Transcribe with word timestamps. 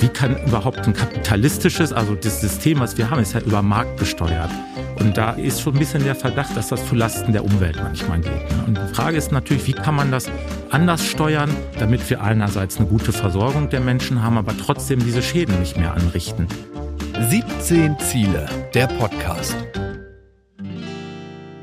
wie 0.00 0.08
kann 0.08 0.36
überhaupt 0.46 0.78
ein 0.86 0.92
kapitalistisches, 0.92 1.92
also 1.92 2.14
das 2.14 2.40
System, 2.40 2.80
was 2.80 2.98
wir 2.98 3.10
haben, 3.10 3.20
ist 3.20 3.34
ja 3.34 3.40
über 3.40 3.62
Markt 3.62 3.98
gesteuert. 3.98 4.50
Und 4.98 5.16
da 5.16 5.32
ist 5.32 5.60
schon 5.60 5.74
ein 5.74 5.78
bisschen 5.78 6.04
der 6.04 6.14
Verdacht, 6.14 6.56
dass 6.56 6.68
das 6.68 6.86
zulasten 6.86 7.32
der 7.32 7.44
Umwelt 7.44 7.76
manchmal 7.82 8.20
geht. 8.20 8.32
Ne? 8.32 8.64
Und 8.66 8.78
die 8.78 8.94
Frage 8.94 9.16
ist 9.16 9.32
natürlich, 9.32 9.66
wie 9.66 9.72
kann 9.72 9.94
man 9.94 10.10
das 10.10 10.30
anders 10.70 11.04
steuern, 11.04 11.50
damit 11.78 12.08
wir 12.10 12.22
einerseits 12.22 12.78
eine 12.78 12.86
gute 12.86 13.12
Versorgung 13.12 13.68
der 13.68 13.80
Menschen 13.80 14.22
haben, 14.22 14.38
aber 14.38 14.56
trotzdem 14.56 15.00
diese 15.00 15.22
Schäden 15.22 15.58
nicht 15.60 15.76
mehr 15.76 15.94
anrichten. 15.94 16.46
17 17.30 17.98
Ziele, 17.98 18.48
der 18.74 18.86
Podcast. 18.86 19.56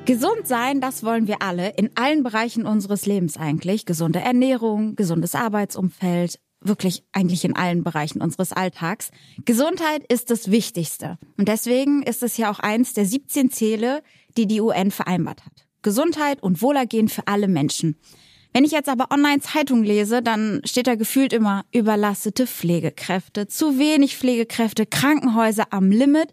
Gesund 0.05 0.47
sein, 0.47 0.81
das 0.81 1.03
wollen 1.03 1.27
wir 1.27 1.41
alle 1.41 1.69
in 1.69 1.91
allen 1.95 2.23
Bereichen 2.23 2.65
unseres 2.65 3.05
Lebens 3.05 3.37
eigentlich. 3.37 3.85
Gesunde 3.85 4.19
Ernährung, 4.19 4.97
gesundes 4.97 5.33
Arbeitsumfeld, 5.33 6.39
wirklich 6.67 7.03
eigentlich 7.11 7.45
in 7.45 7.55
allen 7.55 7.83
Bereichen 7.83 8.21
unseres 8.21 8.51
Alltags. 8.51 9.11
Gesundheit 9.45 10.03
ist 10.11 10.29
das 10.29 10.51
Wichtigste. 10.51 11.17
Und 11.37 11.47
deswegen 11.47 12.03
ist 12.03 12.23
es 12.23 12.37
ja 12.37 12.51
auch 12.51 12.59
eins 12.59 12.93
der 12.93 13.05
17 13.05 13.51
Ziele, 13.51 14.01
die 14.37 14.47
die 14.47 14.61
UN 14.61 14.91
vereinbart 14.91 15.45
hat. 15.45 15.67
Gesundheit 15.81 16.41
und 16.41 16.61
Wohlergehen 16.61 17.09
für 17.09 17.27
alle 17.27 17.47
Menschen. 17.47 17.97
Wenn 18.53 18.65
ich 18.65 18.71
jetzt 18.71 18.87
aber 18.87 19.07
online 19.11 19.41
Zeitung 19.41 19.83
lese, 19.83 20.21
dann 20.21 20.61
steht 20.63 20.85
da 20.85 20.93
gefühlt 20.95 21.33
immer 21.33 21.65
überlastete 21.73 22.45
Pflegekräfte, 22.45 23.47
zu 23.47 23.79
wenig 23.79 24.15
Pflegekräfte, 24.15 24.85
Krankenhäuser 24.85 25.67
am 25.71 25.89
Limit 25.89 26.29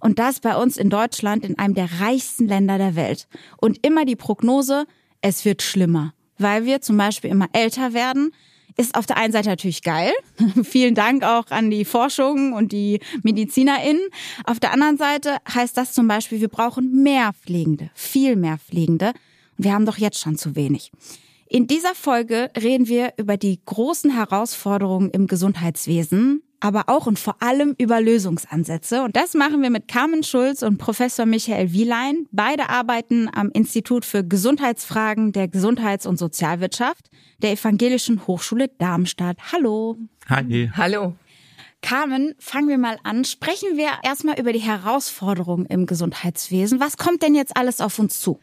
und 0.00 0.18
das 0.18 0.40
bei 0.40 0.54
uns 0.54 0.76
in 0.76 0.90
Deutschland 0.90 1.44
in 1.44 1.58
einem 1.58 1.74
der 1.74 1.88
reichsten 2.00 2.46
Länder 2.46 2.76
der 2.76 2.94
Welt. 2.94 3.26
Und 3.56 3.84
immer 3.86 4.04
die 4.04 4.16
Prognose, 4.16 4.84
es 5.22 5.46
wird 5.46 5.62
schlimmer, 5.62 6.12
weil 6.36 6.66
wir 6.66 6.82
zum 6.82 6.98
Beispiel 6.98 7.30
immer 7.30 7.48
älter 7.54 7.94
werden, 7.94 8.32
ist 8.76 8.94
auf 8.94 9.06
der 9.06 9.16
einen 9.16 9.32
Seite 9.32 9.48
natürlich 9.48 9.82
geil. 9.82 10.12
Vielen 10.64 10.94
Dank 10.94 11.24
auch 11.24 11.50
an 11.50 11.70
die 11.70 11.84
Forschung 11.84 12.52
und 12.52 12.72
die 12.72 13.00
MedizinerInnen. 13.22 14.02
Auf 14.44 14.60
der 14.60 14.72
anderen 14.72 14.96
Seite 14.96 15.36
heißt 15.52 15.76
das 15.76 15.92
zum 15.92 16.08
Beispiel, 16.08 16.40
wir 16.40 16.48
brauchen 16.48 17.02
mehr 17.02 17.32
Pflegende, 17.32 17.90
viel 17.94 18.36
mehr 18.36 18.58
Pflegende. 18.58 19.12
Und 19.58 19.64
wir 19.64 19.72
haben 19.72 19.86
doch 19.86 19.98
jetzt 19.98 20.20
schon 20.20 20.36
zu 20.36 20.56
wenig. 20.56 20.90
In 21.48 21.66
dieser 21.66 21.94
Folge 21.94 22.50
reden 22.58 22.88
wir 22.88 23.12
über 23.18 23.36
die 23.36 23.60
großen 23.66 24.10
Herausforderungen 24.10 25.10
im 25.10 25.26
Gesundheitswesen, 25.26 26.42
aber 26.62 26.84
auch 26.86 27.06
und 27.06 27.18
vor 27.18 27.42
allem 27.42 27.74
über 27.76 28.00
Lösungsansätze. 28.00 29.02
Und 29.02 29.16
das 29.16 29.34
machen 29.34 29.62
wir 29.62 29.70
mit 29.70 29.88
Carmen 29.88 30.22
Schulz 30.22 30.62
und 30.62 30.78
Professor 30.78 31.26
Michael 31.26 31.72
Wielein. 31.72 32.26
Beide 32.30 32.68
arbeiten 32.70 33.28
am 33.34 33.50
Institut 33.50 34.04
für 34.04 34.24
Gesundheitsfragen 34.24 35.32
der 35.32 35.48
Gesundheits- 35.48 36.06
und 36.06 36.18
Sozialwirtschaft 36.18 37.10
der 37.42 37.50
Evangelischen 37.52 38.28
Hochschule 38.28 38.68
Darmstadt. 38.78 39.38
Hallo. 39.50 39.96
Hi. 40.28 40.70
Hallo. 40.76 41.14
Carmen, 41.82 42.36
fangen 42.38 42.68
wir 42.68 42.78
mal 42.78 42.96
an. 43.02 43.24
Sprechen 43.24 43.76
wir 43.76 43.88
erstmal 44.04 44.38
über 44.38 44.52
die 44.52 44.60
Herausforderungen 44.60 45.66
im 45.66 45.86
Gesundheitswesen. 45.86 46.78
Was 46.78 46.96
kommt 46.96 47.24
denn 47.24 47.34
jetzt 47.34 47.56
alles 47.56 47.80
auf 47.80 47.98
uns 47.98 48.20
zu? 48.20 48.38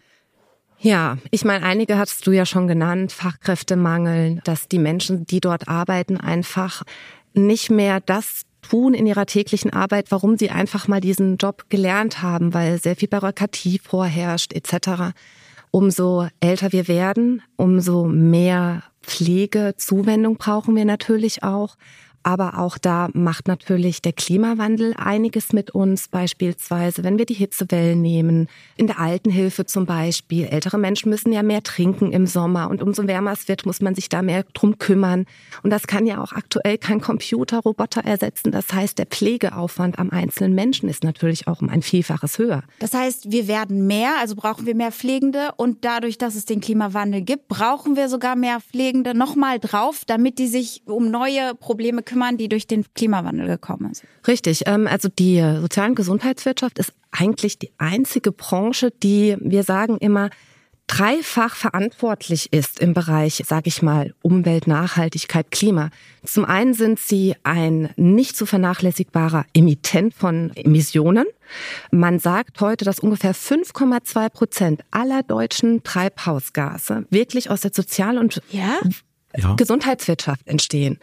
Ja, 0.82 1.18
ich 1.30 1.44
meine, 1.44 1.66
einige 1.66 1.98
hast 1.98 2.26
du 2.26 2.32
ja 2.32 2.46
schon 2.46 2.70
genannt, 2.70 3.12
Fachkräftemangel, 3.12 4.40
dass 4.46 4.70
die 4.70 4.80
Menschen, 4.80 5.26
die 5.26 5.42
dort 5.42 5.68
arbeiten, 5.68 6.18
einfach 6.18 6.84
nicht 7.34 7.70
mehr 7.70 8.00
das 8.00 8.44
tun 8.62 8.94
in 8.94 9.08
ihrer 9.08 9.26
täglichen 9.26 9.72
Arbeit, 9.72 10.12
warum 10.12 10.38
sie 10.38 10.50
einfach 10.50 10.88
mal 10.88 11.02
diesen 11.02 11.38
Job 11.38 11.66
gelernt 11.70 12.22
haben, 12.22 12.54
weil 12.54 12.80
sehr 12.80 12.96
viel 12.96 13.08
Bürokratie 13.08 13.80
vorherrscht 13.80 14.54
etc. 14.54 15.14
Umso 15.72 16.28
älter 16.40 16.72
wir 16.72 16.88
werden, 16.88 17.42
umso 17.56 18.06
mehr 18.06 18.84
Pflegezuwendung 19.02 20.38
brauchen 20.38 20.76
wir 20.76 20.86
natürlich 20.86 21.44
auch. 21.44 21.76
Aber 22.24 22.60
auch 22.60 22.78
da 22.78 23.10
macht 23.14 23.48
natürlich 23.48 24.02
der 24.02 24.14
Klimawandel 24.14 24.94
einiges 24.98 25.54
mit 25.54 25.72
uns, 25.72 26.08
beispielsweise 26.08 27.04
wenn 27.04 27.18
wir 27.18 27.26
die 27.26 27.34
Hitzewellen 27.34 28.02
nehmen. 28.02 28.48
In 28.76 28.88
der 28.88 29.00
Altenhilfe 29.00 29.66
zum 29.66 29.86
Beispiel. 29.86 30.46
Ältere 30.46 30.78
Menschen 30.78 31.10
müssen 31.10 31.32
ja 31.32 31.44
mehr 31.44 31.64
trinken 31.64 32.12
im 32.12 32.28
Sommer 32.28 32.70
und 32.70 32.84
umso 32.84 33.08
wärmer 33.08 33.32
es 33.32 33.48
wird, 33.48 33.66
muss 33.66 33.82
man 33.82 33.96
sich 33.96 34.10
da 34.10 34.22
mehr 34.22 34.44
drum 34.54 34.78
kümmern. 34.78 35.26
Und 35.64 35.70
das 35.70 35.88
kann 35.88 36.06
ja 36.06 36.22
auch 36.22 36.34
aktuell 36.34 36.78
kein 36.78 37.02
Computer, 37.02 37.60
Roboter 37.60 38.04
ersetzen. 38.04 38.52
Das 38.52 38.74
heißt, 38.74 38.98
der 38.98 39.06
Pflegeaufwand 39.06 39.98
am 39.98 40.10
einzelnen 40.10 40.54
Menschen 40.54 40.90
ist 40.90 41.04
natürlich 41.04 41.48
auch 41.48 41.62
um 41.62 41.70
ein 41.70 41.82
Vielfaches 41.82 42.38
höher. 42.38 42.64
Das 42.80 42.94
heißt, 42.94 43.32
wir 43.32 43.48
werden 43.48 43.88
mehr, 43.88 44.16
also 44.20 44.36
brauchen 44.36 44.66
wir 44.66 44.76
mehr 44.76 44.92
Pflegende 44.92 45.54
und 45.58 45.86
dadurch, 45.86 46.18
dass 46.18 46.36
es 46.36 46.46
den 46.46 46.60
Klimawandel 46.60 47.22
gibt, 47.22 47.48
brauchen 47.48 47.96
wir 47.96 48.10
sogar 48.10 48.36
mehr 48.36 48.60
Pflegende 48.60 49.14
nochmal 49.14 49.60
drauf, 49.60 50.04
damit 50.06 50.38
die 50.40 50.48
sich 50.48 50.82
um 50.86 51.10
neue 51.10 51.56
Probleme 51.56 52.04
kümmern, 52.10 52.38
die 52.38 52.50
durch 52.50 52.68
den 52.68 52.86
Klimawandel 52.96 53.48
gekommen 53.48 53.94
sind. 53.94 54.10
Richtig. 54.28 54.64
Ähm, 54.66 54.88
also 54.88 55.10
die 55.10 55.40
sozialen 55.62 55.96
Gesundheitswirtschaft 55.96 56.80
ist 56.80 56.94
eigentlich 57.12 57.60
die 57.60 57.72
einzige 57.78 58.32
Branche, 58.32 58.92
die 58.92 59.38
wir 59.40 59.64
sagen 59.64 59.98
immer 59.98 60.30
dreifach 60.90 61.56
verantwortlich 61.56 62.52
ist 62.52 62.80
im 62.80 62.96
Bereich, 62.96 63.44
sage 63.46 63.68
ich 63.68 63.84
mal, 63.84 64.16
Umwelt, 64.24 64.66
Nachhaltigkeit, 64.66 65.52
Klima. 65.52 65.92
Zum 66.26 66.46
einen 66.46 66.74
sind 66.74 67.00
sie 67.00 67.36
ein 67.44 67.92
nicht 67.96 68.36
zu 68.36 68.48
vernachlässigbarer 68.48 69.46
Emittent 69.54 70.16
von 70.16 70.52
Emissionen. 70.56 71.26
Man 71.92 72.18
sagt 72.18 72.60
heute, 72.60 72.86
dass 72.86 73.00
ungefähr 73.00 73.36
5,2 73.36 74.30
Prozent 74.30 74.82
aller 74.90 75.22
deutschen 75.22 75.84
Treibhausgase 75.84 77.06
wirklich 77.12 77.52
aus 77.52 77.62
der 77.62 77.72
Sozial- 77.72 78.18
und 78.18 78.42
ja? 78.50 78.80
Gesundheitswirtschaft 79.58 80.48
entstehen 80.48 80.98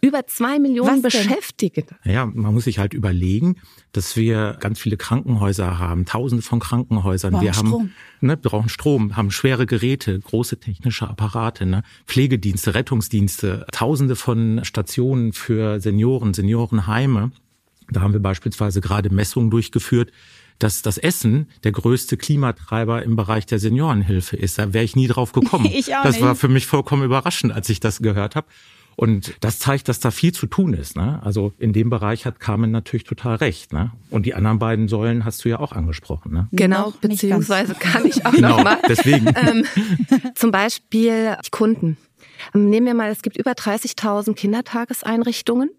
über 0.00 0.26
zwei 0.26 0.58
Millionen 0.58 1.02
Beschäftigte. 1.02 1.84
Ja, 2.04 2.26
man 2.26 2.54
muss 2.54 2.64
sich 2.64 2.78
halt 2.78 2.94
überlegen, 2.94 3.56
dass 3.92 4.16
wir 4.16 4.56
ganz 4.60 4.78
viele 4.78 4.96
Krankenhäuser 4.96 5.78
haben, 5.78 6.06
tausende 6.06 6.42
von 6.42 6.60
Krankenhäusern. 6.60 7.32
Brauchen 7.32 7.44
wir 7.44 7.52
haben, 7.56 7.66
Strom. 7.66 7.90
ne, 8.20 8.36
brauchen 8.36 8.68
Strom, 8.68 9.16
haben 9.16 9.30
schwere 9.30 9.66
Geräte, 9.66 10.18
große 10.18 10.58
technische 10.60 11.08
Apparate, 11.08 11.66
ne, 11.66 11.82
Pflegedienste, 12.06 12.74
Rettungsdienste, 12.74 13.66
tausende 13.72 14.16
von 14.16 14.60
Stationen 14.64 15.32
für 15.32 15.80
Senioren, 15.80 16.34
Seniorenheime. 16.34 17.32
Da 17.90 18.00
haben 18.00 18.12
wir 18.12 18.20
beispielsweise 18.20 18.80
gerade 18.80 19.10
Messungen 19.10 19.50
durchgeführt, 19.50 20.12
dass 20.60 20.82
das 20.82 20.98
Essen 20.98 21.48
der 21.64 21.72
größte 21.72 22.16
Klimatreiber 22.16 23.02
im 23.02 23.16
Bereich 23.16 23.46
der 23.46 23.58
Seniorenhilfe 23.58 24.36
ist. 24.36 24.58
Da 24.58 24.72
wäre 24.72 24.84
ich 24.84 24.94
nie 24.94 25.08
drauf 25.08 25.32
gekommen. 25.32 25.66
Ich 25.72 25.94
auch 25.96 26.02
das 26.02 26.16
nicht. 26.16 26.24
war 26.24 26.34
für 26.36 26.48
mich 26.48 26.66
vollkommen 26.66 27.02
überraschend, 27.02 27.52
als 27.52 27.68
ich 27.70 27.80
das 27.80 28.00
gehört 28.02 28.36
habe. 28.36 28.46
Und 29.00 29.32
das 29.40 29.58
zeigt, 29.58 29.88
dass 29.88 29.98
da 29.98 30.10
viel 30.10 30.34
zu 30.34 30.46
tun 30.46 30.74
ist. 30.74 30.94
Ne? 30.94 31.20
Also 31.24 31.54
in 31.58 31.72
dem 31.72 31.88
Bereich 31.88 32.26
hat 32.26 32.38
Carmen 32.38 32.70
natürlich 32.70 33.04
total 33.04 33.36
recht. 33.36 33.72
Ne? 33.72 33.92
Und 34.10 34.26
die 34.26 34.34
anderen 34.34 34.58
beiden 34.58 34.88
Säulen 34.88 35.24
hast 35.24 35.42
du 35.42 35.48
ja 35.48 35.58
auch 35.58 35.72
angesprochen. 35.72 36.34
Ne? 36.34 36.48
Genau, 36.52 36.92
beziehungsweise 37.00 37.74
kann 37.74 38.04
ich 38.04 38.26
auch 38.26 38.32
Genau, 38.32 38.58
noch 38.58 38.64
mal. 38.64 38.78
deswegen. 38.86 39.28
Ähm, 39.40 39.64
zum 40.34 40.50
Beispiel 40.50 41.34
die 41.46 41.50
Kunden. 41.50 41.96
Ähm, 42.54 42.68
Nehmen 42.68 42.84
wir 42.88 42.92
mal, 42.92 43.10
es 43.10 43.22
gibt 43.22 43.38
über 43.38 43.52
30.000 43.52 44.34
Kindertageseinrichtungen 44.34 45.70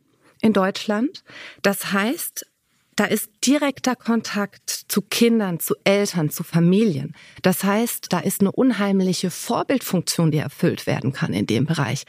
in 0.41 0.53
Deutschland. 0.53 1.23
Das 1.61 1.93
heißt, 1.93 2.47
da 2.95 3.05
ist 3.05 3.29
direkter 3.45 3.95
Kontakt 3.95 4.67
zu 4.87 5.03
Kindern, 5.03 5.59
zu 5.59 5.75
Eltern, 5.83 6.31
zu 6.31 6.43
Familien. 6.43 7.13
Das 7.43 7.63
heißt, 7.63 8.07
da 8.09 8.17
ist 8.17 8.41
eine 8.41 8.51
unheimliche 8.51 9.29
Vorbildfunktion, 9.29 10.31
die 10.31 10.39
erfüllt 10.39 10.87
werden 10.87 11.13
kann 11.13 11.33
in 11.33 11.45
dem 11.45 11.67
Bereich. 11.67 12.05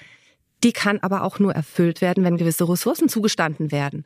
Die 0.64 0.72
kann 0.72 0.98
aber 1.00 1.24
auch 1.24 1.38
nur 1.38 1.54
erfüllt 1.54 2.00
werden, 2.00 2.24
wenn 2.24 2.36
gewisse 2.36 2.68
Ressourcen 2.68 3.08
zugestanden 3.08 3.72
werden. 3.72 4.04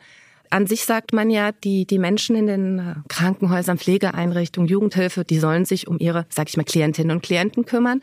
An 0.51 0.67
sich 0.67 0.85
sagt 0.85 1.13
man 1.13 1.29
ja, 1.31 1.53
die, 1.53 1.87
die 1.87 1.99
Menschen 1.99 2.37
in 2.37 2.47
den 2.47 2.79
äh, 2.79 2.95
Krankenhäusern, 3.09 3.79
Pflegeeinrichtungen, 3.79 4.69
Jugendhilfe, 4.69 5.25
die 5.25 5.39
sollen 5.39 5.65
sich 5.65 5.89
um 5.89 5.99
ihre, 5.99 6.27
sag 6.29 6.49
ich 6.49 6.57
mal, 6.57 6.65
Klientinnen 6.65 7.17
und 7.17 7.23
Klienten 7.23 7.65
kümmern. 7.65 8.01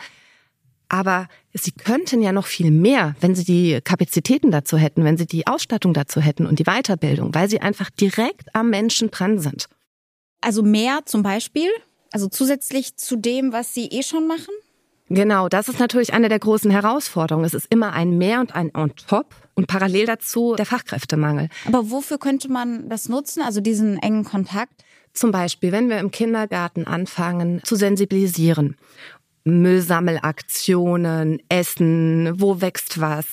Aber 0.89 1.27
sie 1.53 1.71
könnten 1.71 2.21
ja 2.21 2.31
noch 2.31 2.45
viel 2.45 2.69
mehr, 2.69 3.15
wenn 3.21 3.33
sie 3.33 3.45
die 3.45 3.79
Kapazitäten 3.81 4.51
dazu 4.51 4.77
hätten, 4.77 5.03
wenn 5.03 5.17
sie 5.17 5.25
die 5.25 5.47
Ausstattung 5.47 5.93
dazu 5.93 6.21
hätten 6.21 6.45
und 6.45 6.59
die 6.59 6.65
Weiterbildung, 6.65 7.33
weil 7.33 7.49
sie 7.49 7.61
einfach 7.61 7.89
direkt 7.89 8.53
am 8.53 8.69
Menschen 8.69 9.09
dran 9.09 9.39
sind. 9.39 9.67
Also 10.41 10.61
mehr 10.61 10.99
zum 11.05 11.23
Beispiel, 11.23 11.69
also 12.11 12.27
zusätzlich 12.27 12.97
zu 12.97 13.15
dem, 13.15 13.53
was 13.53 13.73
Sie 13.73 13.87
eh 13.87 14.03
schon 14.03 14.27
machen? 14.27 14.53
Genau, 15.13 15.47
das 15.47 15.67
ist 15.67 15.79
natürlich 15.79 16.13
eine 16.13 16.27
der 16.27 16.39
großen 16.39 16.71
Herausforderungen. 16.71 17.45
Es 17.45 17.53
ist 17.53 17.67
immer 17.69 17.93
ein 17.93 18.17
Mehr 18.17 18.39
und 18.39 18.55
ein 18.55 18.71
On 18.73 18.91
top 18.95 19.35
und 19.53 19.67
parallel 19.67 20.07
dazu 20.07 20.55
der 20.55 20.65
Fachkräftemangel. 20.65 21.49
Aber 21.67 21.91
wofür 21.91 22.17
könnte 22.17 22.49
man 22.49 22.89
das 22.89 23.09
nutzen, 23.09 23.43
also 23.43 23.61
diesen 23.61 23.99
engen 23.99 24.23
Kontakt? 24.23 24.73
Zum 25.13 25.31
Beispiel, 25.31 25.71
wenn 25.71 25.87
wir 25.87 25.99
im 25.99 26.09
Kindergarten 26.09 26.87
anfangen 26.87 27.61
zu 27.63 27.75
sensibilisieren. 27.75 28.75
Müllsammelaktionen, 29.43 31.39
Essen, 31.47 32.41
wo 32.41 32.61
wächst 32.61 32.99
was. 32.99 33.27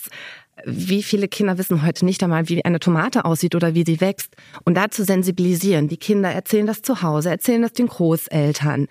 Wie 0.67 1.03
viele 1.03 1.29
Kinder 1.29 1.57
wissen 1.57 1.83
heute 1.83 2.05
nicht 2.05 2.23
einmal, 2.23 2.51
wie 2.51 2.63
eine 2.63 2.81
Tomate 2.81 3.25
aussieht 3.25 3.55
oder 3.55 3.75
wie 3.75 3.85
sie 3.87 4.03
wächst. 4.03 4.37
Und 4.65 4.75
da 4.75 4.91
zu 4.91 5.03
sensibilisieren. 5.03 5.89
Die 5.89 5.97
Kinder 5.97 6.31
erzählen 6.31 6.67
das 6.67 6.83
zu 6.83 7.01
Hause, 7.01 7.31
erzählen 7.31 7.63
das 7.63 7.73
den 7.73 7.87
Großeltern. 7.87 8.87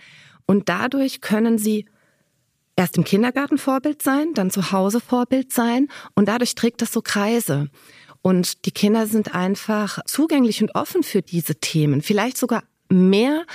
Und 0.48 0.70
dadurch 0.70 1.22
können 1.22 1.60
sie 1.60 1.86
erst 2.80 2.96
im 2.96 3.04
Kindergarten 3.04 3.58
Vorbild 3.58 4.02
sein, 4.02 4.34
dann 4.34 4.52
zu 4.52 4.72
Hause 4.72 5.02
Vorbild 5.02 5.52
sein 5.52 5.90
und 6.16 6.30
dadurch 6.30 6.56
trägt 6.56 6.82
das 6.82 6.94
so 6.94 7.02
Kreise. 7.02 7.68
Und 8.22 8.66
die 8.66 8.72
Kinder 8.72 9.06
sind 9.06 9.36
einfach 9.36 10.00
zugänglich 10.06 10.62
und 10.62 10.76
offen 10.76 11.04
für 11.04 11.22
diese 11.22 11.56
Themen. 11.56 12.02
Vielleicht 12.02 12.38
sogar 12.38 12.64
mehr 12.88 13.46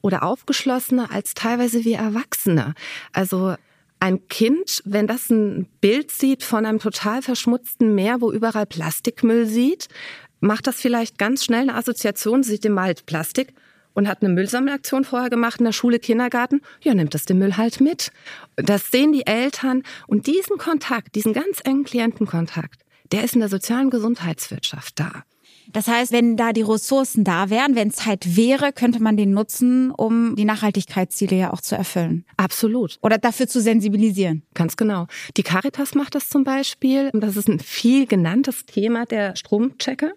oder 0.00 0.22
aufgeschlossener 0.22 1.10
als 1.10 1.34
teilweise 1.34 1.84
wir 1.84 1.98
Erwachsene. 1.98 2.74
Also 3.12 3.54
ein 4.00 4.28
Kind, 4.28 4.82
wenn 4.86 5.06
das 5.06 5.28
ein 5.28 5.66
Bild 5.82 6.10
sieht 6.10 6.42
von 6.42 6.64
einem 6.64 6.78
total 6.78 7.20
verschmutzten 7.20 7.94
Meer, 7.94 8.22
wo 8.22 8.32
überall 8.32 8.66
Plastikmüll 8.66 9.46
sieht, 9.46 9.88
macht 10.40 10.66
das 10.66 10.76
vielleicht 10.76 11.18
ganz 11.18 11.44
schnell 11.44 11.62
eine 11.62 11.74
Assoziation, 11.74 12.42
sieht 12.42 12.64
im 12.64 12.76
Wald 12.76 13.04
Plastik 13.04 13.52
und 13.94 14.08
hat 14.08 14.22
eine 14.22 14.32
Müllsammelaktion 14.32 15.04
vorher 15.04 15.30
gemacht 15.30 15.60
in 15.60 15.64
der 15.64 15.72
Schule, 15.72 15.98
Kindergarten, 15.98 16.60
ja, 16.82 16.94
nimmt 16.94 17.14
das 17.14 17.24
den 17.24 17.38
Müll 17.38 17.56
halt 17.56 17.80
mit. 17.80 18.12
Das 18.56 18.90
sehen 18.90 19.12
die 19.12 19.26
Eltern 19.26 19.82
und 20.06 20.26
diesen 20.26 20.58
Kontakt, 20.58 21.14
diesen 21.14 21.32
ganz 21.32 21.60
engen 21.64 21.84
Klientenkontakt, 21.84 22.82
der 23.12 23.24
ist 23.24 23.34
in 23.34 23.40
der 23.40 23.48
sozialen 23.48 23.90
Gesundheitswirtschaft 23.90 24.98
da. 25.00 25.24
Das 25.72 25.88
heißt, 25.88 26.12
wenn 26.12 26.36
da 26.36 26.52
die 26.52 26.62
Ressourcen 26.62 27.24
da 27.24 27.48
wären, 27.50 27.74
wenn 27.74 27.90
Zeit 27.90 28.36
wäre, 28.36 28.72
könnte 28.72 29.02
man 29.02 29.16
den 29.16 29.30
nutzen, 29.30 29.90
um 29.90 30.36
die 30.36 30.44
Nachhaltigkeitsziele 30.44 31.36
ja 31.36 31.52
auch 31.52 31.60
zu 31.60 31.74
erfüllen. 31.74 32.24
Absolut. 32.36 32.98
Oder 33.02 33.18
dafür 33.18 33.48
zu 33.48 33.60
sensibilisieren. 33.60 34.42
Ganz 34.54 34.76
genau. 34.76 35.06
Die 35.36 35.42
Caritas 35.42 35.94
macht 35.94 36.14
das 36.14 36.28
zum 36.28 36.44
Beispiel. 36.44 37.10
Das 37.14 37.36
ist 37.36 37.48
ein 37.48 37.60
viel 37.60 38.06
genanntes 38.06 38.66
Thema 38.66 39.06
der 39.06 39.36
Stromchecker. 39.36 40.12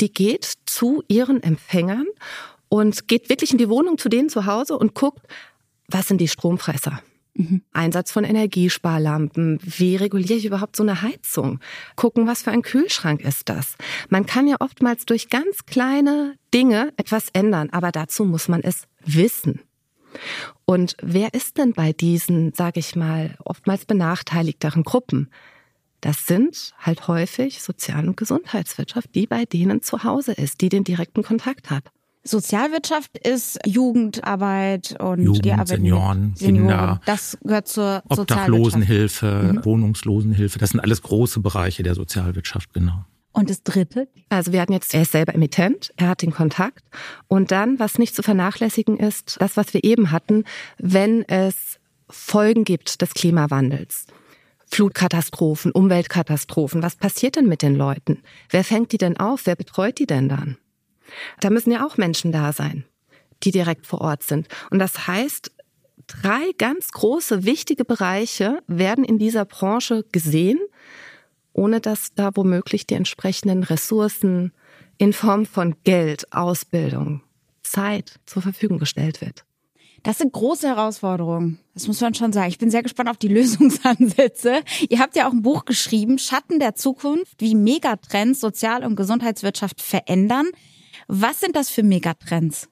Die 0.00 0.12
geht 0.12 0.52
zu 0.66 1.02
ihren 1.08 1.42
Empfängern 1.42 2.06
und 2.72 3.06
geht 3.06 3.28
wirklich 3.28 3.52
in 3.52 3.58
die 3.58 3.68
Wohnung 3.68 3.98
zu 3.98 4.08
denen 4.08 4.30
zu 4.30 4.46
Hause 4.46 4.78
und 4.78 4.94
guckt, 4.94 5.26
was 5.88 6.08
sind 6.08 6.22
die 6.22 6.28
Stromfresser? 6.28 7.02
Mhm. 7.34 7.60
Einsatz 7.70 8.10
von 8.10 8.24
Energiesparlampen. 8.24 9.58
Wie 9.62 9.96
reguliere 9.96 10.38
ich 10.38 10.46
überhaupt 10.46 10.76
so 10.76 10.82
eine 10.82 11.02
Heizung? 11.02 11.60
Gucken, 11.96 12.26
was 12.26 12.40
für 12.40 12.50
ein 12.50 12.62
Kühlschrank 12.62 13.20
ist 13.20 13.50
das? 13.50 13.76
Man 14.08 14.24
kann 14.24 14.48
ja 14.48 14.56
oftmals 14.60 15.04
durch 15.04 15.28
ganz 15.28 15.66
kleine 15.66 16.36
Dinge 16.54 16.94
etwas 16.96 17.28
ändern, 17.34 17.68
aber 17.72 17.92
dazu 17.92 18.24
muss 18.24 18.48
man 18.48 18.62
es 18.62 18.84
wissen. 19.04 19.60
Und 20.64 20.96
wer 21.02 21.34
ist 21.34 21.58
denn 21.58 21.74
bei 21.74 21.92
diesen, 21.92 22.54
sage 22.54 22.80
ich 22.80 22.96
mal, 22.96 23.36
oftmals 23.44 23.84
benachteiligteren 23.84 24.82
Gruppen? 24.82 25.28
Das 26.00 26.24
sind 26.24 26.72
halt 26.78 27.06
häufig 27.06 27.60
Sozial- 27.60 28.08
und 28.08 28.16
Gesundheitswirtschaft, 28.16 29.14
die 29.14 29.26
bei 29.26 29.44
denen 29.44 29.82
zu 29.82 30.04
Hause 30.04 30.32
ist, 30.32 30.62
die 30.62 30.70
den 30.70 30.84
direkten 30.84 31.22
Kontakt 31.22 31.68
hat. 31.68 31.92
Sozialwirtschaft 32.24 33.18
ist 33.18 33.58
Jugendarbeit 33.66 34.96
und 35.00 35.22
Jugend, 35.22 35.44
die 35.44 35.52
Arbeit 35.52 35.68
Senioren, 35.68 36.34
Senioren, 36.36 36.68
Kinder. 36.68 37.00
Das 37.04 37.36
gehört 37.42 37.68
zur 37.68 38.02
Obdachlosenhilfe, 38.08 39.52
mhm. 39.54 39.64
Wohnungslosenhilfe. 39.64 40.58
Das 40.58 40.70
sind 40.70 40.80
alles 40.80 41.02
große 41.02 41.40
Bereiche 41.40 41.82
der 41.82 41.94
Sozialwirtschaft, 41.94 42.72
genau. 42.72 43.04
Und 43.32 43.48
das 43.48 43.62
dritte? 43.62 44.08
Also 44.28 44.52
wir 44.52 44.60
hatten 44.60 44.74
jetzt, 44.74 44.94
er 44.94 45.02
ist 45.02 45.12
selber 45.12 45.34
Emittent, 45.34 45.92
er 45.96 46.08
hat 46.08 46.22
den 46.22 46.32
Kontakt. 46.32 46.84
Und 47.28 47.50
dann, 47.50 47.78
was 47.78 47.98
nicht 47.98 48.14
zu 48.14 48.22
vernachlässigen 48.22 48.98
ist, 48.98 49.36
das, 49.40 49.56
was 49.56 49.72
wir 49.74 49.82
eben 49.82 50.10
hatten, 50.10 50.44
wenn 50.78 51.26
es 51.28 51.80
Folgen 52.08 52.64
gibt 52.64 53.00
des 53.00 53.14
Klimawandels. 53.14 54.06
Flutkatastrophen, 54.66 55.72
Umweltkatastrophen. 55.72 56.82
Was 56.82 56.96
passiert 56.96 57.36
denn 57.36 57.46
mit 57.46 57.62
den 57.62 57.74
Leuten? 57.74 58.22
Wer 58.50 58.64
fängt 58.64 58.92
die 58.92 58.98
denn 58.98 59.16
auf? 59.16 59.46
Wer 59.46 59.56
betreut 59.56 59.98
die 59.98 60.06
denn 60.06 60.28
dann? 60.28 60.56
Da 61.40 61.50
müssen 61.50 61.72
ja 61.72 61.86
auch 61.86 61.96
Menschen 61.96 62.32
da 62.32 62.52
sein, 62.52 62.84
die 63.42 63.50
direkt 63.50 63.86
vor 63.86 64.00
Ort 64.00 64.22
sind. 64.22 64.48
Und 64.70 64.78
das 64.78 65.06
heißt, 65.06 65.52
drei 66.06 66.52
ganz 66.58 66.90
große, 66.92 67.44
wichtige 67.44 67.84
Bereiche 67.84 68.60
werden 68.66 69.04
in 69.04 69.18
dieser 69.18 69.44
Branche 69.44 70.04
gesehen, 70.12 70.58
ohne 71.52 71.80
dass 71.80 72.14
da 72.14 72.30
womöglich 72.34 72.86
die 72.86 72.94
entsprechenden 72.94 73.62
Ressourcen 73.62 74.52
in 74.98 75.12
Form 75.12 75.46
von 75.46 75.74
Geld, 75.84 76.32
Ausbildung, 76.32 77.22
Zeit 77.62 78.20
zur 78.26 78.42
Verfügung 78.42 78.78
gestellt 78.78 79.20
wird. 79.20 79.44
Das 80.02 80.18
sind 80.18 80.32
große 80.32 80.66
Herausforderungen. 80.66 81.60
Das 81.74 81.86
muss 81.86 82.00
man 82.00 82.14
schon 82.14 82.32
sagen. 82.32 82.48
Ich 82.48 82.58
bin 82.58 82.70
sehr 82.70 82.82
gespannt 82.82 83.08
auf 83.08 83.18
die 83.18 83.28
Lösungsansätze. 83.28 84.62
Ihr 84.88 84.98
habt 84.98 85.14
ja 85.16 85.28
auch 85.28 85.32
ein 85.32 85.42
Buch 85.42 85.64
geschrieben, 85.64 86.18
Schatten 86.18 86.58
der 86.58 86.74
Zukunft, 86.74 87.40
wie 87.40 87.54
Megatrends 87.54 88.40
Sozial- 88.40 88.84
und 88.84 88.96
Gesundheitswirtschaft 88.96 89.80
verändern. 89.80 90.46
Was 91.08 91.40
sind 91.40 91.56
das 91.56 91.70
für 91.70 91.82
Megatrends? 91.82 92.68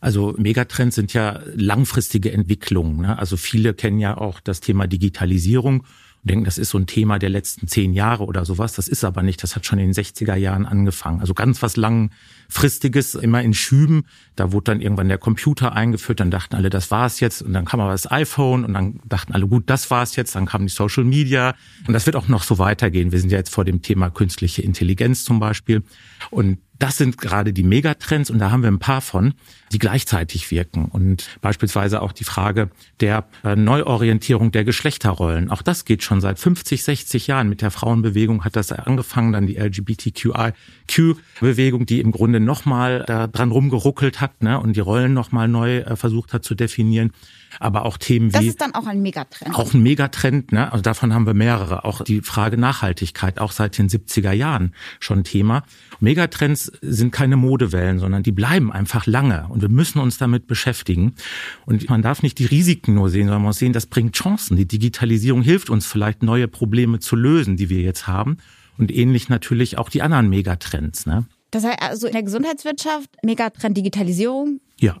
Also 0.00 0.34
Megatrends 0.36 0.96
sind 0.96 1.14
ja 1.14 1.40
langfristige 1.54 2.32
Entwicklungen. 2.32 3.00
Ne? 3.00 3.18
Also 3.18 3.36
viele 3.36 3.72
kennen 3.74 3.98
ja 3.98 4.16
auch 4.16 4.40
das 4.40 4.60
Thema 4.60 4.86
Digitalisierung 4.86 5.84
denken, 6.24 6.44
das 6.44 6.58
ist 6.58 6.70
so 6.70 6.78
ein 6.78 6.86
Thema 6.86 7.18
der 7.18 7.28
letzten 7.28 7.68
zehn 7.68 7.92
Jahre 7.92 8.24
oder 8.24 8.44
sowas. 8.44 8.72
Das 8.72 8.88
ist 8.88 9.04
aber 9.04 9.22
nicht. 9.22 9.42
Das 9.42 9.56
hat 9.56 9.66
schon 9.66 9.78
in 9.78 9.92
den 9.92 9.94
60er 9.94 10.34
Jahren 10.34 10.66
angefangen. 10.66 11.20
Also 11.20 11.34
ganz 11.34 11.62
was 11.62 11.76
langfristiges, 11.76 13.14
immer 13.14 13.42
in 13.42 13.54
Schüben. 13.54 14.06
Da 14.34 14.52
wurde 14.52 14.64
dann 14.64 14.80
irgendwann 14.80 15.08
der 15.08 15.18
Computer 15.18 15.74
eingeführt. 15.74 16.20
Dann 16.20 16.30
dachten 16.30 16.56
alle, 16.56 16.70
das 16.70 16.90
war's 16.90 17.20
jetzt. 17.20 17.42
Und 17.42 17.52
dann 17.52 17.66
kam 17.66 17.80
aber 17.80 17.92
das 17.92 18.10
iPhone 18.10 18.64
und 18.64 18.74
dann 18.74 19.00
dachten 19.04 19.32
alle, 19.32 19.46
gut, 19.46 19.64
das 19.66 19.90
war's 19.90 20.16
jetzt. 20.16 20.34
Dann 20.34 20.46
kamen 20.46 20.66
die 20.66 20.72
Social 20.72 21.04
Media. 21.04 21.54
Und 21.86 21.92
das 21.92 22.06
wird 22.06 22.16
auch 22.16 22.28
noch 22.28 22.42
so 22.42 22.58
weitergehen. 22.58 23.12
Wir 23.12 23.20
sind 23.20 23.30
ja 23.30 23.38
jetzt 23.38 23.52
vor 23.52 23.64
dem 23.64 23.82
Thema 23.82 24.10
künstliche 24.10 24.62
Intelligenz 24.62 25.24
zum 25.24 25.40
Beispiel. 25.40 25.82
Und 26.30 26.58
das 26.84 26.98
sind 26.98 27.16
gerade 27.16 27.54
die 27.54 27.62
Megatrends 27.62 28.28
und 28.28 28.38
da 28.38 28.50
haben 28.50 28.62
wir 28.62 28.70
ein 28.70 28.78
paar 28.78 29.00
von, 29.00 29.32
die 29.74 29.78
gleichzeitig 29.78 30.50
wirken. 30.50 30.86
Und 30.86 31.28
beispielsweise 31.40 32.00
auch 32.00 32.12
die 32.12 32.24
Frage 32.24 32.70
der 33.00 33.26
äh, 33.42 33.56
Neuorientierung 33.56 34.52
der 34.52 34.62
Geschlechterrollen. 34.64 35.50
Auch 35.50 35.62
das 35.62 35.84
geht 35.84 36.04
schon 36.04 36.20
seit 36.20 36.38
50, 36.38 36.84
60 36.84 37.26
Jahren. 37.26 37.48
Mit 37.48 37.60
der 37.60 37.72
Frauenbewegung 37.72 38.44
hat 38.44 38.54
das 38.56 38.70
angefangen, 38.72 39.32
dann 39.32 39.48
die 39.48 39.56
LGBTQIQ-Bewegung, 39.56 41.86
die 41.86 42.00
im 42.00 42.12
Grunde 42.12 42.38
nochmal 42.40 43.04
da 43.06 43.26
dran 43.26 43.50
rumgeruckelt 43.50 44.20
hat 44.20 44.42
ne, 44.42 44.60
und 44.60 44.76
die 44.76 44.80
Rollen 44.80 45.12
nochmal 45.12 45.48
neu 45.48 45.78
äh, 45.78 45.96
versucht 45.96 46.32
hat 46.32 46.44
zu 46.44 46.54
definieren 46.54 47.10
aber 47.60 47.84
auch 47.84 47.96
Themen 47.96 48.28
wie. 48.28 48.32
Das 48.32 48.44
ist 48.44 48.60
dann 48.60 48.74
auch 48.74 48.86
ein 48.86 49.02
Megatrend. 49.02 49.54
Auch 49.54 49.74
ein 49.74 49.82
Megatrend, 49.82 50.52
ne? 50.52 50.72
Also 50.72 50.82
davon 50.82 51.14
haben 51.14 51.26
wir 51.26 51.34
mehrere. 51.34 51.84
Auch 51.84 52.02
die 52.02 52.20
Frage 52.20 52.56
Nachhaltigkeit, 52.56 53.38
auch 53.38 53.52
seit 53.52 53.78
den 53.78 53.88
70er 53.88 54.32
Jahren 54.32 54.74
schon 55.00 55.24
Thema. 55.24 55.62
Megatrends 56.00 56.72
sind 56.80 57.12
keine 57.12 57.36
Modewellen, 57.36 57.98
sondern 57.98 58.22
die 58.22 58.32
bleiben 58.32 58.72
einfach 58.72 59.06
lange 59.06 59.46
und 59.48 59.62
wir 59.64 59.70
müssen 59.70 59.98
uns 59.98 60.18
damit 60.18 60.46
beschäftigen. 60.46 61.14
Und 61.64 61.88
man 61.88 62.02
darf 62.02 62.22
nicht 62.22 62.38
die 62.38 62.44
Risiken 62.44 62.94
nur 62.94 63.08
sehen, 63.08 63.26
sondern 63.26 63.40
man 63.42 63.48
muss 63.48 63.58
sehen, 63.58 63.72
das 63.72 63.86
bringt 63.86 64.14
Chancen. 64.14 64.58
Die 64.58 64.68
Digitalisierung 64.68 65.40
hilft 65.40 65.70
uns 65.70 65.86
vielleicht 65.86 66.22
neue 66.22 66.48
Probleme 66.48 67.00
zu 67.00 67.16
lösen, 67.16 67.56
die 67.56 67.70
wir 67.70 67.80
jetzt 67.80 68.06
haben. 68.06 68.36
Und 68.76 68.92
ähnlich 68.92 69.30
natürlich 69.30 69.78
auch 69.78 69.88
die 69.88 70.02
anderen 70.02 70.28
Megatrends. 70.28 71.06
Ne? 71.06 71.24
Das 71.50 71.64
heißt 71.64 71.80
also 71.80 72.06
in 72.06 72.12
der 72.12 72.24
Gesundheitswirtschaft 72.24 73.08
Megatrend 73.22 73.76
Digitalisierung. 73.76 74.60
Ja, 74.78 74.98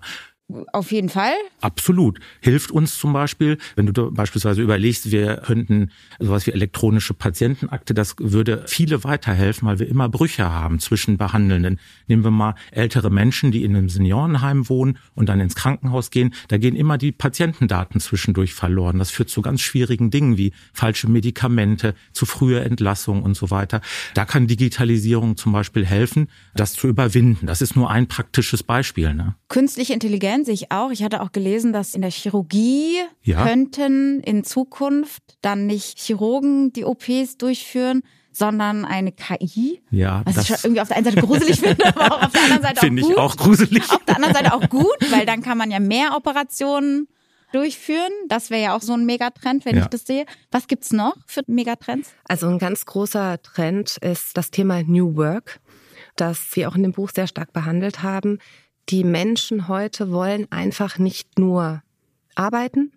auf 0.72 0.92
jeden 0.92 1.08
Fall. 1.08 1.32
Absolut. 1.62 2.20
Hilft 2.40 2.70
uns 2.70 2.98
zum 2.98 3.14
Beispiel, 3.14 3.56
wenn 3.76 3.86
du 3.86 4.10
beispielsweise 4.10 4.60
überlegst, 4.60 5.10
wir 5.10 5.36
könnten 5.38 5.90
sowas 6.18 6.46
wie 6.46 6.50
elektronische 6.50 7.14
Patientenakte, 7.14 7.94
das 7.94 8.16
würde 8.18 8.64
viele 8.66 9.04
weiterhelfen, 9.04 9.66
weil 9.66 9.78
wir 9.78 9.88
immer 9.88 10.10
Brüche 10.10 10.44
haben 10.44 10.80
zwischen 10.80 11.16
Behandelnden. 11.16 11.80
Nehmen 12.08 12.24
wir 12.24 12.30
mal 12.30 12.54
ältere 12.72 13.10
Menschen, 13.10 13.52
die 13.52 13.64
in 13.64 13.74
einem 13.74 13.88
Seniorenheim 13.88 14.68
wohnen 14.68 14.98
und 15.14 15.30
dann 15.30 15.40
ins 15.40 15.54
Krankenhaus 15.54 16.10
gehen. 16.10 16.34
Da 16.48 16.58
gehen 16.58 16.76
immer 16.76 16.98
die 16.98 17.12
Patientendaten 17.12 18.00
zwischendurch 18.00 18.52
verloren. 18.52 18.98
Das 18.98 19.10
führt 19.10 19.30
zu 19.30 19.40
ganz 19.40 19.62
schwierigen 19.62 20.10
Dingen 20.10 20.36
wie 20.36 20.52
falsche 20.74 21.08
Medikamente, 21.08 21.94
zu 22.12 22.26
früher 22.26 22.62
Entlassung 22.62 23.22
und 23.22 23.34
so 23.34 23.50
weiter. 23.50 23.80
Da 24.12 24.26
kann 24.26 24.46
Digitalisierung 24.46 25.38
zum 25.38 25.52
Beispiel 25.52 25.86
helfen, 25.86 26.28
das 26.54 26.74
zu 26.74 26.86
überwinden. 26.86 27.46
Das 27.46 27.62
ist 27.62 27.76
nur 27.76 27.90
ein 27.90 28.08
praktisches 28.08 28.62
Beispiel. 28.62 29.14
Ne? 29.14 29.36
Künstliche 29.48 29.94
Intelligenz 29.94 30.33
erwähnt 30.34 30.46
sich 30.46 30.72
auch. 30.72 30.90
Ich 30.90 31.02
hatte 31.02 31.22
auch 31.22 31.32
gelesen, 31.32 31.72
dass 31.72 31.94
in 31.94 32.02
der 32.02 32.10
Chirurgie 32.10 32.98
ja. 33.22 33.44
könnten 33.44 34.20
in 34.20 34.42
Zukunft 34.42 35.22
dann 35.42 35.66
nicht 35.66 35.98
Chirurgen 36.00 36.72
die 36.72 36.84
OPs 36.84 37.36
durchführen, 37.38 38.02
sondern 38.32 38.84
eine 38.84 39.12
KI. 39.12 39.80
Ja, 39.90 40.22
was 40.24 40.34
das 40.34 40.50
ich 40.50 40.64
irgendwie 40.64 40.80
auf 40.80 40.88
der 40.88 40.96
einen 40.96 41.06
Seite 41.06 41.20
gruselig 41.20 41.60
finde, 41.60 41.86
aber 41.86 42.16
auch 42.16 42.22
auf 42.24 42.32
der 42.32 42.42
anderen 42.42 42.62
Seite 42.62 42.80
finde 42.80 43.02
ich 43.02 43.16
auch 43.16 43.36
gruselig. 43.36 43.90
Auf 43.90 44.04
der 44.04 44.16
anderen 44.16 44.34
Seite 44.34 44.54
auch 44.54 44.68
gut, 44.68 44.96
weil 45.10 45.24
dann 45.24 45.40
kann 45.40 45.56
man 45.56 45.70
ja 45.70 45.78
mehr 45.78 46.16
Operationen 46.16 47.06
durchführen. 47.52 48.10
Das 48.28 48.50
wäre 48.50 48.62
ja 48.62 48.76
auch 48.76 48.82
so 48.82 48.94
ein 48.94 49.06
Megatrend, 49.06 49.64
wenn 49.64 49.76
ja. 49.76 49.82
ich 49.82 49.88
das 49.88 50.04
sehe. 50.04 50.26
Was 50.50 50.66
gibt's 50.66 50.92
noch 50.92 51.14
für 51.26 51.42
Megatrends? 51.46 52.12
Also 52.24 52.48
ein 52.48 52.58
ganz 52.58 52.84
großer 52.86 53.40
Trend 53.42 53.98
ist 53.98 54.36
das 54.36 54.50
Thema 54.50 54.82
New 54.82 55.14
Work, 55.14 55.60
das 56.16 56.56
wir 56.56 56.68
auch 56.68 56.74
in 56.74 56.82
dem 56.82 56.92
Buch 56.92 57.10
sehr 57.14 57.28
stark 57.28 57.52
behandelt 57.52 58.02
haben 58.02 58.40
die 58.88 59.04
Menschen 59.04 59.68
heute 59.68 60.10
wollen 60.12 60.46
einfach 60.50 60.98
nicht 60.98 61.38
nur 61.38 61.82
arbeiten, 62.34 62.92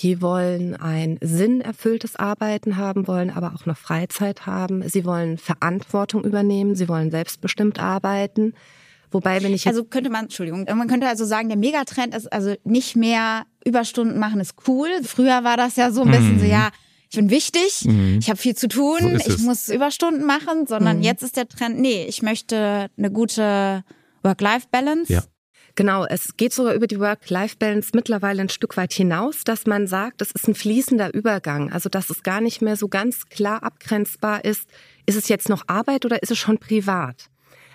die 0.00 0.22
wollen 0.22 0.76
ein 0.76 1.18
sinnerfülltes 1.20 2.16
Arbeiten 2.16 2.76
haben, 2.76 3.08
wollen 3.08 3.30
aber 3.30 3.52
auch 3.54 3.66
noch 3.66 3.76
Freizeit 3.76 4.46
haben. 4.46 4.88
Sie 4.88 5.04
wollen 5.04 5.38
Verantwortung 5.38 6.24
übernehmen, 6.24 6.76
sie 6.76 6.88
wollen 6.88 7.10
selbstbestimmt 7.10 7.80
arbeiten. 7.80 8.54
Wobei, 9.10 9.42
wenn 9.42 9.54
ich 9.54 9.66
also 9.66 9.84
könnte 9.84 10.10
man, 10.10 10.24
Entschuldigung, 10.24 10.66
man 10.76 10.86
könnte 10.86 11.08
also 11.08 11.24
sagen, 11.24 11.48
der 11.48 11.56
Megatrend 11.58 12.14
ist 12.14 12.30
also 12.32 12.54
nicht 12.64 12.94
mehr 12.94 13.44
Überstunden 13.64 14.18
machen 14.18 14.40
ist 14.40 14.54
cool. 14.68 14.88
Früher 15.02 15.42
war 15.44 15.56
das 15.56 15.76
ja 15.76 15.90
so 15.90 16.02
ein 16.02 16.10
bisschen 16.10 16.36
mm. 16.36 16.40
so, 16.40 16.44
ja, 16.44 16.68
ich 17.10 17.16
bin 17.16 17.30
wichtig, 17.30 17.84
Mhm. 17.86 18.18
ich 18.20 18.28
habe 18.28 18.38
viel 18.38 18.54
zu 18.54 18.68
tun, 18.68 18.98
So 19.00 19.08
ich 19.08 19.26
es. 19.26 19.38
muss 19.38 19.68
Überstunden 19.70 20.24
machen, 20.26 20.66
sondern 20.66 20.98
Mhm. 20.98 21.02
jetzt 21.04 21.22
ist 21.22 21.36
der 21.38 21.48
Trend, 21.48 21.80
nee, 21.80 22.04
ich 22.06 22.20
möchte 22.22 22.88
eine 22.98 23.10
gute 23.10 23.82
Work-Life-Balance. 24.22 25.12
Ja. 25.12 25.22
Genau, 25.74 26.04
es 26.06 26.36
geht 26.36 26.52
sogar 26.52 26.74
über 26.74 26.88
die 26.88 26.98
Work-Life-Balance 26.98 27.90
mittlerweile 27.94 28.42
ein 28.42 28.48
Stück 28.48 28.76
weit 28.76 28.92
hinaus, 28.92 29.44
dass 29.44 29.66
man 29.66 29.86
sagt, 29.86 30.20
es 30.22 30.32
ist 30.32 30.48
ein 30.48 30.56
fließender 30.56 31.14
Übergang. 31.14 31.72
Also 31.72 31.88
dass 31.88 32.10
es 32.10 32.24
gar 32.24 32.40
nicht 32.40 32.62
mehr 32.62 32.74
so 32.74 32.88
ganz 32.88 33.26
klar 33.26 33.62
abgrenzbar 33.62 34.44
ist, 34.44 34.68
ist 35.06 35.16
es 35.16 35.28
jetzt 35.28 35.48
noch 35.48 35.62
Arbeit 35.68 36.04
oder 36.04 36.20
ist 36.20 36.32
es 36.32 36.38
schon 36.38 36.58
privat? 36.58 37.30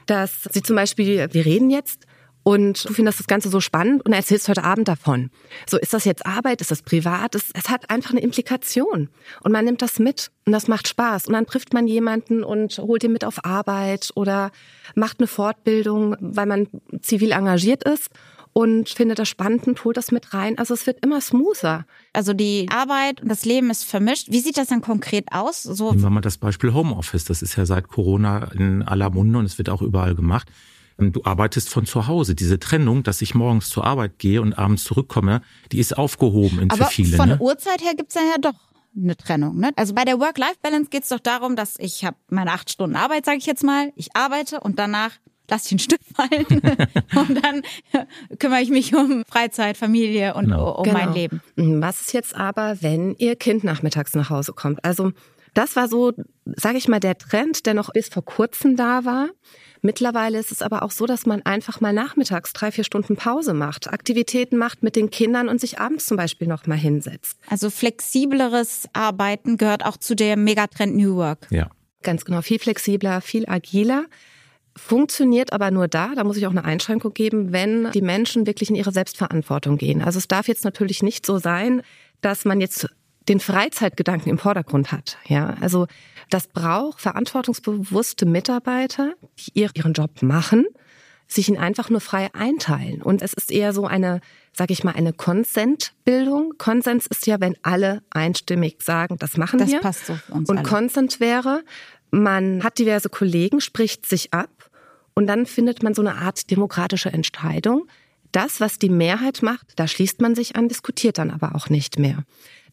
Dass 0.05 0.43
sie 0.51 0.61
zum 0.61 0.75
Beispiel, 0.75 1.27
wir 1.31 1.45
reden 1.45 1.69
jetzt 1.69 2.05
und 2.43 2.87
du 2.87 2.93
findest 2.93 3.19
das 3.19 3.27
Ganze 3.27 3.49
so 3.49 3.59
spannend 3.59 4.05
und 4.05 4.13
erzählst 4.13 4.47
heute 4.49 4.63
Abend 4.63 4.87
davon. 4.87 5.31
So, 5.67 5.77
ist 5.77 5.93
das 5.93 6.05
jetzt 6.05 6.25
Arbeit, 6.25 6.61
ist 6.61 6.71
das 6.71 6.81
privat? 6.81 7.35
Es, 7.35 7.51
es 7.53 7.69
hat 7.69 7.89
einfach 7.89 8.11
eine 8.11 8.19
Implikation 8.19 9.09
und 9.41 9.51
man 9.51 9.65
nimmt 9.65 9.81
das 9.81 9.99
mit 9.99 10.31
und 10.45 10.51
das 10.51 10.67
macht 10.67 10.87
Spaß 10.87 11.27
und 11.27 11.33
dann 11.33 11.45
trifft 11.45 11.73
man 11.73 11.87
jemanden 11.87 12.43
und 12.43 12.77
holt 12.77 13.03
ihn 13.03 13.13
mit 13.13 13.25
auf 13.25 13.45
Arbeit 13.45 14.11
oder 14.15 14.51
macht 14.95 15.19
eine 15.19 15.27
Fortbildung, 15.27 16.15
weil 16.19 16.45
man 16.45 16.67
zivil 17.01 17.31
engagiert 17.31 17.83
ist 17.83 18.09
und 18.53 18.89
findet 18.89 19.19
das 19.19 19.27
spannend 19.27 19.67
und 19.67 19.83
holt 19.83 19.97
das 19.97 20.11
mit 20.11 20.33
rein. 20.33 20.57
Also 20.57 20.75
es 20.75 20.85
wird 20.85 21.03
immer 21.03 21.21
smoother. 21.21 21.85
Also 22.13 22.33
die 22.33 22.67
Arbeit 22.69 23.21
und 23.21 23.29
das 23.29 23.45
Leben 23.45 23.69
ist 23.71 23.83
vermischt. 23.83 24.27
Wie 24.29 24.39
sieht 24.39 24.57
das 24.57 24.67
dann 24.67 24.81
konkret 24.81 25.25
aus? 25.31 25.63
So 25.63 25.89
Nehmen 25.89 26.03
wir 26.03 26.09
mal 26.11 26.21
das 26.21 26.37
Beispiel 26.37 26.73
Homeoffice. 26.73 27.25
Das 27.25 27.41
ist 27.41 27.55
ja 27.55 27.65
seit 27.65 27.87
Corona 27.87 28.51
in 28.53 28.83
aller 28.83 29.09
Munde 29.09 29.39
und 29.39 29.45
es 29.45 29.57
wird 29.57 29.69
auch 29.69 29.81
überall 29.81 30.13
gemacht. 30.13 30.49
Du 31.11 31.23
arbeitest 31.25 31.69
von 31.69 31.85
zu 31.85 32.07
Hause. 32.07 32.35
Diese 32.35 32.59
Trennung, 32.59 33.03
dass 33.03 33.21
ich 33.21 33.35
morgens 33.35 33.69
zur 33.69 33.83
Arbeit 33.85 34.19
gehe 34.19 34.41
und 34.41 34.53
abends 34.57 34.83
zurückkomme, 34.83 35.41
die 35.71 35.79
ist 35.79 35.97
aufgehoben 35.97 36.59
in 36.59 36.71
Aber 36.71 36.85
für 36.85 36.91
viele. 36.91 37.17
von 37.17 37.29
ne? 37.29 37.37
der 37.37 37.45
Uhrzeit 37.45 37.81
her 37.83 37.93
gibt's 37.95 38.13
dann 38.15 38.23
ja 38.27 38.37
doch 38.39 38.53
eine 38.95 39.17
Trennung. 39.17 39.57
Ne? 39.59 39.71
Also 39.75 39.93
bei 39.93 40.05
der 40.05 40.19
Work-Life-Balance 40.19 40.89
geht's 40.89 41.09
doch 41.09 41.19
darum, 41.19 41.55
dass 41.55 41.75
ich 41.79 42.05
habe 42.05 42.15
meine 42.29 42.51
acht 42.51 42.69
Stunden 42.69 42.95
Arbeit, 42.95 43.25
sage 43.25 43.37
ich 43.39 43.45
jetzt 43.45 43.63
mal. 43.63 43.91
Ich 43.95 44.15
arbeite 44.15 44.59
und 44.59 44.77
danach 44.79 45.11
lasse 45.49 45.65
ich 45.67 45.71
ein 45.73 45.79
Stück 45.79 45.99
fallen 46.15 46.45
und 47.15 47.43
dann 47.43 47.61
kümmere 48.39 48.61
ich 48.61 48.69
mich 48.69 48.95
um 48.95 49.23
Freizeit, 49.27 49.77
Familie 49.77 50.35
und 50.35 50.45
Genau. 50.45 50.75
um 50.81 50.91
mein 50.93 51.13
Leben. 51.13 51.41
Was 51.55 52.01
ist 52.01 52.13
jetzt 52.13 52.35
aber, 52.35 52.77
wenn 52.81 53.15
ihr 53.15 53.35
Kind 53.35 53.63
nachmittags 53.63 54.13
nach 54.13 54.29
Hause 54.29 54.53
kommt? 54.53 54.83
Also 54.85 55.11
das 55.55 55.75
war 55.75 55.87
so, 55.87 56.13
sage 56.45 56.77
ich 56.77 56.87
mal, 56.87 56.99
der 56.99 57.17
Trend, 57.17 57.65
der 57.65 57.73
noch 57.73 57.91
bis 57.93 58.09
vor 58.09 58.23
kurzem 58.25 58.75
da 58.75 59.05
war. 59.05 59.29
Mittlerweile 59.85 60.39
ist 60.39 60.53
es 60.53 60.61
aber 60.61 60.81
auch 60.81 60.91
so, 60.91 61.05
dass 61.05 61.25
man 61.25 61.41
einfach 61.41 61.81
mal 61.81 61.91
nachmittags 61.91 62.53
drei, 62.53 62.71
vier 62.71 62.85
Stunden 62.85 63.17
Pause 63.17 63.53
macht, 63.53 63.91
Aktivitäten 63.91 64.57
macht 64.57 64.81
mit 64.81 64.95
den 64.95 65.09
Kindern 65.09 65.49
und 65.49 65.59
sich 65.59 65.77
abends 65.77 66.05
zum 66.05 66.15
Beispiel 66.15 66.47
noch 66.47 66.65
mal 66.67 66.77
hinsetzt. 66.77 67.37
Also 67.49 67.69
flexibleres 67.69 68.87
Arbeiten 68.93 69.57
gehört 69.57 69.85
auch 69.85 69.97
zu 69.97 70.15
dem 70.15 70.45
Megatrend 70.45 70.95
New 70.95 71.17
Work. 71.17 71.47
Ja. 71.49 71.69
Ganz 72.01 72.23
genau, 72.23 72.41
viel 72.41 72.59
flexibler, 72.59 73.19
viel 73.19 73.47
agiler. 73.49 74.05
Funktioniert 74.77 75.51
aber 75.51 75.69
nur 75.69 75.89
da, 75.89 76.15
da 76.15 76.23
muss 76.23 76.37
ich 76.37 76.47
auch 76.47 76.51
eine 76.51 76.63
Einschränkung 76.63 77.13
geben, 77.13 77.51
wenn 77.51 77.91
die 77.91 78.01
Menschen 78.01 78.47
wirklich 78.47 78.69
in 78.69 78.77
ihre 78.77 78.93
Selbstverantwortung 78.93 79.77
gehen. 79.77 80.01
Also 80.01 80.17
es 80.17 80.29
darf 80.29 80.47
jetzt 80.47 80.63
natürlich 80.63 81.03
nicht 81.03 81.25
so 81.25 81.39
sein, 81.39 81.81
dass 82.21 82.45
man 82.45 82.61
jetzt 82.61 82.87
den 83.27 83.39
Freizeitgedanken 83.39 84.29
im 84.29 84.37
Vordergrund 84.37 84.91
hat. 84.91 85.17
Ja, 85.25 85.55
also 85.61 85.87
das 86.33 86.47
braucht 86.47 86.99
verantwortungsbewusste 87.01 88.25
Mitarbeiter, 88.25 89.13
die 89.39 89.51
ihr- 89.59 89.71
ihren 89.75 89.93
Job 89.93 90.21
machen, 90.21 90.65
sich 91.27 91.47
ihn 91.49 91.57
einfach 91.57 91.89
nur 91.89 92.01
frei 92.01 92.29
einteilen. 92.33 93.01
Und 93.01 93.21
es 93.21 93.33
ist 93.33 93.51
eher 93.51 93.73
so 93.73 93.85
eine, 93.85 94.19
sag 94.51 94.71
ich 94.71 94.83
mal, 94.83 94.93
eine 94.95 95.13
Konsentbildung. 95.13 96.53
Konsens 96.57 97.07
ist 97.07 97.27
ja, 97.27 97.39
wenn 97.39 97.55
alle 97.63 98.03
einstimmig 98.11 98.77
sagen, 98.81 99.17
das 99.19 99.37
machen 99.37 99.59
Das 99.59 99.69
wir. 99.69 99.79
passt 99.79 100.05
so 100.05 100.15
für 100.15 100.33
uns 100.33 100.49
Und 100.49 100.57
alle. 100.59 100.67
Consent 100.67 101.19
wäre, 101.19 101.63
man 102.11 102.63
hat 102.63 102.77
diverse 102.77 103.09
Kollegen, 103.09 103.61
spricht 103.61 104.05
sich 104.05 104.33
ab 104.33 104.69
und 105.15 105.27
dann 105.27 105.45
findet 105.45 105.81
man 105.83 105.93
so 105.93 106.01
eine 106.01 106.15
Art 106.15 106.49
demokratische 106.51 107.11
Entscheidung. 107.11 107.87
Das, 108.31 108.59
was 108.59 108.79
die 108.79 108.89
Mehrheit 108.89 109.41
macht, 109.43 109.73
da 109.75 109.87
schließt 109.87 110.21
man 110.21 110.33
sich 110.35 110.55
an, 110.55 110.67
diskutiert 110.67 111.17
dann 111.19 111.29
aber 111.31 111.55
auch 111.55 111.69
nicht 111.69 111.99
mehr. 111.99 112.23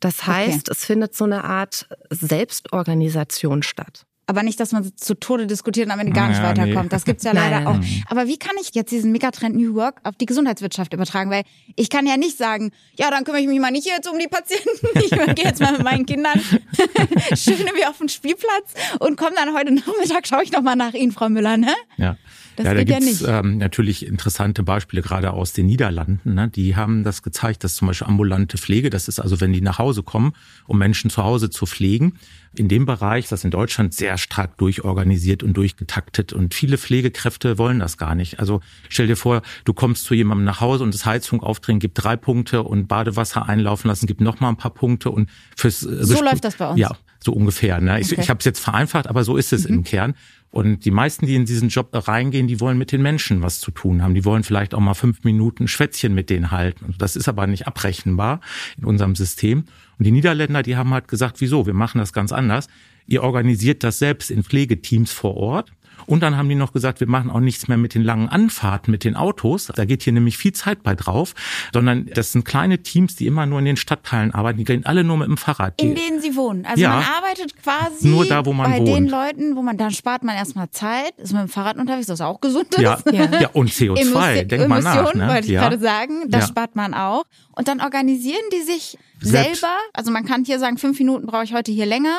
Das 0.00 0.26
heißt, 0.26 0.68
es 0.70 0.84
findet 0.84 1.14
so 1.14 1.24
eine 1.24 1.44
Art 1.44 1.86
Selbstorganisation 2.10 3.62
statt. 3.62 4.06
Aber 4.26 4.44
nicht, 4.44 4.60
dass 4.60 4.70
man 4.70 4.96
zu 4.96 5.14
Tode 5.18 5.48
diskutiert 5.48 5.86
und 5.86 5.92
am 5.92 5.98
Ende 5.98 6.12
gar 6.12 6.28
nicht 6.28 6.38
Ja, 6.38 6.44
weiterkommt. 6.50 6.84
nee. 6.84 6.88
Das 6.88 7.04
gibt's 7.04 7.24
ja 7.24 7.32
leider 7.34 7.60
nein, 7.62 7.66
auch. 7.66 8.10
Aber 8.10 8.28
wie 8.28 8.38
kann 8.38 8.52
ich 8.60 8.70
jetzt 8.74 8.92
diesen 8.92 9.10
Megatrend 9.10 9.56
New 9.56 9.74
Work 9.74 9.96
auf 10.04 10.14
die 10.14 10.26
Gesundheitswirtschaft 10.26 10.92
übertragen? 10.94 11.30
Weil 11.30 11.42
ich 11.74 11.90
kann 11.90 12.06
ja 12.06 12.16
nicht 12.16 12.38
sagen, 12.38 12.70
ja, 12.96 13.10
dann 13.10 13.24
kümmere 13.24 13.40
ich 13.42 13.48
mich 13.48 13.58
mal 13.58 13.72
nicht 13.72 13.86
jetzt 13.88 14.08
um 14.08 14.18
die 14.18 14.28
Patienten. 14.28 14.68
Ich 15.02 15.10
gehe 15.10 15.44
jetzt 15.44 15.60
mal 15.60 15.72
mit 15.72 15.82
meinen 15.82 16.06
Kindern 16.06 16.40
schön 17.34 17.58
wie 17.74 17.84
auf 17.86 17.98
den 17.98 18.08
Spielplatz 18.08 18.72
und 19.00 19.16
komme 19.16 19.34
dann 19.34 19.52
heute 19.54 19.72
Nachmittag, 19.72 20.28
schaue 20.28 20.44
ich 20.44 20.52
noch 20.52 20.62
mal 20.62 20.76
nach 20.76 20.94
Ihnen, 20.94 21.10
Frau 21.10 21.28
Müller, 21.28 21.56
ne? 21.56 21.74
Ja. 21.96 22.16
Das 22.56 22.66
ja, 22.66 22.74
da 22.74 22.80
geht 22.80 22.88
ja 22.90 22.98
gibt's 22.98 23.20
nicht. 23.20 23.30
ähm, 23.30 23.58
natürlich 23.58 24.06
interessante 24.06 24.62
Beispiele, 24.62 25.02
gerade 25.02 25.32
aus 25.32 25.52
den 25.52 25.66
Niederlanden. 25.66 26.34
Ne? 26.34 26.48
Die 26.48 26.76
haben 26.76 27.04
das 27.04 27.22
gezeigt, 27.22 27.64
dass 27.64 27.76
zum 27.76 27.88
Beispiel 27.88 28.08
ambulante 28.08 28.58
Pflege, 28.58 28.90
das 28.90 29.08
ist 29.08 29.20
also, 29.20 29.40
wenn 29.40 29.52
die 29.52 29.60
nach 29.60 29.78
Hause 29.78 30.02
kommen, 30.02 30.32
um 30.66 30.78
Menschen 30.78 31.10
zu 31.10 31.22
Hause 31.22 31.50
zu 31.50 31.66
pflegen, 31.66 32.14
in 32.54 32.68
dem 32.68 32.84
Bereich, 32.84 33.28
das 33.28 33.44
in 33.44 33.50
Deutschland 33.50 33.94
sehr 33.94 34.18
stark 34.18 34.56
durchorganisiert 34.58 35.42
und 35.42 35.54
durchgetaktet. 35.56 36.32
Und 36.32 36.52
viele 36.54 36.78
Pflegekräfte 36.78 37.58
wollen 37.58 37.78
das 37.78 37.96
gar 37.96 38.14
nicht. 38.14 38.40
Also 38.40 38.60
stell 38.88 39.06
dir 39.06 39.16
vor, 39.16 39.42
du 39.64 39.72
kommst 39.72 40.04
zu 40.04 40.14
jemandem 40.14 40.44
nach 40.44 40.60
Hause 40.60 40.82
und 40.82 40.92
das 40.92 41.06
Heizung 41.06 41.42
aufdrehen 41.42 41.78
gibt 41.78 42.02
drei 42.02 42.16
Punkte 42.16 42.62
und 42.62 42.88
Badewasser 42.88 43.48
einlaufen 43.48 43.88
lassen 43.88 44.06
gibt 44.06 44.20
noch 44.20 44.40
mal 44.40 44.48
ein 44.48 44.56
paar 44.56 44.74
Punkte 44.74 45.10
und 45.10 45.30
fürs 45.56 45.84
äh, 45.84 46.04
So 46.04 46.22
läuft 46.22 46.44
das 46.44 46.56
bei 46.56 46.68
uns. 46.68 46.80
Ja, 46.80 46.96
so 47.22 47.32
ungefähr. 47.32 47.80
Ne? 47.80 48.00
Ich, 48.00 48.06
Okay. 48.06 48.16
Mhm. 48.16 48.22
ich 48.22 48.30
habe 48.30 48.38
es 48.38 48.44
jetzt 48.44 48.60
vereinfacht, 48.60 49.06
aber 49.06 49.24
so 49.24 49.36
ist 49.36 49.52
es 49.52 49.64
im 49.66 49.84
Kern. 49.84 50.14
Und 50.50 50.84
die 50.84 50.90
meisten, 50.90 51.26
die 51.26 51.36
in 51.36 51.44
diesen 51.44 51.68
Job 51.68 51.90
reingehen, 51.92 52.48
die 52.48 52.58
wollen 52.58 52.76
mit 52.76 52.90
den 52.90 53.02
Menschen 53.02 53.40
was 53.40 53.60
zu 53.60 53.70
tun 53.70 54.02
haben. 54.02 54.14
Die 54.14 54.24
wollen 54.24 54.42
vielleicht 54.42 54.74
auch 54.74 54.80
mal 54.80 54.94
fünf 54.94 55.22
Minuten 55.22 55.68
Schwätzchen 55.68 56.12
mit 56.12 56.28
denen 56.28 56.50
halten. 56.50 56.94
Das 56.98 57.14
ist 57.14 57.28
aber 57.28 57.46
nicht 57.46 57.68
abrechenbar 57.68 58.40
in 58.76 58.84
unserem 58.84 59.14
System. 59.14 59.64
Und 59.98 60.06
die 60.06 60.10
Niederländer, 60.10 60.64
die 60.64 60.76
haben 60.76 60.92
halt 60.92 61.06
gesagt, 61.06 61.40
wieso? 61.40 61.66
Wir 61.66 61.74
machen 61.74 61.98
das 61.98 62.12
ganz 62.12 62.32
anders. 62.32 62.66
Ihr 63.06 63.22
organisiert 63.22 63.84
das 63.84 64.00
selbst 64.00 64.30
in 64.30 64.42
Pflegeteams 64.42 65.12
vor 65.12 65.36
Ort. 65.36 65.72
Und 66.06 66.22
dann 66.22 66.36
haben 66.36 66.48
die 66.48 66.54
noch 66.54 66.72
gesagt, 66.72 67.00
wir 67.00 67.08
machen 67.08 67.30
auch 67.30 67.40
nichts 67.40 67.68
mehr 67.68 67.76
mit 67.76 67.94
den 67.94 68.02
langen 68.02 68.28
Anfahrten 68.28 68.90
mit 68.90 69.04
den 69.04 69.16
Autos. 69.16 69.66
Da 69.74 69.84
geht 69.84 70.02
hier 70.02 70.12
nämlich 70.12 70.36
viel 70.38 70.52
Zeit 70.52 70.82
bei 70.82 70.94
drauf, 70.94 71.34
sondern 71.72 72.06
das 72.14 72.32
sind 72.32 72.44
kleine 72.44 72.82
Teams, 72.82 73.16
die 73.16 73.26
immer 73.26 73.46
nur 73.46 73.58
in 73.58 73.64
den 73.64 73.76
Stadtteilen 73.76 74.32
arbeiten. 74.34 74.58
Die 74.58 74.64
gehen 74.64 74.86
alle 74.86 75.04
nur 75.04 75.16
mit 75.16 75.28
dem 75.28 75.36
Fahrrad. 75.36 75.80
In 75.80 75.94
denen 75.94 76.20
sie 76.20 76.36
wohnen. 76.36 76.64
Also 76.66 76.80
Ja. 76.82 76.90
man 76.96 77.04
arbeitet 77.04 77.54
quasi 77.62 78.08
Nur 78.08 78.24
da, 78.26 78.44
wo 78.46 78.52
man 78.52 78.70
bei 78.70 78.78
wohnt. 78.78 78.88
den 78.88 79.08
Leuten, 79.08 79.56
wo 79.56 79.62
man, 79.62 79.76
dann 79.76 79.90
spart 79.90 80.24
man 80.24 80.36
erstmal 80.36 80.70
Zeit, 80.70 81.12
ist 81.18 81.32
mit 81.32 81.42
dem 81.42 81.48
Fahrrad 81.48 81.76
unterwegs, 81.76 82.06
das 82.06 82.20
auch 82.20 82.40
gesund 82.40 82.74
ist. 82.74 82.80
ja, 82.82 82.98
Ja. 83.12 83.24
ja. 83.40 83.48
und 83.52 83.70
CO2, 83.70 84.00
Emission- 84.00 84.48
denk 84.48 84.68
mal 84.68 84.82
nach. 84.82 85.14
Ne? 85.14 85.26
wollte 85.28 85.46
ich 85.46 85.52
ja. 85.52 85.60
gerade 85.62 85.78
sagen. 85.78 86.24
Das 86.28 86.42
Ja. 86.42 86.48
spart 86.48 86.76
man 86.76 86.94
auch. 86.94 87.24
Und 87.52 87.68
dann 87.68 87.80
organisieren 87.80 88.40
die 88.52 88.62
sich 88.62 88.98
Selbst. 89.20 89.60
selber. 89.60 89.74
Also 89.92 90.10
man 90.10 90.24
kann 90.24 90.44
hier 90.44 90.58
sagen, 90.58 90.78
fünf 90.78 90.98
Minuten 90.98 91.26
brauche 91.26 91.44
ich 91.44 91.52
heute 91.54 91.72
hier 91.72 91.86
länger. 91.86 92.16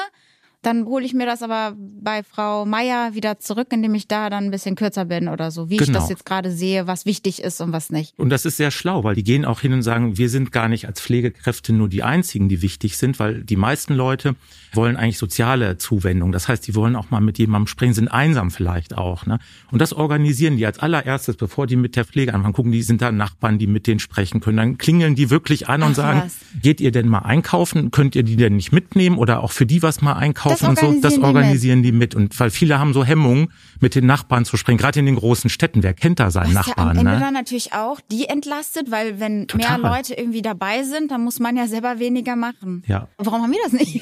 Dann 0.63 0.85
hole 0.85 1.03
ich 1.03 1.13
mir 1.15 1.25
das 1.25 1.41
aber 1.41 1.75
bei 1.77 2.21
Frau 2.21 2.65
Meier 2.65 3.15
wieder 3.15 3.39
zurück, 3.39 3.67
indem 3.71 3.95
ich 3.95 4.07
da 4.07 4.29
dann 4.29 4.45
ein 4.45 4.51
bisschen 4.51 4.75
kürzer 4.75 5.05
bin 5.05 5.27
oder 5.27 5.49
so, 5.49 5.69
wie 5.71 5.75
ich 5.75 5.87
Genau. 5.87 5.99
das 5.99 6.09
jetzt 6.09 6.23
gerade 6.25 6.51
sehe, 6.51 6.85
was 6.85 7.05
wichtig 7.07 7.41
ist 7.41 7.61
und 7.61 7.71
was 7.71 7.89
nicht. 7.89 8.13
Und 8.19 8.29
das 8.29 8.45
ist 8.45 8.57
sehr 8.57 8.69
schlau, 8.69 9.03
weil 9.03 9.15
die 9.15 9.23
gehen 9.23 9.43
auch 9.43 9.61
hin 9.61 9.73
und 9.73 9.81
sagen, 9.81 10.17
wir 10.19 10.29
sind 10.29 10.51
gar 10.51 10.67
nicht 10.69 10.85
als 10.87 11.01
Pflegekräfte 11.01 11.73
nur 11.73 11.89
die 11.89 12.03
einzigen, 12.03 12.47
die 12.47 12.61
wichtig 12.61 12.97
sind, 12.97 13.17
weil 13.17 13.43
die 13.43 13.55
meisten 13.55 13.95
Leute 13.95 14.35
wollen 14.73 14.97
eigentlich 14.97 15.17
soziale 15.17 15.79
Zuwendung. 15.79 16.31
Das 16.31 16.47
heißt, 16.47 16.67
die 16.67 16.75
wollen 16.75 16.95
auch 16.95 17.09
mal 17.09 17.21
mit 17.21 17.39
jemandem 17.39 17.65
sprechen, 17.67 17.93
sind 17.95 18.07
einsam 18.09 18.51
vielleicht 18.51 18.95
auch. 18.97 19.25
Ne? 19.25 19.39
Und 19.71 19.81
das 19.81 19.93
organisieren 19.93 20.57
die 20.57 20.65
als 20.67 20.77
allererstes, 20.77 21.37
bevor 21.37 21.65
die 21.65 21.75
mit 21.75 21.95
der 21.95 22.05
Pflege 22.05 22.35
anfangen. 22.35 22.53
Gucken, 22.53 22.71
die 22.71 22.83
sind 22.83 23.01
da 23.01 23.11
Nachbarn, 23.11 23.57
die 23.57 23.65
mit 23.67 23.87
denen 23.87 23.99
sprechen 23.99 24.41
können. 24.41 24.57
Dann 24.57 24.77
klingeln 24.77 25.15
die 25.15 25.31
wirklich 25.31 25.67
an 25.69 25.81
und 25.81 25.91
Ach, 25.93 25.95
sagen, 25.95 26.21
was. 26.25 26.37
geht 26.61 26.79
ihr 26.81 26.91
denn 26.91 27.07
mal 27.07 27.19
einkaufen? 27.19 27.89
Könnt 27.89 28.15
ihr 28.15 28.23
die 28.23 28.35
denn 28.35 28.55
nicht 28.57 28.71
mitnehmen 28.71 29.17
oder 29.17 29.41
auch 29.43 29.51
für 29.51 29.65
die 29.65 29.81
was 29.81 30.01
mal 30.01 30.13
einkaufen 30.13 30.50
Das 30.51 30.61
und 30.69 30.79
so? 30.79 31.01
Das 31.01 31.17
organisieren 31.17 31.21
die 31.21 31.51
organisieren 31.61 31.83
die 31.83 31.91
mit. 31.91 32.15
Und 32.15 32.39
weil 32.39 32.49
viele 32.49 32.79
haben 32.79 32.93
so 32.93 33.03
Hemmungen, 33.03 33.51
mit 33.79 33.95
den 33.95 34.05
Nachbarn 34.05 34.45
zu 34.45 34.57
sprechen, 34.57 34.77
gerade 34.77 34.99
in 34.99 35.05
den 35.05 35.15
großen 35.15 35.49
Städten. 35.49 35.83
Wer 35.83 35.93
kennt 35.93 36.19
da 36.19 36.31
seinen 36.31 36.55
Was 36.55 36.67
ja 36.67 36.73
am 36.77 36.87
Nachbarn? 36.87 36.97
Ende 36.97 37.11
ne? 37.11 37.19
dann 37.19 37.33
natürlich 37.33 37.73
auch 37.73 37.99
die 38.11 38.25
entlastet, 38.25 38.91
weil 38.91 39.19
wenn 39.19 39.47
Total. 39.47 39.79
mehr 39.79 39.91
Leute 39.91 40.13
irgendwie 40.13 40.41
dabei 40.41 40.83
sind, 40.83 41.11
dann 41.11 41.23
muss 41.23 41.39
man 41.39 41.57
ja 41.57 41.67
selber 41.67 41.99
weniger 41.99 42.35
machen. 42.35 42.83
Ja. 42.87 43.07
Warum 43.17 43.41
haben 43.43 43.51
wir 43.51 43.59
das 43.63 43.73
nicht? 43.73 44.01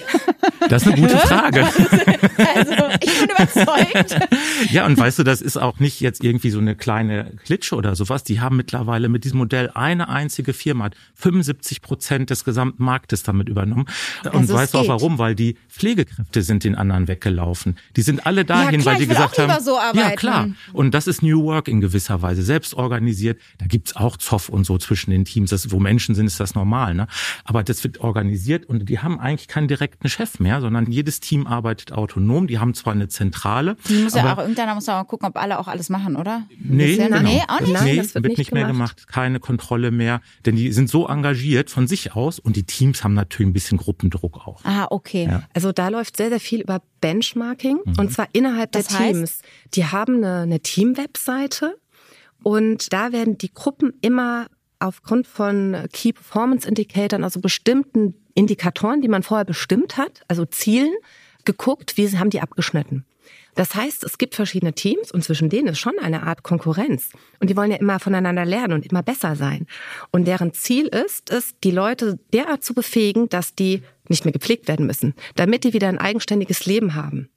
Das 0.69 0.85
ist 0.85 0.91
eine 0.91 1.01
gute 1.01 1.17
Frage. 1.17 1.65
Also 1.65 2.73
ich 3.01 3.19
bin 3.19 3.29
überzeugt. 3.29 4.19
Ja, 4.71 4.85
und 4.85 4.97
weißt 4.97 5.19
du, 5.19 5.23
das 5.23 5.41
ist 5.41 5.57
auch 5.57 5.79
nicht 5.79 6.01
jetzt 6.01 6.23
irgendwie 6.23 6.49
so 6.49 6.59
eine 6.59 6.75
kleine 6.75 7.31
Klitsche 7.45 7.75
oder 7.75 7.95
sowas. 7.95 8.23
Die 8.23 8.41
haben 8.41 8.57
mittlerweile 8.57 9.07
mit 9.09 9.23
diesem 9.23 9.39
Modell 9.39 9.71
eine 9.73 10.09
einzige 10.09 10.53
Firma, 10.53 10.85
hat 10.85 10.95
75 11.15 11.81
Prozent 11.81 12.29
des 12.29 12.43
gesamten 12.43 12.83
Marktes 12.83 13.23
damit 13.23 13.47
übernommen. 13.47 13.85
Und 14.25 14.35
Also 14.35 14.53
weißt 14.53 14.73
du 14.73 14.79
auch 14.79 14.87
warum? 14.87 15.17
Weil 15.17 15.33
die 15.33 15.55
Pflegekräfte 15.69 16.38
Hälfte 16.39 16.43
sind 16.43 16.63
den 16.63 16.75
anderen 16.75 17.07
weggelaufen. 17.07 17.77
Die 17.95 18.01
sind 18.01 18.25
alle 18.25 18.45
dahin, 18.45 18.75
ja, 18.75 18.79
klar, 18.79 18.93
weil 18.95 19.01
die 19.01 19.07
gesagt 19.07 19.37
haben, 19.37 19.63
so 19.63 19.77
arbeiten. 19.77 19.97
ja 19.97 20.15
klar. 20.15 20.49
Und 20.73 20.93
das 20.93 21.07
ist 21.07 21.21
New 21.21 21.43
Work 21.43 21.67
in 21.67 21.81
gewisser 21.81 22.21
Weise, 22.21 22.43
selbst 22.43 22.73
organisiert. 22.73 23.39
Da 23.57 23.65
gibt's 23.65 23.95
auch 23.95 24.17
Zoff 24.17 24.49
und 24.49 24.65
so 24.65 24.77
zwischen 24.77 25.11
den 25.11 25.25
Teams. 25.25 25.49
Das, 25.49 25.71
wo 25.71 25.79
Menschen 25.79 26.15
sind, 26.15 26.27
ist 26.27 26.39
das 26.39 26.55
normal. 26.55 26.93
Ne? 26.93 27.07
Aber 27.43 27.63
das 27.63 27.83
wird 27.83 27.99
organisiert 27.99 28.65
und 28.65 28.87
die 28.89 28.99
haben 28.99 29.19
eigentlich 29.19 29.47
keinen 29.47 29.67
direkten 29.67 30.09
Chef 30.09 30.39
mehr, 30.39 30.61
sondern 30.61 30.91
jedes 30.91 31.19
Team 31.19 31.47
arbeitet 31.47 31.91
autonom. 31.91 32.47
Die 32.47 32.59
haben 32.59 32.73
zwar 32.73 32.93
eine 32.93 33.07
Zentrale. 33.07 33.75
Die 33.87 34.03
muss 34.03 34.13
ja 34.15 34.23
aber 34.23 34.33
auch 34.33 34.39
irgendeiner 34.43 34.75
muss 34.75 34.85
ja 34.87 35.01
auch 35.01 35.07
gucken, 35.07 35.27
ob 35.27 35.37
alle 35.37 35.59
auch 35.59 35.67
alles 35.67 35.89
machen, 35.89 36.15
oder? 36.15 36.43
Nee, 36.59 36.95
Bisher- 36.95 37.07
genau. 37.09 37.21
nee, 37.21 37.41
auch 37.47 37.59
nicht. 37.59 37.73
Nein, 37.73 37.83
nee, 37.83 37.95
das 37.97 38.15
wird, 38.15 38.23
wird 38.23 38.25
nicht, 38.31 38.37
nicht 38.37 38.51
mehr 38.53 38.67
gemacht. 38.67 38.97
gemacht, 38.97 39.07
keine 39.07 39.39
Kontrolle 39.39 39.91
mehr, 39.91 40.21
denn 40.45 40.55
die 40.55 40.71
sind 40.71 40.89
so 40.89 41.07
engagiert 41.07 41.69
von 41.69 41.87
sich 41.87 42.13
aus 42.15 42.39
und 42.39 42.55
die 42.55 42.63
Teams 42.63 43.03
haben 43.03 43.13
natürlich 43.13 43.49
ein 43.49 43.53
bisschen 43.53 43.77
Gruppendruck 43.77 44.47
auch. 44.47 44.63
Ah, 44.63 44.87
okay. 44.89 45.25
Ja. 45.29 45.43
Also 45.53 45.71
da 45.71 45.89
läuft 45.89 46.17
sehr, 46.17 46.28
sehr 46.29 46.39
viel 46.39 46.61
über 46.61 46.81
Benchmarking 47.01 47.79
Mhm. 47.85 47.93
und 47.99 48.11
zwar 48.11 48.27
innerhalb 48.33 48.71
Das 48.71 48.87
der 48.87 48.99
heißt? 48.99 49.13
Teams. 49.13 49.41
Die 49.73 49.85
haben 49.85 50.17
eine, 50.17 50.41
eine 50.41 50.59
Team-Webseite 50.59 51.77
und 52.43 52.91
da 52.93 53.11
werden 53.11 53.37
die 53.37 53.53
Gruppen 53.53 53.93
immer 54.01 54.47
aufgrund 54.79 55.27
von 55.27 55.75
Key 55.91 56.13
Performance 56.13 56.67
Indicatoren, 56.67 57.23
also 57.23 57.41
bestimmten 57.41 58.13
Indikatoren, 58.33 59.01
die 59.01 59.09
man 59.09 59.23
vorher 59.23 59.45
bestimmt 59.45 59.97
hat, 59.97 60.21
also 60.27 60.45
Zielen, 60.45 60.93
geguckt, 61.45 61.97
wie 61.97 62.07
haben 62.17 62.29
die 62.29 62.41
abgeschnitten. 62.41 63.05
Das 63.55 63.75
heißt, 63.75 64.03
es 64.03 64.17
gibt 64.17 64.35
verschiedene 64.35 64.73
Teams 64.73 65.11
und 65.11 65.23
zwischen 65.23 65.49
denen 65.49 65.69
ist 65.69 65.79
schon 65.79 65.97
eine 65.99 66.23
Art 66.23 66.43
Konkurrenz. 66.43 67.09
Und 67.39 67.49
die 67.49 67.57
wollen 67.57 67.71
ja 67.71 67.77
immer 67.77 67.99
voneinander 67.99 68.45
lernen 68.45 68.73
und 68.73 68.85
immer 68.85 69.03
besser 69.03 69.35
sein. 69.35 69.67
Und 70.11 70.25
deren 70.25 70.53
Ziel 70.53 70.87
ist 70.87 71.29
es, 71.29 71.55
die 71.63 71.71
Leute 71.71 72.19
derart 72.31 72.63
zu 72.63 72.73
befähigen, 72.73 73.27
dass 73.27 73.55
die 73.55 73.81
nicht 74.09 74.25
mehr 74.25 74.31
gepflegt 74.31 74.67
werden 74.67 74.85
müssen, 74.85 75.13
damit 75.35 75.63
die 75.63 75.73
wieder 75.73 75.87
ein 75.87 75.97
eigenständiges 75.97 76.65
Leben 76.65 76.95
haben. 76.95 77.29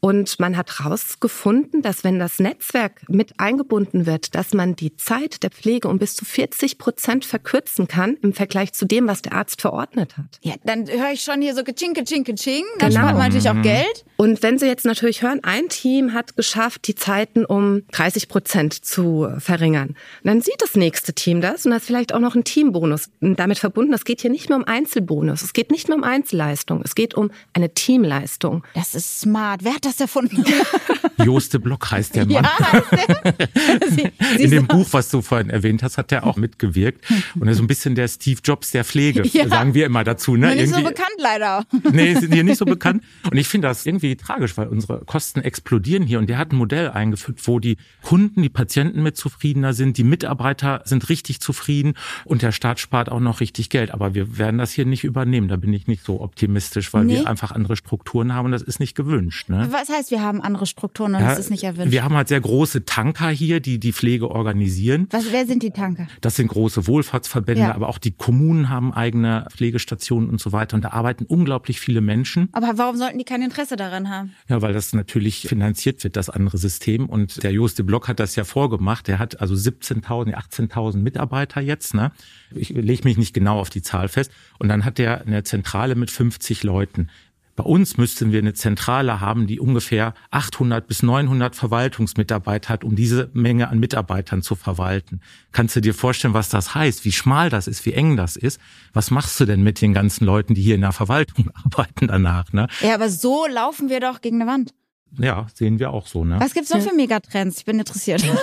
Und 0.00 0.40
man 0.40 0.56
hat 0.56 0.80
herausgefunden, 0.80 1.82
dass 1.82 2.02
wenn 2.02 2.18
das 2.18 2.38
Netzwerk 2.38 3.02
mit 3.08 3.38
eingebunden 3.38 4.04
wird, 4.06 4.34
dass 4.34 4.52
man 4.52 4.74
die 4.74 4.96
Zeit 4.96 5.42
der 5.42 5.50
Pflege 5.50 5.88
um 5.88 5.98
bis 5.98 6.16
zu 6.16 6.24
40 6.24 6.78
Prozent 6.78 7.24
verkürzen 7.24 7.86
kann 7.86 8.16
im 8.22 8.32
Vergleich 8.32 8.72
zu 8.72 8.84
dem, 8.84 9.06
was 9.06 9.22
der 9.22 9.34
Arzt 9.34 9.60
verordnet 9.60 10.16
hat. 10.18 10.38
Ja, 10.42 10.54
dann 10.64 10.88
höre 10.88 11.12
ich 11.12 11.22
schon 11.22 11.40
hier 11.40 11.54
so 11.54 11.62
geching, 11.62 11.94
geching, 11.94 12.24
geching. 12.24 12.64
Dann 12.78 12.90
Genau. 12.90 13.00
spart 13.02 13.16
man 13.16 13.26
natürlich 13.28 13.48
auch 13.48 13.62
Geld. 13.62 14.04
Und 14.16 14.42
wenn 14.42 14.58
Sie 14.58 14.66
jetzt 14.66 14.84
natürlich 14.84 15.22
hören, 15.22 15.40
ein 15.42 15.68
Team 15.68 16.12
hat 16.12 16.36
geschafft, 16.36 16.86
die 16.86 16.94
Zeiten 16.94 17.44
um 17.44 17.82
30 17.92 18.28
Prozent 18.28 18.84
zu 18.84 19.28
verringern, 19.38 19.96
dann 20.24 20.40
sieht 20.40 20.60
das 20.60 20.74
nächste 20.76 21.12
Team 21.12 21.40
das 21.40 21.64
und 21.64 21.72
das 21.72 21.82
ist 21.82 21.86
vielleicht 21.86 22.14
auch 22.14 22.20
noch 22.20 22.34
ein 22.34 22.44
Teambonus. 22.44 23.08
Und 23.20 23.38
damit 23.38 23.58
verbunden, 23.58 23.92
es 23.92 24.04
geht 24.04 24.20
hier 24.20 24.30
nicht 24.30 24.48
mehr 24.48 24.58
um 24.58 24.64
Einzelbonus, 24.64 25.42
es 25.42 25.52
geht 25.52 25.70
nicht 25.70 25.88
mehr 25.88 25.96
um 25.96 26.04
Einzelleistung, 26.04 26.82
es 26.84 26.94
geht 26.94 27.14
um 27.14 27.30
eine 27.52 27.72
Teamleistung. 27.74 28.64
Das 28.74 28.94
ist 28.94 29.20
smart. 29.20 29.31
Wer 29.32 29.74
hat 29.74 29.84
das 29.84 30.00
erfunden? 30.00 30.44
Joste 31.24 31.58
Block 31.60 31.90
heißt 31.90 32.14
der 32.16 32.26
Mann. 32.26 32.44
ja, 32.44 32.58
heißt 32.72 32.86
der? 32.92 33.48
Sie, 33.90 34.42
In 34.42 34.50
dem 34.50 34.66
Buch, 34.66 34.88
was 34.92 35.08
du 35.10 35.22
vorhin 35.22 35.50
erwähnt 35.50 35.82
hast, 35.82 35.98
hat 35.98 36.10
er 36.12 36.26
auch 36.26 36.36
mitgewirkt. 36.36 37.04
Und 37.38 37.46
er 37.46 37.52
ist 37.52 37.58
so 37.58 37.64
ein 37.64 37.66
bisschen 37.66 37.94
der 37.94 38.08
Steve 38.08 38.40
Jobs 38.42 38.70
der 38.72 38.84
Pflege, 38.84 39.22
Ja. 39.32 39.48
sagen 39.48 39.74
wir 39.74 39.86
immer 39.86 40.04
dazu. 40.04 40.36
Ne? 40.36 40.54
Nicht 40.54 40.68
so 40.68 40.76
Irgendwie- 40.76 40.90
bekannt 40.90 41.16
leider. 41.18 41.64
Nee, 41.92 42.14
sind 42.14 42.32
hier 42.34 42.44
nicht 42.44 42.58
so 42.58 42.64
bekannt. 42.64 43.02
Und 43.30 43.36
ich 43.36 43.46
finde 43.48 43.68
das 43.68 43.86
irgendwie 43.86 44.16
tragisch, 44.16 44.56
weil 44.56 44.68
unsere 44.68 45.04
Kosten 45.04 45.40
explodieren 45.40 46.02
hier. 46.04 46.18
Und 46.18 46.28
der 46.28 46.38
hat 46.38 46.52
ein 46.52 46.56
Modell 46.56 46.90
eingeführt, 46.90 47.38
wo 47.44 47.58
die 47.60 47.76
Kunden, 48.02 48.42
die 48.42 48.48
Patienten 48.48 49.02
mit 49.02 49.16
zufriedener 49.16 49.72
sind, 49.74 49.98
die 49.98 50.04
Mitarbeiter 50.04 50.82
sind 50.84 51.08
richtig 51.08 51.40
zufrieden 51.40 51.94
und 52.24 52.42
der 52.42 52.52
Staat 52.52 52.80
spart 52.80 53.10
auch 53.10 53.20
noch 53.20 53.40
richtig 53.40 53.70
Geld. 53.70 53.92
Aber 53.92 54.14
wir 54.14 54.38
werden 54.38 54.58
das 54.58 54.72
hier 54.72 54.86
nicht 54.86 55.04
übernehmen. 55.04 55.48
Da 55.48 55.56
bin 55.56 55.72
ich 55.72 55.86
nicht 55.86 56.04
so 56.04 56.20
optimistisch, 56.20 56.92
weil 56.92 57.04
Nee. 57.04 57.14
wir 57.20 57.28
einfach 57.28 57.52
andere 57.52 57.76
Strukturen 57.76 58.34
haben 58.34 58.46
und 58.46 58.52
das 58.52 58.62
ist 58.62 58.80
nicht 58.80 58.96
gewünscht. 59.22 59.48
Ne? 59.48 59.68
Was 59.70 59.88
heißt, 59.88 60.10
wir 60.10 60.22
haben 60.22 60.40
andere 60.40 60.66
Strukturen 60.66 61.14
und 61.14 61.20
Ja, 61.20 61.30
das 61.30 61.38
ist 61.38 61.50
nicht 61.50 61.64
erwünscht? 61.64 61.92
Wir 61.92 62.04
haben 62.04 62.14
halt 62.14 62.28
sehr 62.28 62.40
große 62.40 62.84
Tanker 62.84 63.28
hier, 63.28 63.60
die 63.60 63.78
die 63.78 63.92
Pflege 63.92 64.30
organisieren. 64.30 65.06
Was, 65.10 65.30
wer 65.32 65.46
sind 65.46 65.62
die 65.62 65.70
Tanker? 65.70 66.06
Das 66.20 66.36
sind 66.36 66.48
große 66.48 66.86
Wohlfahrtsverbände, 66.86 67.62
Ja. 67.62 67.74
aber 67.74 67.88
auch 67.88 67.98
die 67.98 68.12
Kommunen 68.12 68.68
haben 68.68 68.92
eigene 68.92 69.46
Pflegestationen 69.50 70.28
und 70.28 70.40
so 70.40 70.52
weiter. 70.52 70.74
Und 70.76 70.82
da 70.82 70.90
arbeiten 70.90 71.24
unglaublich 71.24 71.80
viele 71.80 72.00
Menschen. 72.00 72.48
Aber 72.52 72.72
warum 72.76 72.96
sollten 72.96 73.18
die 73.18 73.24
kein 73.24 73.42
Interesse 73.42 73.76
daran 73.76 74.10
haben? 74.10 74.32
Ja, 74.48 74.62
weil 74.62 74.72
das 74.72 74.92
natürlich 74.92 75.46
finanziert 75.48 76.02
wird, 76.04 76.16
das 76.16 76.28
andere 76.28 76.58
System. 76.58 77.06
Und 77.08 77.42
der 77.42 77.52
Joste 77.52 77.84
Block 77.84 78.08
hat 78.08 78.20
das 78.20 78.36
ja 78.36 78.44
vorgemacht. 78.44 79.08
Der 79.08 79.18
hat 79.18 79.40
also 79.40 79.54
17.000, 79.54 80.34
18.000 80.34 80.96
Mitarbeiter 80.98 81.60
jetzt. 81.60 81.94
Ne? 81.94 82.12
Ich 82.54 82.70
lege 82.70 83.04
mich 83.04 83.16
nicht 83.16 83.34
genau 83.34 83.58
auf 83.58 83.70
die 83.70 83.82
Zahl 83.82 84.08
fest. 84.08 84.30
Und 84.58 84.68
dann 84.68 84.84
hat 84.84 84.98
der 84.98 85.22
eine 85.22 85.42
Zentrale 85.44 85.94
mit 85.94 86.10
50 86.10 86.62
Leuten. 86.62 87.08
Bei 87.54 87.64
uns 87.64 87.98
müssten 87.98 88.32
wir 88.32 88.38
eine 88.38 88.54
Zentrale 88.54 89.20
haben, 89.20 89.46
die 89.46 89.60
ungefähr 89.60 90.14
800 90.30 90.86
bis 90.86 91.02
900 91.02 91.54
Verwaltungsmitarbeiter 91.54 92.70
hat, 92.70 92.82
um 92.82 92.96
diese 92.96 93.30
Menge 93.34 93.68
an 93.68 93.78
Mitarbeitern 93.78 94.42
zu 94.42 94.54
verwalten. 94.54 95.20
Kannst 95.52 95.76
du 95.76 95.80
dir 95.80 95.92
vorstellen, 95.92 96.32
was 96.32 96.48
das 96.48 96.74
heißt? 96.74 97.04
Wie 97.04 97.12
schmal 97.12 97.50
das 97.50 97.66
ist, 97.66 97.84
wie 97.84 97.92
eng 97.92 98.16
das 98.16 98.36
ist? 98.36 98.58
Was 98.94 99.10
machst 99.10 99.38
du 99.38 99.44
denn 99.44 99.62
mit 99.62 99.80
den 99.82 99.92
ganzen 99.92 100.24
Leuten, 100.24 100.54
die 100.54 100.62
hier 100.62 100.76
in 100.76 100.80
der 100.80 100.92
Verwaltung 100.92 101.50
arbeiten 101.64 102.06
danach? 102.06 102.52
Ne? 102.52 102.68
Ja, 102.80 102.94
aber 102.94 103.10
so 103.10 103.46
laufen 103.46 103.90
wir 103.90 104.00
doch 104.00 104.22
gegen 104.22 104.40
eine 104.40 104.50
Wand. 104.50 104.72
Ja, 105.18 105.46
sehen 105.52 105.78
wir 105.78 105.90
auch 105.90 106.06
so. 106.06 106.24
Ne? 106.24 106.40
Was 106.40 106.54
gibt's 106.54 106.70
noch 106.70 106.80
für 106.80 106.94
Megatrends? 106.94 107.58
Ich 107.58 107.64
bin 107.66 107.78
interessiert. 107.78 108.24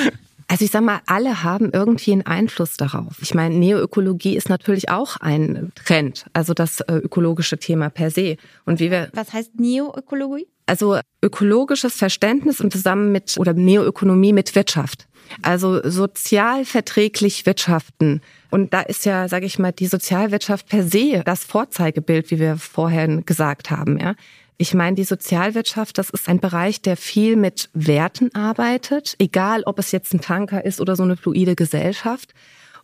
Also 0.50 0.64
ich 0.64 0.70
sag 0.70 0.82
mal, 0.82 1.00
alle 1.04 1.42
haben 1.42 1.70
irgendwie 1.72 2.12
einen 2.12 2.26
Einfluss 2.26 2.78
darauf. 2.78 3.16
Ich 3.20 3.34
meine, 3.34 3.54
Neoökologie 3.54 4.34
ist 4.34 4.48
natürlich 4.48 4.88
auch 4.88 5.18
ein 5.18 5.72
Trend, 5.74 6.24
also 6.32 6.54
das 6.54 6.80
äh, 6.80 6.94
ökologische 6.94 7.58
Thema 7.58 7.90
per 7.90 8.10
se. 8.10 8.38
Und 8.64 8.80
wie 8.80 8.90
wir 8.90 9.10
Was 9.12 9.34
heißt 9.34 9.60
Neoökologie? 9.60 10.48
Also 10.64 10.98
ökologisches 11.22 11.94
Verständnis 11.96 12.60
und 12.62 12.72
zusammen 12.72 13.12
mit 13.12 13.36
oder 13.38 13.52
Neoökonomie 13.52 14.32
mit 14.32 14.54
Wirtschaft. 14.54 15.06
Also 15.42 15.82
sozial 15.88 16.64
verträglich 16.64 17.44
wirtschaften. 17.44 18.22
Und 18.50 18.72
da 18.72 18.80
ist 18.80 19.04
ja, 19.04 19.28
sage 19.28 19.44
ich 19.44 19.58
mal, 19.58 19.72
die 19.72 19.86
Sozialwirtschaft 19.86 20.66
per 20.68 20.82
se 20.82 21.22
das 21.24 21.44
Vorzeigebild, 21.44 22.30
wie 22.30 22.38
wir 22.38 22.56
vorhin 22.56 23.26
gesagt 23.26 23.70
haben. 23.70 23.98
Ja. 23.98 24.14
Ich 24.60 24.74
meine, 24.74 24.96
die 24.96 25.04
Sozialwirtschaft, 25.04 25.98
das 25.98 26.10
ist 26.10 26.28
ein 26.28 26.40
Bereich, 26.40 26.82
der 26.82 26.96
viel 26.96 27.36
mit 27.36 27.70
Werten 27.74 28.34
arbeitet, 28.34 29.14
egal 29.20 29.62
ob 29.62 29.78
es 29.78 29.92
jetzt 29.92 30.12
ein 30.12 30.20
Tanker 30.20 30.64
ist 30.64 30.80
oder 30.80 30.96
so 30.96 31.04
eine 31.04 31.16
fluide 31.16 31.54
Gesellschaft. 31.54 32.34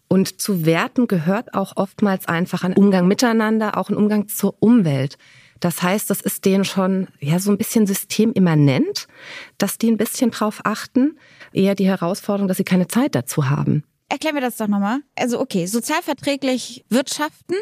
Und 0.07 0.41
zu 0.41 0.65
Werten 0.65 1.09
gehört 1.09 1.53
auch 1.53 1.73
oftmals 1.77 2.29
einfach 2.29 2.63
ein 2.63 2.75
Umgang 2.75 3.09
miteinander, 3.09 3.77
auch 3.77 3.91
ein 3.91 3.97
Umgang 3.97 4.29
zur 4.29 4.55
Umwelt. 4.61 5.19
Das 5.59 5.83
heißt, 5.83 6.11
das 6.11 6.21
ist 6.21 6.45
denen 6.45 6.65
schon 6.65 7.09
ja 7.19 7.41
so 7.41 7.51
ein 7.51 7.59
bisschen 7.59 7.89
systemimmanent, 7.89 9.09
dass 9.59 9.77
die 9.77 9.91
ein 9.91 9.97
bisschen 9.97 10.31
drauf 10.31 10.61
achten. 10.63 11.19
Eher 11.53 11.75
die 11.75 11.89
Herausforderung, 11.89 12.47
dass 12.47 12.59
sie 12.59 12.65
keine 12.65 12.87
Zeit 12.87 13.17
dazu 13.17 13.51
haben. 13.51 13.83
Erklär 14.15 14.33
mir 14.33 14.41
das 14.41 14.57
doch 14.59 14.69
nochmal. 14.69 15.01
Also 15.17 15.41
okay, 15.41 15.67
sozialverträglich 15.67 16.85
wirtschaften. 16.89 17.57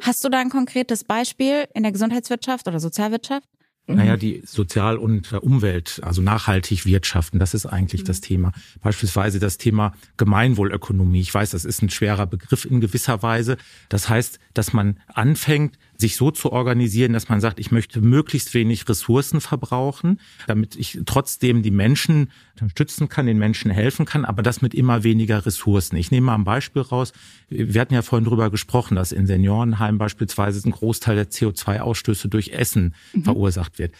Hast 0.00 0.24
du 0.24 0.30
da 0.30 0.40
ein 0.40 0.50
konkretes 0.50 1.04
Beispiel 1.04 1.68
in 1.74 1.84
der 1.84 1.92
Gesundheitswirtschaft 1.92 2.66
oder 2.66 2.80
Sozialwirtschaft? 2.80 3.46
Naja, 3.86 4.16
die 4.16 4.42
Sozial- 4.44 4.96
und 4.96 5.32
äh, 5.32 5.36
Umwelt, 5.36 6.00
also 6.02 6.20
nachhaltig 6.20 6.86
wirtschaften, 6.86 7.38
das 7.38 7.54
ist 7.54 7.66
eigentlich 7.66 8.02
das 8.02 8.20
Thema. 8.20 8.50
Beispielsweise 8.80 9.38
das 9.38 9.58
Thema 9.58 9.92
Gemeinwohlökonomie. 10.16 11.20
Ich 11.20 11.32
weiß, 11.32 11.50
das 11.50 11.64
ist 11.64 11.82
ein 11.82 11.90
schwerer 11.90 12.26
Begriff 12.26 12.64
in 12.64 12.80
gewisser 12.80 13.22
Weise. 13.22 13.56
Das 13.88 14.08
heißt, 14.08 14.40
dass 14.54 14.72
man 14.72 14.98
anfängt, 15.06 15.78
sich 16.02 16.16
so 16.16 16.30
zu 16.30 16.52
organisieren, 16.52 17.14
dass 17.14 17.30
man 17.30 17.40
sagt, 17.40 17.58
ich 17.58 17.70
möchte 17.70 18.02
möglichst 18.02 18.52
wenig 18.52 18.86
Ressourcen 18.88 19.40
verbrauchen, 19.40 20.20
damit 20.46 20.76
ich 20.76 21.00
trotzdem 21.06 21.62
die 21.62 21.70
Menschen 21.70 22.30
unterstützen 22.52 23.08
kann, 23.08 23.26
den 23.26 23.38
Menschen 23.38 23.70
helfen 23.70 24.04
kann, 24.04 24.26
aber 24.26 24.42
das 24.42 24.60
mit 24.60 24.74
immer 24.74 25.04
weniger 25.04 25.46
Ressourcen. 25.46 25.96
Ich 25.96 26.10
nehme 26.10 26.26
mal 26.26 26.34
ein 26.34 26.44
Beispiel 26.44 26.82
raus. 26.82 27.12
Wir 27.48 27.80
hatten 27.80 27.94
ja 27.94 28.02
vorhin 28.02 28.28
drüber 28.28 28.50
gesprochen, 28.50 28.96
dass 28.96 29.12
in 29.12 29.26
Seniorenheimen 29.26 29.98
beispielsweise 29.98 30.68
ein 30.68 30.72
Großteil 30.72 31.16
der 31.16 31.30
CO2-Ausstöße 31.30 32.28
durch 32.28 32.50
Essen 32.50 32.94
verursacht 33.22 33.78
wird. 33.78 33.94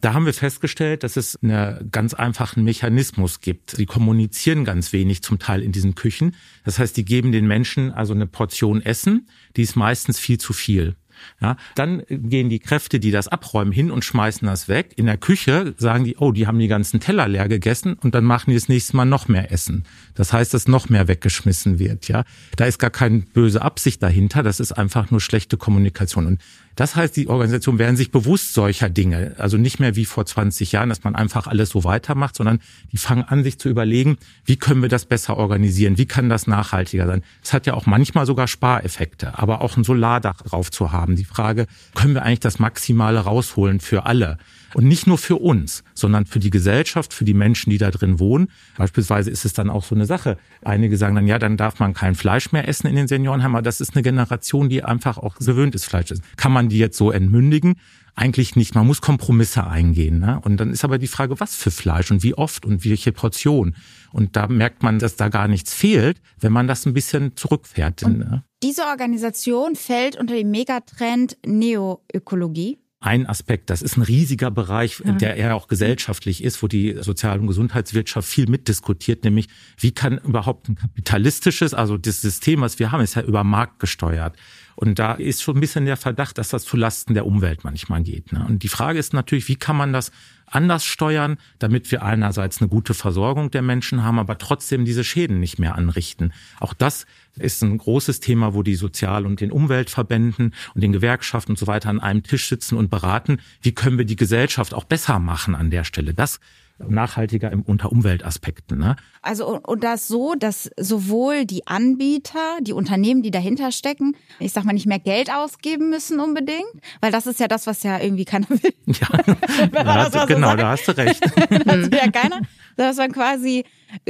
Da 0.00 0.14
haben 0.14 0.26
wir 0.26 0.34
festgestellt, 0.34 1.04
dass 1.04 1.16
es 1.16 1.38
einen 1.42 1.90
ganz 1.92 2.12
einfachen 2.12 2.64
Mechanismus 2.64 3.40
gibt. 3.40 3.70
Sie 3.70 3.86
kommunizieren 3.86 4.64
ganz 4.64 4.92
wenig 4.92 5.22
zum 5.22 5.38
Teil 5.38 5.62
in 5.62 5.70
diesen 5.70 5.94
Küchen. 5.94 6.34
Das 6.64 6.80
heißt, 6.80 6.96
die 6.96 7.04
geben 7.04 7.30
den 7.30 7.46
Menschen 7.46 7.92
also 7.92 8.12
eine 8.12 8.26
Portion 8.26 8.82
Essen, 8.82 9.28
die 9.56 9.62
ist 9.62 9.76
meistens 9.76 10.18
viel 10.18 10.38
zu 10.38 10.52
viel. 10.52 10.96
Ja, 11.40 11.56
dann 11.74 12.02
gehen 12.08 12.48
die 12.48 12.58
Kräfte, 12.58 13.00
die 13.00 13.10
das 13.10 13.28
abräumen, 13.28 13.72
hin 13.72 13.90
und 13.90 14.04
schmeißen 14.04 14.46
das 14.46 14.68
weg. 14.68 14.92
In 14.96 15.06
der 15.06 15.16
Küche 15.16 15.74
sagen 15.76 16.04
die, 16.04 16.16
oh, 16.16 16.32
die 16.32 16.46
haben 16.46 16.58
die 16.58 16.68
ganzen 16.68 17.00
Teller 17.00 17.28
leer 17.28 17.48
gegessen 17.48 17.94
und 17.94 18.14
dann 18.14 18.24
machen 18.24 18.50
die 18.50 18.56
das 18.56 18.68
nächste 18.68 18.96
Mal 18.96 19.04
noch 19.04 19.28
mehr 19.28 19.52
Essen. 19.52 19.84
Das 20.14 20.32
heißt, 20.32 20.54
dass 20.54 20.68
noch 20.68 20.88
mehr 20.88 21.08
weggeschmissen 21.08 21.78
wird. 21.78 22.08
Ja, 22.08 22.24
da 22.56 22.64
ist 22.64 22.78
gar 22.78 22.90
keine 22.90 23.20
böse 23.20 23.62
Absicht 23.62 24.02
dahinter. 24.02 24.42
Das 24.42 24.60
ist 24.60 24.72
einfach 24.72 25.10
nur 25.10 25.20
schlechte 25.20 25.56
Kommunikation. 25.56 26.26
Und 26.26 26.42
Das 26.76 26.96
heißt, 26.96 27.16
die 27.16 27.28
Organisationen 27.28 27.78
werden 27.78 27.96
sich 27.96 28.10
bewusst 28.10 28.54
solcher 28.54 28.88
Dinge, 28.88 29.34
also 29.38 29.56
nicht 29.56 29.78
mehr 29.80 29.96
wie 29.96 30.04
vor 30.04 30.24
20 30.24 30.72
Jahren, 30.72 30.88
dass 30.88 31.04
man 31.04 31.14
einfach 31.14 31.46
alles 31.46 31.70
so 31.70 31.84
weitermacht, 31.84 32.36
sondern 32.36 32.60
die 32.92 32.96
fangen 32.96 33.24
an, 33.24 33.44
sich 33.44 33.58
zu 33.58 33.68
überlegen, 33.68 34.16
wie 34.44 34.56
können 34.56 34.82
wir 34.82 34.88
das 34.88 35.04
besser 35.04 35.36
organisieren, 35.36 35.98
wie 35.98 36.06
kann 36.06 36.28
das 36.28 36.46
nachhaltiger 36.46 37.06
sein. 37.06 37.22
Es 37.42 37.52
hat 37.52 37.66
ja 37.66 37.74
auch 37.74 37.86
manchmal 37.86 38.26
sogar 38.26 38.48
Spareffekte, 38.48 39.38
aber 39.38 39.60
auch 39.60 39.76
ein 39.76 39.84
Solardach 39.84 40.42
drauf 40.42 40.70
zu 40.70 40.92
haben. 40.92 41.16
Die 41.16 41.24
Frage, 41.24 41.66
können 41.94 42.14
wir 42.14 42.22
eigentlich 42.22 42.40
das 42.40 42.58
Maximale 42.58 43.20
rausholen 43.20 43.80
für 43.80 44.06
alle? 44.06 44.38
Und 44.74 44.86
nicht 44.86 45.06
nur 45.06 45.18
für 45.18 45.36
uns, 45.36 45.84
sondern 45.94 46.26
für 46.26 46.38
die 46.38 46.50
Gesellschaft, 46.50 47.12
für 47.12 47.24
die 47.24 47.34
Menschen, 47.34 47.70
die 47.70 47.78
da 47.78 47.90
drin 47.90 48.18
wohnen. 48.18 48.48
Beispielsweise 48.76 49.30
ist 49.30 49.44
es 49.44 49.52
dann 49.52 49.70
auch 49.70 49.84
so 49.84 49.94
eine 49.94 50.06
Sache. 50.06 50.38
Einige 50.62 50.96
sagen 50.96 51.14
dann, 51.14 51.26
ja, 51.26 51.38
dann 51.38 51.56
darf 51.56 51.78
man 51.78 51.94
kein 51.94 52.14
Fleisch 52.14 52.52
mehr 52.52 52.68
essen 52.68 52.86
in 52.86 52.96
den 52.96 53.08
Seniorenheimen. 53.08 53.56
Aber 53.56 53.62
das 53.62 53.80
ist 53.80 53.94
eine 53.94 54.02
Generation, 54.02 54.68
die 54.68 54.82
einfach 54.82 55.18
auch 55.18 55.36
gewöhnt 55.36 55.74
ist, 55.74 55.84
Fleisch 55.84 56.10
essen. 56.10 56.24
Kann 56.36 56.52
man 56.52 56.68
die 56.68 56.78
jetzt 56.78 56.96
so 56.96 57.10
entmündigen? 57.10 57.76
Eigentlich 58.14 58.56
nicht. 58.56 58.74
Man 58.74 58.86
muss 58.86 59.00
Kompromisse 59.00 59.66
eingehen. 59.66 60.18
Ne? 60.18 60.38
Und 60.44 60.58
dann 60.58 60.70
ist 60.70 60.84
aber 60.84 60.98
die 60.98 61.06
Frage, 61.06 61.40
was 61.40 61.54
für 61.54 61.70
Fleisch 61.70 62.10
und 62.10 62.22
wie 62.22 62.34
oft 62.34 62.66
und 62.66 62.84
welche 62.84 63.10
Portion. 63.12 63.74
Und 64.12 64.36
da 64.36 64.48
merkt 64.48 64.82
man, 64.82 64.98
dass 64.98 65.16
da 65.16 65.28
gar 65.28 65.48
nichts 65.48 65.72
fehlt, 65.72 66.20
wenn 66.38 66.52
man 66.52 66.68
das 66.68 66.84
ein 66.84 66.92
bisschen 66.92 67.36
zurückfährt. 67.36 68.02
Und 68.02 68.18
ne? 68.18 68.44
Diese 68.62 68.82
Organisation 68.82 69.76
fällt 69.76 70.16
unter 70.16 70.34
den 70.34 70.50
Megatrend 70.50 71.38
Neoökologie 71.46 72.81
ein 73.02 73.26
Aspekt. 73.26 73.70
Das 73.70 73.82
ist 73.82 73.96
ein 73.96 74.02
riesiger 74.02 74.50
Bereich, 74.50 75.02
ja. 75.04 75.12
der 75.12 75.36
eher 75.36 75.54
auch 75.54 75.68
gesellschaftlich 75.68 76.42
ist, 76.42 76.62
wo 76.62 76.68
die 76.68 76.96
Sozial- 77.00 77.40
und 77.40 77.48
Gesundheitswirtschaft 77.48 78.28
viel 78.28 78.48
mitdiskutiert, 78.48 79.24
nämlich 79.24 79.48
wie 79.78 79.92
kann 79.92 80.18
überhaupt 80.18 80.68
ein 80.68 80.76
kapitalistisches, 80.76 81.74
also 81.74 81.98
das 81.98 82.20
System, 82.20 82.60
was 82.60 82.78
wir 82.78 82.92
haben, 82.92 83.02
ist 83.02 83.16
ja 83.16 83.22
über 83.22 83.44
Markt 83.44 83.80
gesteuert. 83.80 84.36
Und 84.82 84.98
da 84.98 85.12
ist 85.12 85.44
schon 85.44 85.58
ein 85.58 85.60
bisschen 85.60 85.86
der 85.86 85.96
Verdacht, 85.96 86.38
dass 86.38 86.48
das 86.48 86.64
zulasten 86.64 87.14
der 87.14 87.24
Umwelt 87.24 87.62
manchmal 87.62 88.02
geht. 88.02 88.32
Ne? 88.32 88.44
Und 88.48 88.64
die 88.64 88.68
Frage 88.68 88.98
ist 88.98 89.14
natürlich, 89.14 89.46
wie 89.46 89.54
kann 89.54 89.76
man 89.76 89.92
das 89.92 90.10
anders 90.44 90.84
steuern, 90.84 91.38
damit 91.60 91.92
wir 91.92 92.02
einerseits 92.02 92.60
eine 92.60 92.68
gute 92.68 92.92
Versorgung 92.92 93.52
der 93.52 93.62
Menschen 93.62 94.02
haben, 94.02 94.18
aber 94.18 94.38
trotzdem 94.38 94.84
diese 94.84 95.04
Schäden 95.04 95.38
nicht 95.38 95.60
mehr 95.60 95.76
anrichten. 95.76 96.32
Auch 96.58 96.74
das 96.74 97.06
ist 97.36 97.62
ein 97.62 97.78
großes 97.78 98.18
Thema, 98.18 98.54
wo 98.54 98.64
die 98.64 98.74
Sozial- 98.74 99.24
und 99.24 99.40
den 99.40 99.52
Umweltverbänden 99.52 100.52
und 100.74 100.80
den 100.80 100.90
Gewerkschaften 100.90 101.52
und 101.52 101.58
so 101.58 101.68
weiter 101.68 101.88
an 101.88 102.00
einem 102.00 102.24
Tisch 102.24 102.48
sitzen 102.48 102.76
und 102.76 102.90
beraten, 102.90 103.38
wie 103.60 103.76
können 103.76 103.98
wir 103.98 104.04
die 104.04 104.16
Gesellschaft 104.16 104.74
auch 104.74 104.82
besser 104.84 105.20
machen 105.20 105.54
an 105.54 105.70
der 105.70 105.84
Stelle. 105.84 106.12
Das 106.12 106.40
nachhaltiger 106.88 107.50
im, 107.50 107.62
unter 107.62 107.92
Umweltaspekten. 107.92 108.78
Ne? 108.78 108.96
Also 109.20 109.58
und 109.60 109.84
das 109.84 110.08
so, 110.08 110.34
dass 110.34 110.70
sowohl 110.78 111.44
die 111.44 111.66
Anbieter, 111.66 112.58
die 112.60 112.72
Unternehmen, 112.72 113.22
die 113.22 113.30
dahinter 113.30 113.72
stecken, 113.72 114.16
ich 114.38 114.52
sag 114.52 114.64
mal 114.64 114.72
nicht 114.72 114.86
mehr 114.86 114.98
Geld 114.98 115.30
ausgeben 115.30 115.90
müssen 115.90 116.20
unbedingt, 116.20 116.66
weil 117.00 117.12
das 117.12 117.26
ist 117.26 117.40
ja 117.40 117.48
das, 117.48 117.66
was 117.66 117.82
ja 117.82 118.00
irgendwie 118.00 118.24
keiner 118.24 118.48
will. 118.48 118.72
Ja, 118.92 119.08
da 119.72 119.94
hast, 119.94 120.28
genau, 120.28 120.50
so 120.50 120.56
da 120.56 120.70
hast 120.70 120.88
du 120.88 120.96
recht. 120.96 121.20
das 121.64 121.90
will 121.90 121.98
ja 121.98 122.10
keiner, 122.10 122.40
dass 122.76 122.96
man 122.96 123.12
quasi 123.12 123.64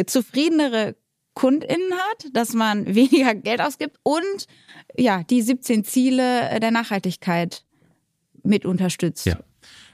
zufriedenere 0.06 0.96
KundInnen 1.34 1.92
hat, 1.92 2.26
dass 2.32 2.52
man 2.52 2.94
weniger 2.94 3.34
Geld 3.34 3.60
ausgibt 3.60 3.98
und 4.02 4.46
ja, 4.96 5.22
die 5.22 5.42
17 5.42 5.84
Ziele 5.84 6.58
der 6.60 6.70
Nachhaltigkeit 6.70 7.64
mit 8.42 8.66
unterstützt. 8.66 9.26
Ja. 9.26 9.38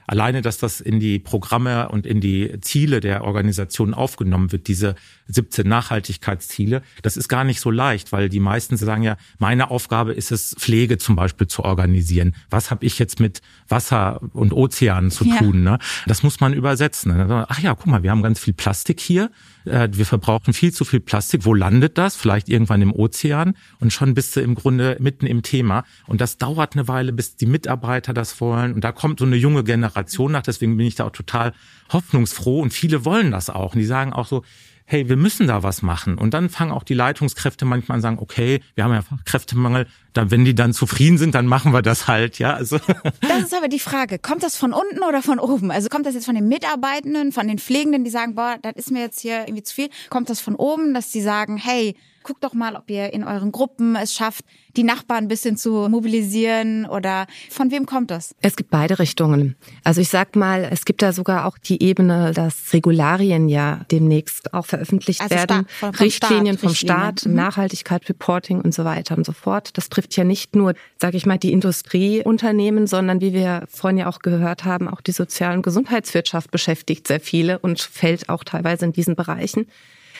Alleine, 0.09 0.41
dass 0.41 0.57
das 0.57 0.81
in 0.81 0.99
die 0.99 1.19
Programme 1.19 1.89
und 1.89 2.07
in 2.07 2.19
die 2.19 2.59
Ziele 2.61 2.99
der 2.99 3.23
Organisation 3.23 3.93
aufgenommen 3.93 4.51
wird, 4.51 4.67
diese 4.67 4.95
17 5.27 5.67
Nachhaltigkeitsziele, 5.67 6.81
das 7.03 7.15
ist 7.15 7.27
gar 7.27 7.43
nicht 7.43 7.59
so 7.59 7.69
leicht, 7.69 8.11
weil 8.11 8.27
die 8.27 8.39
meisten 8.39 8.75
sagen 8.75 9.03
ja, 9.03 9.17
meine 9.37 9.69
Aufgabe 9.69 10.13
ist 10.13 10.31
es, 10.31 10.55
Pflege 10.57 10.97
zum 10.97 11.15
Beispiel 11.15 11.45
zu 11.45 11.63
organisieren. 11.63 12.33
Was 12.49 12.71
habe 12.71 12.87
ich 12.87 12.97
jetzt 12.97 13.19
mit 13.19 13.43
Wasser 13.67 14.19
und 14.33 14.51
Ozeanen 14.51 15.11
zu 15.11 15.25
tun? 15.25 15.63
Ja. 15.63 15.73
Ne? 15.73 15.79
Das 16.07 16.23
muss 16.23 16.39
man 16.39 16.53
übersetzen. 16.53 17.11
Ach 17.47 17.59
ja, 17.59 17.75
guck 17.75 17.85
mal, 17.85 18.01
wir 18.01 18.09
haben 18.09 18.23
ganz 18.23 18.39
viel 18.39 18.55
Plastik 18.55 18.99
hier 18.99 19.29
äh, 19.65 19.89
wir 19.91 20.05
verbrauchen 20.05 20.53
viel 20.53 20.73
zu 20.73 20.85
viel 20.85 20.99
Plastik. 20.99 21.45
Wo 21.45 21.53
landet 21.53 21.97
das? 21.97 22.15
Vielleicht 22.15 22.49
irgendwann 22.49 22.81
im 22.81 22.93
Ozean. 22.93 23.55
Und 23.79 23.93
schon 23.93 24.13
bist 24.13 24.35
du 24.35 24.41
im 24.41 24.55
Grunde 24.55 24.97
mitten 24.99 25.25
im 25.25 25.43
Thema. 25.43 25.83
Und 26.07 26.21
das 26.21 26.37
dauert 26.37 26.73
eine 26.73 26.87
Weile, 26.87 27.13
bis 27.13 27.35
die 27.35 27.45
Mitarbeiter 27.45 28.13
das 28.13 28.41
wollen. 28.41 28.73
Und 28.73 28.83
da 28.83 28.91
kommt 28.91 29.19
so 29.19 29.25
eine 29.25 29.35
junge 29.35 29.63
Generation 29.63 29.98
nach. 30.03 30.43
Deswegen 30.43 30.77
bin 30.77 30.87
ich 30.87 30.95
da 30.95 31.05
auch 31.05 31.11
total 31.11 31.53
hoffnungsfroh. 31.91 32.61
Und 32.61 32.71
viele 32.73 33.05
wollen 33.05 33.31
das 33.31 33.49
auch. 33.49 33.73
Und 33.73 33.79
die 33.79 33.85
sagen 33.85 34.13
auch 34.13 34.27
so, 34.27 34.43
hey, 34.89 35.07
wir 35.07 35.17
müssen 35.17 35.45
da 35.45 35.61
was 35.61 35.83
machen. 35.83 36.17
Und 36.17 36.33
dann 36.33 36.49
fangen 36.49 36.71
auch 36.71 36.81
die 36.81 36.95
Leitungskräfte 36.95 37.63
manchmal 37.63 37.97
an 37.97 38.01
sagen, 38.01 38.17
okay, 38.19 38.59
wir 38.73 38.83
haben 38.83 38.91
ja 38.91 39.03
Fachkräftemangel, 39.03 39.85
dann, 40.13 40.31
wenn 40.31 40.45
die 40.45 40.55
dann 40.55 40.73
zufrieden 40.73 41.19
sind, 41.19 41.35
dann 41.35 41.45
machen 41.45 41.73
wir 41.73 41.83
das 41.83 42.07
halt, 42.07 42.39
ja. 42.39 42.55
Also. 42.55 42.79
Das 43.21 43.43
ist 43.43 43.53
aber 43.53 43.67
die 43.67 43.79
Frage, 43.79 44.17
kommt 44.17 44.41
das 44.41 44.57
von 44.57 44.73
unten 44.73 45.03
oder 45.07 45.21
von 45.21 45.37
oben? 45.37 45.69
Also 45.69 45.89
kommt 45.89 46.07
das 46.07 46.15
jetzt 46.15 46.25
von 46.25 46.33
den 46.33 46.47
Mitarbeitenden, 46.47 47.31
von 47.31 47.47
den 47.47 47.59
Pflegenden, 47.59 48.03
die 48.03 48.09
sagen, 48.09 48.33
boah, 48.33 48.57
das 48.63 48.73
ist 48.75 48.91
mir 48.91 49.01
jetzt 49.01 49.19
hier 49.19 49.41
irgendwie 49.41 49.61
zu 49.61 49.75
viel? 49.75 49.89
Kommt 50.09 50.31
das 50.31 50.39
von 50.39 50.55
oben, 50.55 50.95
dass 50.95 51.11
die 51.11 51.21
sagen, 51.21 51.57
hey, 51.57 51.95
guckt 52.29 52.43
doch 52.43 52.53
mal, 52.53 52.75
ob 52.75 52.91
ihr 52.91 53.11
in 53.11 53.23
euren 53.23 53.51
Gruppen 53.51 53.95
es 53.95 54.13
schafft, 54.13 54.45
die 54.77 54.83
Nachbarn 54.83 55.23
ein 55.23 55.27
bisschen 55.27 55.57
zu 55.57 55.87
mobilisieren 55.89 56.85
oder 56.85 57.25
von 57.49 57.71
wem 57.71 57.87
kommt 57.87 58.11
das? 58.11 58.35
Es 58.41 58.55
gibt 58.55 58.69
beide 58.69 58.99
Richtungen. 58.99 59.55
Also 59.83 59.99
ich 59.99 60.09
sag 60.09 60.35
mal, 60.35 60.63
es 60.71 60.85
gibt 60.85 61.01
da 61.01 61.11
sogar 61.11 61.47
auch 61.47 61.57
die 61.57 61.81
Ebene, 61.81 62.31
dass 62.35 62.71
Regularien 62.71 63.49
ja 63.49 63.83
demnächst 63.89 64.53
auch 64.53 64.67
veröffentlicht 64.67 65.21
also 65.21 65.33
werden, 65.33 65.65
vom, 65.67 65.91
vom 65.91 66.05
Richtlinien 66.05 66.59
Staat, 66.59 66.61
vom 66.61 66.75
Staat, 66.75 67.25
mhm. 67.25 67.33
Nachhaltigkeit, 67.33 68.07
Reporting 68.07 68.61
und 68.61 68.75
so 68.75 68.85
weiter 68.85 69.17
und 69.17 69.25
so 69.25 69.31
fort. 69.31 69.75
Das 69.75 69.89
trifft 69.89 70.15
ja 70.15 70.23
nicht 70.23 70.55
nur, 70.55 70.75
sage 71.01 71.17
ich 71.17 71.25
mal, 71.25 71.39
die 71.39 71.51
Industrieunternehmen, 71.51 72.85
sondern 72.85 73.21
wie 73.21 73.33
wir 73.33 73.63
vorhin 73.67 73.97
ja 73.97 74.07
auch 74.07 74.19
gehört 74.19 74.65
haben, 74.65 74.87
auch 74.87 75.01
die 75.01 75.13
Sozial- 75.13 75.55
und 75.55 75.63
Gesundheitswirtschaft 75.63 76.51
beschäftigt 76.51 77.07
sehr 77.07 77.21
viele 77.21 77.57
und 77.57 77.81
fällt 77.81 78.29
auch 78.29 78.43
teilweise 78.43 78.85
in 78.85 78.93
diesen 78.93 79.15
Bereichen. 79.15 79.65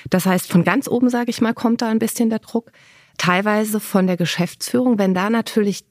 Das 0.09 0.25
heißt, 0.25 0.51
von 0.51 0.63
ganz 0.63 0.87
oben, 0.87 1.09
sage 1.09 1.29
ich 1.29 1.41
mal, 1.41 1.53
kommt 1.53 1.81
da 1.81 1.89
ein 1.89 1.99
bisschen 1.99 2.29
der 2.29 2.39
Druck. 2.39 2.71
Teilweise 3.17 3.79
von 3.79 4.07
der 4.07 4.17
Geschäftsführung, 4.17 4.97
wenn 4.97 5.13
da 5.13 5.29
natürlich 5.29 5.83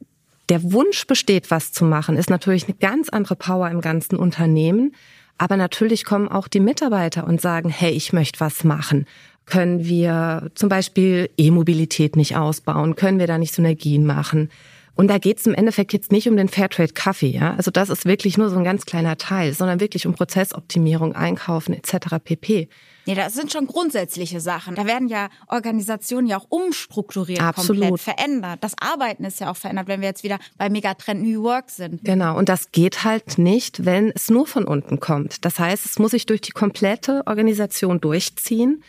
der 0.49 0.73
Wunsch 0.73 1.07
besteht, 1.07 1.51
was 1.51 1.73
zu 1.73 1.85
machen, 1.85 2.17
ist 2.17 2.31
natürlich 2.31 2.65
eine 2.65 2.77
ganz 2.77 3.09
andere 3.11 3.37
Power 3.37 3.71
im 3.71 3.81
ganzen 3.81 4.17
Unternehmen. 4.17 4.95
Aber 5.37 5.57
natürlich 5.57 6.05
kommen 6.05 6.29
auch 6.29 6.49
die 6.49 6.61
Mitarbeiter 6.61 7.27
und 7.27 7.41
sagen, 7.41 7.69
hey, 7.69 7.93
ich 7.93 8.13
möchte 8.13 8.41
was 8.41 8.65
machen. 8.65 9.07
Können 9.47 9.85
wir 9.85 10.51
zum 10.55 10.69
Beispiel 10.69 11.31
E-Mobilität 11.37 12.17
nicht 12.17 12.37
ausbauen? 12.37 12.97
Können 12.97 13.19
wir 13.19 13.27
da 13.27 13.39
nicht 13.39 13.55
Synergien 13.55 14.05
machen? 14.05 14.51
Und 14.95 15.09
da 15.09 15.19
geht 15.19 15.39
es 15.39 15.47
im 15.47 15.55
Endeffekt 15.55 15.93
jetzt 15.93 16.11
nicht 16.11 16.29
um 16.29 16.37
den 16.37 16.49
Fairtrade 16.49 16.93
Kaffee, 16.93 17.29
ja. 17.29 17.55
Also 17.55 17.71
das 17.71 17.89
ist 17.89 18.05
wirklich 18.05 18.37
nur 18.37 18.51
so 18.51 18.57
ein 18.57 18.65
ganz 18.65 18.85
kleiner 18.85 19.17
Teil, 19.17 19.53
sondern 19.53 19.79
wirklich 19.79 20.07
um 20.09 20.15
Prozessoptimierung, 20.15 21.15
Einkaufen 21.15 21.73
etc. 21.73 22.17
pp. 22.23 22.69
Nee, 23.09 23.15
das 23.15 23.33
sind 23.33 23.51
schon 23.51 23.67
grundsätzliche 23.67 24.39
Sachen. 24.39 24.75
Da 24.75 24.85
werden 24.85 25.09
ja 25.09 25.31
Organisationen 25.47 26.27
ja 26.27 26.37
auch 26.37 26.45
umstrukturiert, 26.51 27.41
Absolut. 27.41 27.89
komplett 27.89 28.01
verändert. 28.03 28.59
Das 28.63 28.75
Arbeiten 28.79 29.25
ist 29.25 29.41
ja 29.41 29.51
auch 29.51 29.57
verändert, 29.57 29.89
wenn 29.89 30.03
wir 30.03 30.09
jetzt 30.09 30.25
wieder 30.25 30.39
bei 30.59 30.69
Megatrend 30.69 31.23
New 31.23 31.43
Work 31.43 31.71
sind. 31.71 32.05
Genau, 32.05 32.37
und 32.37 32.51
das 32.51 32.71
geht 32.71 33.05
halt 33.05 33.39
nicht, 33.39 33.87
wenn 33.87 34.13
es 34.15 34.29
nur 34.29 34.47
von 34.47 34.65
unten 34.67 35.01
kommt. 35.01 35.47
Das 35.47 35.59
heißt, 35.59 35.87
es 35.87 35.99
muss 35.99 36.11
sich 36.11 36.27
durch 36.27 36.43
die 36.43 36.51
komplette 36.51 37.23
Organisation 37.27 37.99
durchziehen. 37.99 38.85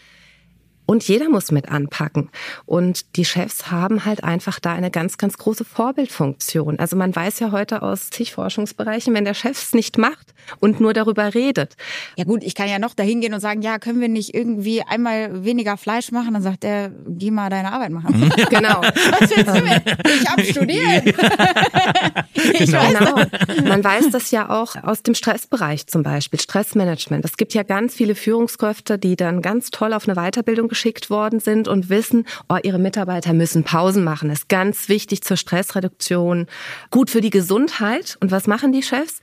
Und 0.89 1.07
jeder 1.07 1.29
muss 1.29 1.51
mit 1.51 1.69
anpacken. 1.69 2.31
Und 2.65 3.15
die 3.15 3.23
Chefs 3.23 3.69
haben 3.69 4.05
halt 4.05 4.23
einfach 4.23 4.59
da 4.59 4.73
eine 4.73 4.89
ganz, 4.89 5.19
ganz 5.19 5.37
große 5.37 5.63
Vorbildfunktion. 5.63 6.79
Also 6.79 6.95
man 6.95 7.15
weiß 7.15 7.41
ja 7.41 7.51
heute 7.51 7.83
aus 7.83 8.09
zig 8.09 8.33
Forschungsbereichen, 8.33 9.13
wenn 9.13 9.23
der 9.23 9.35
Chef 9.35 9.61
es 9.61 9.75
nicht 9.75 9.99
macht 9.99 10.33
und 10.59 10.79
nur 10.79 10.95
darüber 10.95 11.35
redet. 11.35 11.75
Ja 12.15 12.23
gut, 12.23 12.43
ich 12.43 12.55
kann 12.55 12.67
ja 12.69 12.79
noch 12.79 12.95
dahin 12.95 13.21
gehen 13.21 13.35
und 13.35 13.39
sagen, 13.39 13.61
ja, 13.61 13.77
können 13.77 14.01
wir 14.01 14.07
nicht 14.07 14.33
irgendwie 14.33 14.81
einmal 14.81 15.45
weniger 15.45 15.77
Fleisch 15.77 16.11
machen? 16.11 16.33
Dann 16.33 16.41
sagt 16.41 16.63
er, 16.63 16.89
geh 17.07 17.29
mal 17.29 17.51
deine 17.51 17.71
Arbeit 17.71 17.91
machen. 17.91 18.33
genau. 18.49 18.81
Was 18.81 19.29
willst 19.29 19.55
du 19.55 19.61
mit? 19.61 19.83
Ich 20.07 20.27
hab 20.27 20.41
studiert. 20.41 21.05
ich 22.33 22.65
genau. 22.65 22.89
genau. 22.89 23.69
Man 23.69 23.83
weiß 23.83 24.09
das 24.09 24.31
ja 24.31 24.49
auch 24.49 24.75
aus 24.81 25.03
dem 25.03 25.13
Stressbereich 25.13 25.85
zum 25.85 26.01
Beispiel, 26.01 26.39
Stressmanagement. 26.39 27.25
Es 27.25 27.37
gibt 27.37 27.53
ja 27.53 27.61
ganz 27.61 27.93
viele 27.93 28.15
Führungskräfte, 28.15 28.97
die 28.97 29.15
dann 29.15 29.43
ganz 29.43 29.69
toll 29.69 29.93
auf 29.93 30.09
eine 30.09 30.15
Weiterbildung 30.15 30.67
geschickt 30.79 31.09
worden 31.09 31.41
sind 31.41 31.67
und 31.67 31.89
wissen, 31.89 32.25
oh, 32.47 32.55
ihre 32.63 32.79
Mitarbeiter 32.79 33.33
müssen 33.33 33.65
Pausen 33.65 34.01
machen. 34.01 34.29
Das 34.29 34.39
ist 34.39 34.49
ganz 34.49 34.87
wichtig 34.87 35.21
zur 35.23 35.35
Stressreduktion, 35.35 36.47
gut 36.89 37.09
für 37.09 37.19
die 37.19 37.31
Gesundheit. 37.31 38.17
Und 38.21 38.31
was 38.31 38.47
machen 38.47 38.71
die 38.71 38.81
Chefs? 38.81 39.21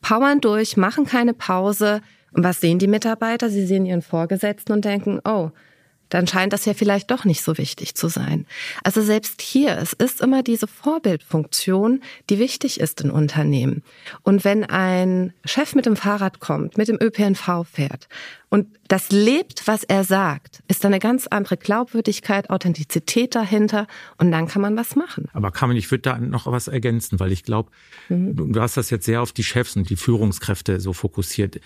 Powern 0.00 0.40
durch, 0.40 0.76
machen 0.76 1.04
keine 1.04 1.34
Pause. 1.34 2.02
Und 2.32 2.44
was 2.44 2.60
sehen 2.60 2.78
die 2.78 2.86
Mitarbeiter? 2.86 3.50
Sie 3.50 3.66
sehen 3.66 3.84
ihren 3.84 4.02
Vorgesetzten 4.02 4.72
und 4.72 4.84
denken, 4.84 5.20
oh, 5.24 5.50
dann 6.12 6.26
scheint 6.26 6.52
das 6.52 6.66
ja 6.66 6.74
vielleicht 6.74 7.10
doch 7.10 7.24
nicht 7.24 7.42
so 7.42 7.56
wichtig 7.56 7.94
zu 7.94 8.08
sein. 8.08 8.44
Also 8.84 9.00
selbst 9.00 9.40
hier, 9.40 9.78
es 9.78 9.94
ist 9.94 10.20
immer 10.20 10.42
diese 10.42 10.66
Vorbildfunktion, 10.66 12.02
die 12.28 12.38
wichtig 12.38 12.80
ist 12.80 13.00
in 13.00 13.10
Unternehmen. 13.10 13.82
Und 14.22 14.44
wenn 14.44 14.64
ein 14.64 15.32
Chef 15.46 15.74
mit 15.74 15.86
dem 15.86 15.96
Fahrrad 15.96 16.38
kommt, 16.38 16.76
mit 16.76 16.88
dem 16.88 16.98
ÖPNV 17.00 17.64
fährt 17.64 18.08
und 18.50 18.66
das 18.88 19.10
lebt, 19.10 19.66
was 19.66 19.84
er 19.84 20.04
sagt, 20.04 20.62
ist 20.68 20.84
da 20.84 20.88
eine 20.88 20.98
ganz 20.98 21.28
andere 21.28 21.56
Glaubwürdigkeit, 21.56 22.50
Authentizität 22.50 23.34
dahinter 23.34 23.86
und 24.18 24.30
dann 24.30 24.48
kann 24.48 24.60
man 24.60 24.76
was 24.76 24.96
machen. 24.96 25.30
Aber 25.32 25.50
Carmen, 25.50 25.78
ich 25.78 25.90
würde 25.90 26.02
da 26.02 26.18
noch 26.18 26.46
was 26.46 26.68
ergänzen, 26.68 27.20
weil 27.20 27.32
ich 27.32 27.42
glaube, 27.42 27.70
mhm. 28.10 28.52
du 28.52 28.60
hast 28.60 28.76
das 28.76 28.90
jetzt 28.90 29.06
sehr 29.06 29.22
auf 29.22 29.32
die 29.32 29.44
Chefs 29.44 29.76
und 29.76 29.88
die 29.88 29.96
Führungskräfte 29.96 30.78
so 30.78 30.92
fokussiert. 30.92 31.58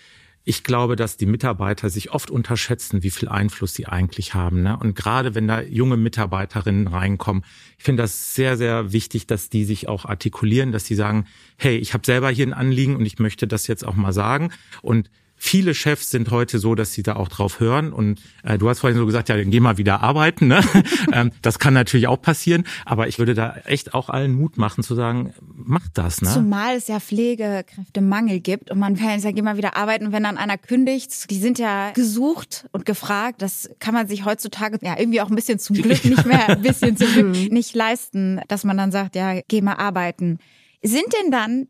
Ich 0.48 0.62
glaube, 0.62 0.94
dass 0.94 1.16
die 1.16 1.26
Mitarbeiter 1.26 1.90
sich 1.90 2.12
oft 2.12 2.30
unterschätzen, 2.30 3.02
wie 3.02 3.10
viel 3.10 3.28
Einfluss 3.28 3.74
sie 3.74 3.86
eigentlich 3.86 4.34
haben. 4.34 4.62
Ne? 4.62 4.78
Und 4.78 4.94
gerade 4.94 5.34
wenn 5.34 5.48
da 5.48 5.60
junge 5.60 5.96
Mitarbeiterinnen 5.96 6.86
reinkommen, 6.86 7.44
ich 7.76 7.82
finde 7.82 8.04
das 8.04 8.36
sehr, 8.36 8.56
sehr 8.56 8.92
wichtig, 8.92 9.26
dass 9.26 9.50
die 9.50 9.64
sich 9.64 9.88
auch 9.88 10.04
artikulieren, 10.04 10.70
dass 10.70 10.84
die 10.84 10.94
sagen, 10.94 11.26
hey, 11.56 11.76
ich 11.76 11.94
habe 11.94 12.06
selber 12.06 12.30
hier 12.30 12.46
ein 12.46 12.52
Anliegen 12.52 12.94
und 12.94 13.04
ich 13.06 13.18
möchte 13.18 13.48
das 13.48 13.66
jetzt 13.66 13.84
auch 13.84 13.96
mal 13.96 14.12
sagen. 14.12 14.52
Und 14.82 15.10
Viele 15.38 15.74
Chefs 15.74 16.10
sind 16.10 16.30
heute 16.30 16.58
so, 16.58 16.74
dass 16.74 16.92
sie 16.92 17.02
da 17.02 17.16
auch 17.16 17.28
drauf 17.28 17.60
hören. 17.60 17.92
Und 17.92 18.20
äh, 18.42 18.56
du 18.56 18.68
hast 18.68 18.80
vorhin 18.80 18.98
so 18.98 19.04
gesagt, 19.04 19.28
ja, 19.28 19.36
dann 19.36 19.50
geh 19.50 19.60
mal 19.60 19.76
wieder 19.76 20.02
arbeiten. 20.02 20.48
Ne? 20.48 20.60
ähm, 21.12 21.30
das 21.42 21.58
kann 21.58 21.74
natürlich 21.74 22.08
auch 22.08 22.20
passieren. 22.20 22.64
Aber 22.84 23.06
ich 23.06 23.18
würde 23.18 23.34
da 23.34 23.54
echt 23.64 23.94
auch 23.94 24.08
allen 24.08 24.34
Mut 24.34 24.56
machen 24.56 24.82
zu 24.82 24.94
sagen, 24.94 25.34
mach 25.54 25.86
das. 25.92 26.22
Ne? 26.22 26.30
Zumal 26.30 26.76
es 26.76 26.88
ja 26.88 27.00
Pflegekräftemangel 27.00 28.40
gibt 28.40 28.70
und 28.70 28.78
man 28.78 28.96
kann 28.96 29.20
ja, 29.20 29.30
geh 29.30 29.42
mal 29.42 29.56
wieder 29.56 29.76
arbeiten. 29.76 30.10
wenn 30.12 30.22
dann 30.22 30.38
einer 30.38 30.58
kündigt, 30.58 31.30
die 31.30 31.38
sind 31.38 31.58
ja 31.58 31.90
gesucht 31.92 32.66
und 32.72 32.86
gefragt. 32.86 33.42
Das 33.42 33.70
kann 33.78 33.94
man 33.94 34.08
sich 34.08 34.24
heutzutage 34.24 34.78
ja 34.82 34.98
irgendwie 34.98 35.20
auch 35.20 35.28
ein 35.28 35.36
bisschen 35.36 35.58
zum 35.58 35.76
Glück 35.76 36.04
nicht 36.04 36.24
mehr, 36.24 36.48
ein 36.48 36.62
bisschen 36.62 36.96
zum 36.96 37.12
Glück 37.12 37.52
nicht 37.52 37.74
leisten, 37.74 38.40
dass 38.48 38.64
man 38.64 38.76
dann 38.76 38.90
sagt, 38.90 39.16
ja, 39.16 39.40
geh 39.46 39.60
mal 39.60 39.74
arbeiten. 39.74 40.38
Sind 40.82 41.06
denn 41.22 41.30
dann 41.30 41.68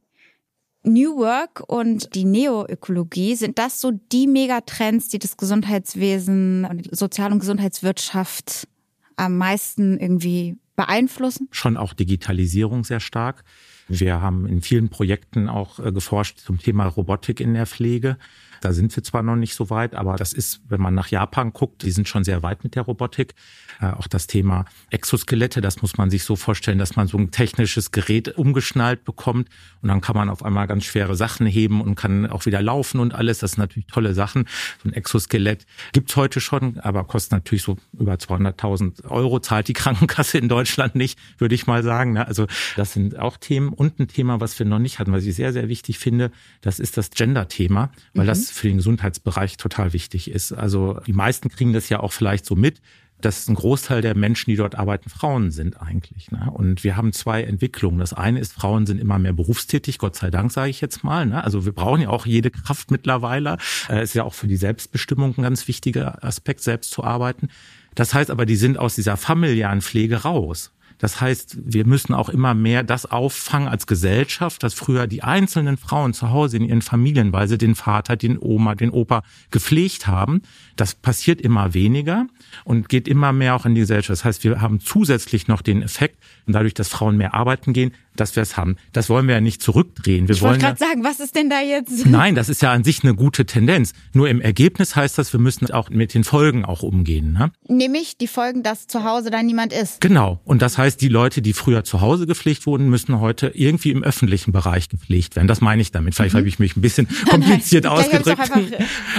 New 0.86 1.16
Work 1.16 1.64
und 1.66 2.14
die 2.14 2.24
Neoökologie, 2.24 3.34
sind 3.34 3.58
das 3.58 3.80
so 3.80 3.90
die 3.90 4.26
Megatrends, 4.26 5.08
die 5.08 5.18
das 5.18 5.36
Gesundheitswesen 5.36 6.64
und 6.64 6.96
Sozial- 6.96 7.32
und 7.32 7.40
Gesundheitswirtschaft 7.40 8.68
am 9.16 9.36
meisten 9.36 9.98
irgendwie 9.98 10.56
beeinflussen? 10.76 11.48
Schon 11.50 11.76
auch 11.76 11.92
Digitalisierung 11.92 12.84
sehr 12.84 13.00
stark. 13.00 13.42
Wir 13.88 14.20
haben 14.20 14.46
in 14.46 14.62
vielen 14.62 14.88
Projekten 14.88 15.48
auch 15.48 15.78
äh, 15.78 15.92
geforscht 15.92 16.38
zum 16.38 16.58
Thema 16.58 16.86
Robotik 16.86 17.40
in 17.40 17.54
der 17.54 17.66
Pflege. 17.66 18.16
Da 18.60 18.72
sind 18.72 18.94
wir 18.96 19.02
zwar 19.02 19.22
noch 19.22 19.36
nicht 19.36 19.54
so 19.54 19.70
weit, 19.70 19.94
aber 19.94 20.16
das 20.16 20.32
ist, 20.32 20.60
wenn 20.68 20.80
man 20.80 20.94
nach 20.94 21.08
Japan 21.08 21.52
guckt, 21.52 21.82
die 21.82 21.90
sind 21.90 22.08
schon 22.08 22.24
sehr 22.24 22.42
weit 22.42 22.64
mit 22.64 22.74
der 22.74 22.82
Robotik. 22.82 23.34
Äh, 23.80 23.86
auch 23.86 24.06
das 24.06 24.26
Thema 24.26 24.64
Exoskelette, 24.90 25.60
das 25.60 25.82
muss 25.82 25.96
man 25.98 26.10
sich 26.10 26.24
so 26.24 26.36
vorstellen, 26.36 26.78
dass 26.78 26.96
man 26.96 27.06
so 27.06 27.18
ein 27.18 27.30
technisches 27.30 27.90
Gerät 27.92 28.36
umgeschnallt 28.36 29.04
bekommt 29.04 29.48
und 29.82 29.88
dann 29.88 30.00
kann 30.00 30.16
man 30.16 30.30
auf 30.30 30.44
einmal 30.44 30.66
ganz 30.66 30.84
schwere 30.84 31.14
Sachen 31.14 31.46
heben 31.46 31.80
und 31.80 31.94
kann 31.94 32.26
auch 32.26 32.46
wieder 32.46 32.62
laufen 32.62 33.00
und 33.00 33.14
alles. 33.14 33.38
Das 33.38 33.52
sind 33.52 33.60
natürlich 33.60 33.86
tolle 33.86 34.14
Sachen. 34.14 34.46
So 34.82 34.88
ein 34.88 34.92
Exoskelett 34.92 35.66
gibt's 35.92 36.16
heute 36.16 36.40
schon, 36.40 36.80
aber 36.80 37.04
kostet 37.04 37.32
natürlich 37.32 37.62
so 37.62 37.76
über 37.98 38.14
200.000 38.14 39.08
Euro, 39.10 39.40
zahlt 39.40 39.68
die 39.68 39.74
Krankenkasse 39.74 40.38
in 40.38 40.48
Deutschland 40.48 40.94
nicht, 40.94 41.18
würde 41.38 41.54
ich 41.54 41.66
mal 41.66 41.82
sagen. 41.82 42.14
Ne? 42.14 42.26
Also 42.26 42.46
das 42.76 42.92
sind 42.92 43.18
auch 43.18 43.36
Themen. 43.36 43.68
Und 43.68 43.98
ein 43.98 44.08
Thema, 44.08 44.40
was 44.40 44.58
wir 44.58 44.66
noch 44.66 44.78
nicht 44.78 44.98
hatten, 44.98 45.12
was 45.12 45.24
ich 45.24 45.36
sehr, 45.36 45.52
sehr 45.52 45.68
wichtig 45.68 45.98
finde, 45.98 46.30
das 46.62 46.78
ist 46.78 46.96
das 46.96 47.10
Gender-Thema, 47.10 47.90
weil 48.14 48.24
mhm. 48.24 48.28
das 48.28 48.45
für 48.50 48.68
den 48.68 48.78
Gesundheitsbereich 48.78 49.56
total 49.56 49.92
wichtig 49.92 50.30
ist. 50.30 50.52
Also 50.52 51.00
die 51.06 51.12
meisten 51.12 51.48
kriegen 51.48 51.72
das 51.72 51.88
ja 51.88 52.00
auch 52.00 52.12
vielleicht 52.12 52.46
so 52.46 52.56
mit 52.56 52.80
dass 53.20 53.48
ein 53.48 53.54
Großteil 53.54 54.02
der 54.02 54.14
Menschen, 54.14 54.50
die 54.50 54.56
dort 54.56 54.74
arbeiten, 54.74 55.08
Frauen 55.08 55.50
sind 55.50 55.80
eigentlich. 55.80 56.30
Ne? 56.30 56.50
Und 56.52 56.84
wir 56.84 56.96
haben 56.96 57.12
zwei 57.12 57.42
Entwicklungen. 57.42 57.98
Das 57.98 58.12
eine 58.12 58.38
ist, 58.40 58.52
Frauen 58.52 58.86
sind 58.86 59.00
immer 59.00 59.18
mehr 59.18 59.32
berufstätig, 59.32 59.98
Gott 59.98 60.16
sei 60.16 60.30
Dank, 60.30 60.52
sage 60.52 60.70
ich 60.70 60.80
jetzt 60.80 61.02
mal. 61.02 61.24
Ne? 61.24 61.42
Also 61.42 61.64
wir 61.64 61.72
brauchen 61.72 62.02
ja 62.02 62.10
auch 62.10 62.26
jede 62.26 62.50
Kraft 62.50 62.90
mittlerweile. 62.90 63.56
Äh, 63.88 64.02
ist 64.02 64.14
ja 64.14 64.24
auch 64.24 64.34
für 64.34 64.48
die 64.48 64.56
Selbstbestimmung 64.56 65.34
ein 65.38 65.42
ganz 65.42 65.66
wichtiger 65.66 66.22
Aspekt, 66.22 66.62
selbst 66.62 66.90
zu 66.90 67.04
arbeiten. 67.04 67.48
Das 67.94 68.12
heißt 68.12 68.30
aber, 68.30 68.44
die 68.44 68.56
sind 68.56 68.78
aus 68.78 68.94
dieser 68.96 69.16
familiären 69.16 69.80
Pflege 69.80 70.22
raus. 70.22 70.72
Das 70.98 71.20
heißt, 71.20 71.58
wir 71.64 71.86
müssen 71.86 72.14
auch 72.14 72.28
immer 72.28 72.54
mehr 72.54 72.82
das 72.82 73.06
auffangen 73.06 73.68
als 73.68 73.86
Gesellschaft, 73.86 74.62
dass 74.62 74.74
früher 74.74 75.06
die 75.06 75.22
einzelnen 75.22 75.76
Frauen 75.76 76.14
zu 76.14 76.30
Hause 76.30 76.56
in 76.56 76.64
ihren 76.64 76.82
Familien, 76.82 77.32
weil 77.32 77.48
sie 77.48 77.58
den 77.58 77.74
Vater, 77.74 78.16
den 78.16 78.38
Oma, 78.38 78.74
den 78.74 78.90
Opa 78.90 79.22
gepflegt 79.50 80.06
haben. 80.06 80.42
Das 80.76 80.94
passiert 80.94 81.40
immer 81.40 81.74
weniger 81.74 82.26
und 82.64 82.88
geht 82.88 83.08
immer 83.08 83.32
mehr 83.32 83.54
auch 83.54 83.66
in 83.66 83.74
die 83.74 83.82
Gesellschaft. 83.82 84.10
Das 84.10 84.24
heißt, 84.24 84.44
wir 84.44 84.60
haben 84.60 84.80
zusätzlich 84.80 85.48
noch 85.48 85.62
den 85.62 85.82
Effekt, 85.82 86.22
dadurch, 86.46 86.74
dass 86.74 86.88
Frauen 86.88 87.16
mehr 87.16 87.34
arbeiten 87.34 87.72
gehen, 87.72 87.92
dass 88.20 88.36
wir 88.36 88.42
es 88.42 88.56
haben. 88.56 88.76
Das 88.92 89.08
wollen 89.08 89.26
wir 89.26 89.34
ja 89.34 89.40
nicht 89.40 89.62
zurückdrehen. 89.62 90.28
Wir 90.28 90.34
ich 90.34 90.42
wollte 90.42 90.60
gerade 90.60 90.78
sagen, 90.78 91.04
was 91.04 91.20
ist 91.20 91.36
denn 91.36 91.50
da 91.50 91.60
jetzt? 91.60 92.06
Nein, 92.06 92.34
das 92.34 92.48
ist 92.48 92.62
ja 92.62 92.72
an 92.72 92.84
sich 92.84 93.02
eine 93.02 93.14
gute 93.14 93.46
Tendenz. 93.46 93.92
Nur 94.12 94.28
im 94.28 94.40
Ergebnis 94.40 94.96
heißt 94.96 95.18
das, 95.18 95.32
wir 95.32 95.40
müssen 95.40 95.70
auch 95.70 95.90
mit 95.90 96.14
den 96.14 96.24
Folgen 96.24 96.64
auch 96.64 96.82
umgehen. 96.82 97.32
Ne? 97.32 97.52
Nämlich 97.68 98.16
die 98.18 98.26
Folgen, 98.26 98.62
dass 98.62 98.86
zu 98.86 99.04
Hause 99.04 99.30
da 99.30 99.42
niemand 99.42 99.72
ist. 99.72 100.00
Genau. 100.00 100.40
Und 100.44 100.62
das 100.62 100.78
heißt, 100.78 101.00
die 101.00 101.08
Leute, 101.08 101.42
die 101.42 101.52
früher 101.52 101.84
zu 101.84 102.00
Hause 102.00 102.26
gepflegt 102.26 102.66
wurden, 102.66 102.88
müssen 102.88 103.20
heute 103.20 103.48
irgendwie 103.48 103.90
im 103.90 104.02
öffentlichen 104.02 104.52
Bereich 104.52 104.88
gepflegt 104.88 105.36
werden. 105.36 105.48
Das 105.48 105.60
meine 105.60 105.82
ich 105.82 105.92
damit. 105.92 106.14
Vielleicht 106.14 106.34
mhm. 106.34 106.38
habe 106.38 106.48
ich 106.48 106.58
mich 106.58 106.76
ein 106.76 106.80
bisschen 106.80 107.08
kompliziert 107.28 107.86
ausgedrückt. 107.86 108.50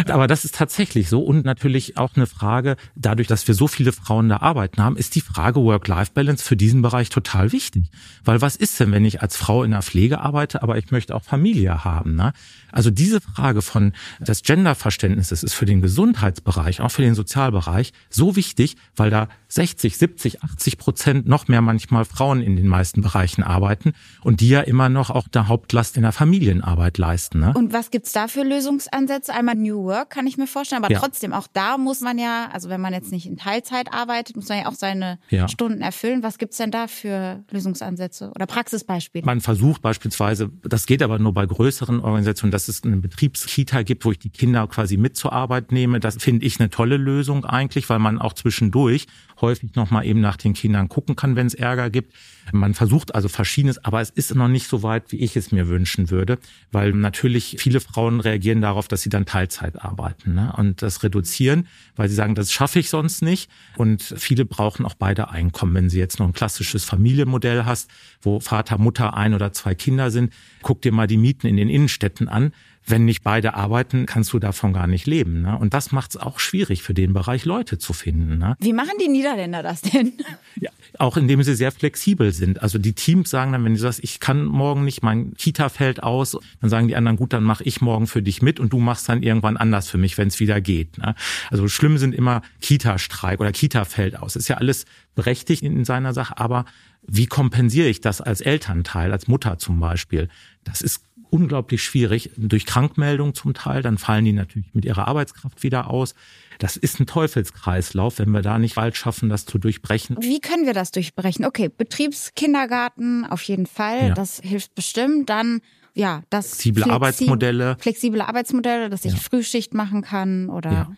Aber 0.07 0.27
das 0.27 0.45
ist 0.45 0.55
tatsächlich 0.55 1.09
so. 1.09 1.21
Und 1.21 1.45
natürlich 1.45 1.97
auch 1.97 2.15
eine 2.15 2.27
Frage, 2.27 2.75
dadurch, 2.95 3.27
dass 3.27 3.47
wir 3.47 3.55
so 3.55 3.67
viele 3.67 3.91
Frauen 3.91 4.29
da 4.29 4.37
arbeiten 4.37 4.81
haben, 4.81 4.97
ist 4.97 5.15
die 5.15 5.21
Frage 5.21 5.61
Work-Life-Balance 5.61 6.43
für 6.43 6.55
diesen 6.55 6.81
Bereich 6.81 7.09
total 7.09 7.51
wichtig. 7.51 7.85
Weil 8.23 8.41
was 8.41 8.55
ist 8.55 8.79
denn 8.79 8.86
denn, 8.87 8.93
wenn 8.93 9.05
ich 9.05 9.21
als 9.21 9.37
Frau 9.37 9.63
in 9.63 9.71
der 9.71 9.81
Pflege 9.81 10.19
arbeite, 10.19 10.63
aber 10.63 10.77
ich 10.77 10.91
möchte 10.91 11.15
auch 11.15 11.23
Familie 11.23 11.83
haben? 11.83 12.15
Ne? 12.15 12.33
Also 12.71 12.89
diese 12.89 13.21
Frage 13.21 13.61
von 13.61 13.93
des 14.19 14.41
Genderverständnisses 14.43 15.43
ist 15.43 15.53
für 15.53 15.65
den 15.65 15.81
Gesundheitsbereich, 15.81 16.81
auch 16.81 16.91
für 16.91 17.01
den 17.01 17.15
Sozialbereich 17.15 17.93
so 18.09 18.35
wichtig, 18.35 18.75
weil 18.95 19.09
da 19.09 19.27
60, 19.49 19.97
70, 19.97 20.43
80 20.43 20.77
Prozent 20.77 21.27
noch 21.27 21.47
mehr 21.47 21.61
manchmal 21.61 22.05
Frauen 22.05 22.41
in 22.41 22.55
den 22.55 22.67
meisten 22.67 23.01
Bereichen 23.01 23.43
arbeiten 23.43 23.93
und 24.21 24.41
die 24.41 24.49
ja 24.49 24.61
immer 24.61 24.89
noch 24.89 25.09
auch 25.09 25.27
der 25.27 25.47
Hauptlast 25.47 25.95
in 25.95 26.03
der 26.03 26.11
Familienarbeit 26.11 26.97
leisten. 26.97 27.39
Ne? 27.39 27.53
Und 27.55 27.73
was 27.73 27.91
gibt's 27.91 28.11
da 28.11 28.27
für 28.27 28.43
Lösungsansätze? 28.43 29.33
Einmal 29.33 29.55
New 29.55 29.83
Work 29.83 30.09
kann 30.09 30.27
ich 30.27 30.37
mir 30.37 30.47
vorstellen, 30.47 30.83
aber 30.83 30.93
ja. 30.93 30.99
trotzdem 30.99 31.33
auch 31.33 31.47
da 31.51 31.77
muss 31.77 32.01
man 32.01 32.17
ja, 32.17 32.49
also 32.51 32.69
wenn 32.69 32.81
man 32.81 32.93
jetzt 32.93 33.11
nicht 33.11 33.25
in 33.25 33.37
Teilzeit 33.37 33.93
arbeitet, 33.93 34.35
muss 34.35 34.49
man 34.49 34.59
ja 34.59 34.67
auch 34.67 34.73
seine 34.73 35.19
ja. 35.29 35.47
Stunden 35.47 35.81
erfüllen. 35.81 36.23
Was 36.23 36.37
gibt's 36.37 36.57
denn 36.57 36.71
da 36.71 36.87
für 36.87 37.43
Lösungsansätze 37.51 38.31
oder 38.35 38.45
Praxisbeispiele? 38.45 39.25
Man 39.25 39.41
versucht 39.41 39.81
beispielsweise, 39.81 40.49
das 40.63 40.85
geht 40.85 41.01
aber 41.01 41.19
nur 41.19 41.33
bei 41.33 41.45
größeren 41.45 42.01
Organisationen, 42.01 42.51
dass 42.51 42.67
es 42.67 42.83
eine 42.83 42.97
Betriebskita 42.97 43.83
gibt, 43.83 44.03
wo 44.03 44.11
ich 44.11 44.19
die 44.19 44.29
Kinder 44.29 44.67
quasi 44.67 44.97
mit 44.97 45.15
zur 45.15 45.31
Arbeit 45.31 45.71
nehme. 45.71 45.99
Das 45.99 46.17
finde 46.17 46.45
ich 46.45 46.59
eine 46.59 46.69
tolle 46.69 46.97
Lösung 46.97 47.45
eigentlich, 47.45 47.89
weil 47.89 47.99
man 47.99 48.19
auch 48.19 48.33
zwischendurch 48.33 49.07
häufig 49.41 49.75
nochmal 49.75 50.05
eben 50.05 50.19
nach 50.19 50.37
den 50.37 50.53
Kindern 50.53 50.89
gucken 50.89 51.15
kann, 51.15 51.35
wenn 51.35 51.47
es 51.47 51.53
Ärger 51.53 51.89
gibt. 51.89 52.13
Man 52.51 52.73
versucht 52.73 53.13
also 53.13 53.27
verschiedenes, 53.27 53.83
aber 53.83 54.01
es 54.01 54.09
ist 54.09 54.33
noch 54.33 54.47
nicht 54.47 54.67
so 54.67 54.83
weit, 54.83 55.11
wie 55.11 55.17
ich 55.17 55.35
es 55.35 55.51
mir 55.51 55.67
wünschen 55.67 56.09
würde, 56.09 56.39
weil 56.71 56.93
natürlich 56.93 57.57
viele 57.59 57.79
Frauen 57.79 58.19
reagieren 58.19 58.61
darauf, 58.61 58.87
dass 58.87 59.01
sie 59.01 59.09
dann 59.09 59.25
Teilzeit 59.25 59.83
arbeiten 59.83 60.35
ne? 60.35 60.53
und 60.57 60.81
das 60.81 61.03
reduzieren, 61.03 61.67
weil 61.95 62.09
sie 62.09 62.15
sagen, 62.15 62.35
das 62.35 62.51
schaffe 62.51 62.79
ich 62.79 62.89
sonst 62.89 63.21
nicht. 63.21 63.49
Und 63.75 64.01
viele 64.01 64.45
brauchen 64.45 64.85
auch 64.85 64.95
beide 64.95 65.29
Einkommen. 65.29 65.73
Wenn 65.73 65.89
sie 65.89 65.99
jetzt 65.99 66.19
noch 66.19 66.27
ein 66.27 66.33
klassisches 66.33 66.85
Familienmodell 66.85 67.65
hast, 67.65 67.89
wo 68.21 68.39
Vater, 68.39 68.77
Mutter, 68.77 69.15
ein 69.15 69.33
oder 69.33 69.51
zwei 69.53 69.75
Kinder 69.75 70.11
sind, 70.11 70.33
guck 70.61 70.81
dir 70.81 70.91
mal 70.91 71.07
die 71.07 71.17
Mieten 71.17 71.47
in 71.47 71.57
den 71.57 71.69
Innenstädten 71.69 72.29
an 72.29 72.53
wenn 72.87 73.03
nicht 73.03 73.21
beide 73.21 73.53
arbeiten, 73.53 74.05
kannst 74.05 74.31
du 74.31 74.39
davon 74.39 74.71
gar 74.71 74.87
nicht 74.87 75.05
leben. 75.05 75.41
Ne? 75.41 75.57
Und 75.57 75.73
das 75.73 75.91
macht 75.91 76.11
es 76.11 76.17
auch 76.17 76.39
schwierig 76.39 76.81
für 76.81 76.93
den 76.93 77.13
Bereich, 77.13 77.43
Leute 77.43 77.77
zu 77.77 77.91
finden. 77.91 78.37
Ne? 78.37 78.55
Wie 78.59 78.71
machen 78.71 78.93
die 79.01 79.09
Niederländer 79.09 79.61
das 79.61 79.81
denn? 79.81 80.13
Ja, 80.59 80.71
auch 80.97 81.17
indem 81.17 81.43
sie 81.43 81.53
sehr 81.53 81.71
flexibel 81.71 82.31
sind. 82.31 82.63
Also 82.63 82.79
die 82.79 82.93
Teams 82.93 83.29
sagen 83.29 83.51
dann, 83.51 83.63
wenn 83.63 83.75
du 83.75 83.79
sagst, 83.79 83.99
ich 84.01 84.19
kann 84.19 84.43
morgen 84.43 84.85
nicht, 84.85 85.03
mein 85.03 85.35
Kita 85.35 85.69
fällt 85.69 86.01
aus, 86.01 86.35
dann 86.61 86.71
sagen 86.71 86.87
die 86.87 86.95
anderen, 86.95 87.15
gut, 87.15 87.31
dann 87.31 87.43
mache 87.43 87.63
ich 87.63 87.79
morgen 87.79 88.07
für 88.07 88.23
dich 88.23 88.41
mit 88.41 88.59
und 88.59 88.73
du 88.73 88.79
machst 88.79 89.07
dann 89.07 89.21
irgendwann 89.21 89.55
anders 89.55 89.87
für 89.87 89.99
mich, 89.99 90.17
wenn 90.17 90.29
es 90.29 90.39
wieder 90.39 90.59
geht. 90.59 90.97
Ne? 90.97 91.13
Also 91.51 91.67
schlimm 91.67 91.99
sind 91.99 92.15
immer 92.15 92.41
Kita-Streik 92.61 93.39
oder 93.39 93.51
Kita 93.51 93.85
fällt 93.85 94.17
aus. 94.17 94.35
ist 94.35 94.47
ja 94.47 94.57
alles 94.57 94.85
berechtigt 95.13 95.61
in 95.61 95.85
seiner 95.85 96.15
Sache, 96.15 96.39
aber 96.39 96.65
wie 97.05 97.27
kompensiere 97.27 97.87
ich 97.87 98.01
das 98.01 98.19
als 98.19 98.41
Elternteil, 98.41 99.11
als 99.11 99.27
Mutter 99.27 99.59
zum 99.59 99.79
Beispiel? 99.79 100.29
Das 100.63 100.81
ist 100.81 101.03
unglaublich 101.29 101.83
schwierig, 101.83 102.31
durch 102.37 102.65
Krankmeldung 102.65 103.33
zum 103.33 103.53
Teil, 103.53 103.81
dann 103.81 103.97
fallen 103.97 104.25
die 104.25 104.33
natürlich 104.33 104.73
mit 104.73 104.85
ihrer 104.85 105.07
Arbeitskraft 105.07 105.63
wieder 105.63 105.89
aus. 105.89 106.15
Das 106.59 106.77
ist 106.77 106.99
ein 106.99 107.05
Teufelskreislauf, 107.05 108.19
wenn 108.19 108.31
wir 108.31 108.41
da 108.41 108.57
nicht 108.57 108.75
bald 108.75 108.97
schaffen, 108.97 109.29
das 109.29 109.45
zu 109.45 109.57
durchbrechen. 109.59 110.17
Wie 110.21 110.39
können 110.39 110.65
wir 110.65 110.73
das 110.73 110.91
durchbrechen? 110.91 111.45
Okay, 111.45 111.69
Betriebskindergarten 111.69 113.25
auf 113.25 113.43
jeden 113.43 113.67
Fall, 113.67 114.09
ja. 114.09 114.13
das 114.13 114.39
hilft 114.43 114.73
bestimmt. 114.75 115.29
Dann 115.29 115.61
ja, 115.93 116.21
das 116.29 116.49
flexible 116.49 116.83
Arbeitsmodelle. 116.91 117.77
Flexible 117.79 118.21
Arbeitsmodelle, 118.21 118.89
dass 118.89 119.03
ich 119.05 119.13
ja. 119.13 119.17
Frühschicht 119.17 119.73
machen 119.73 120.03
kann 120.03 120.49
oder 120.49 120.71
ja. 120.71 120.91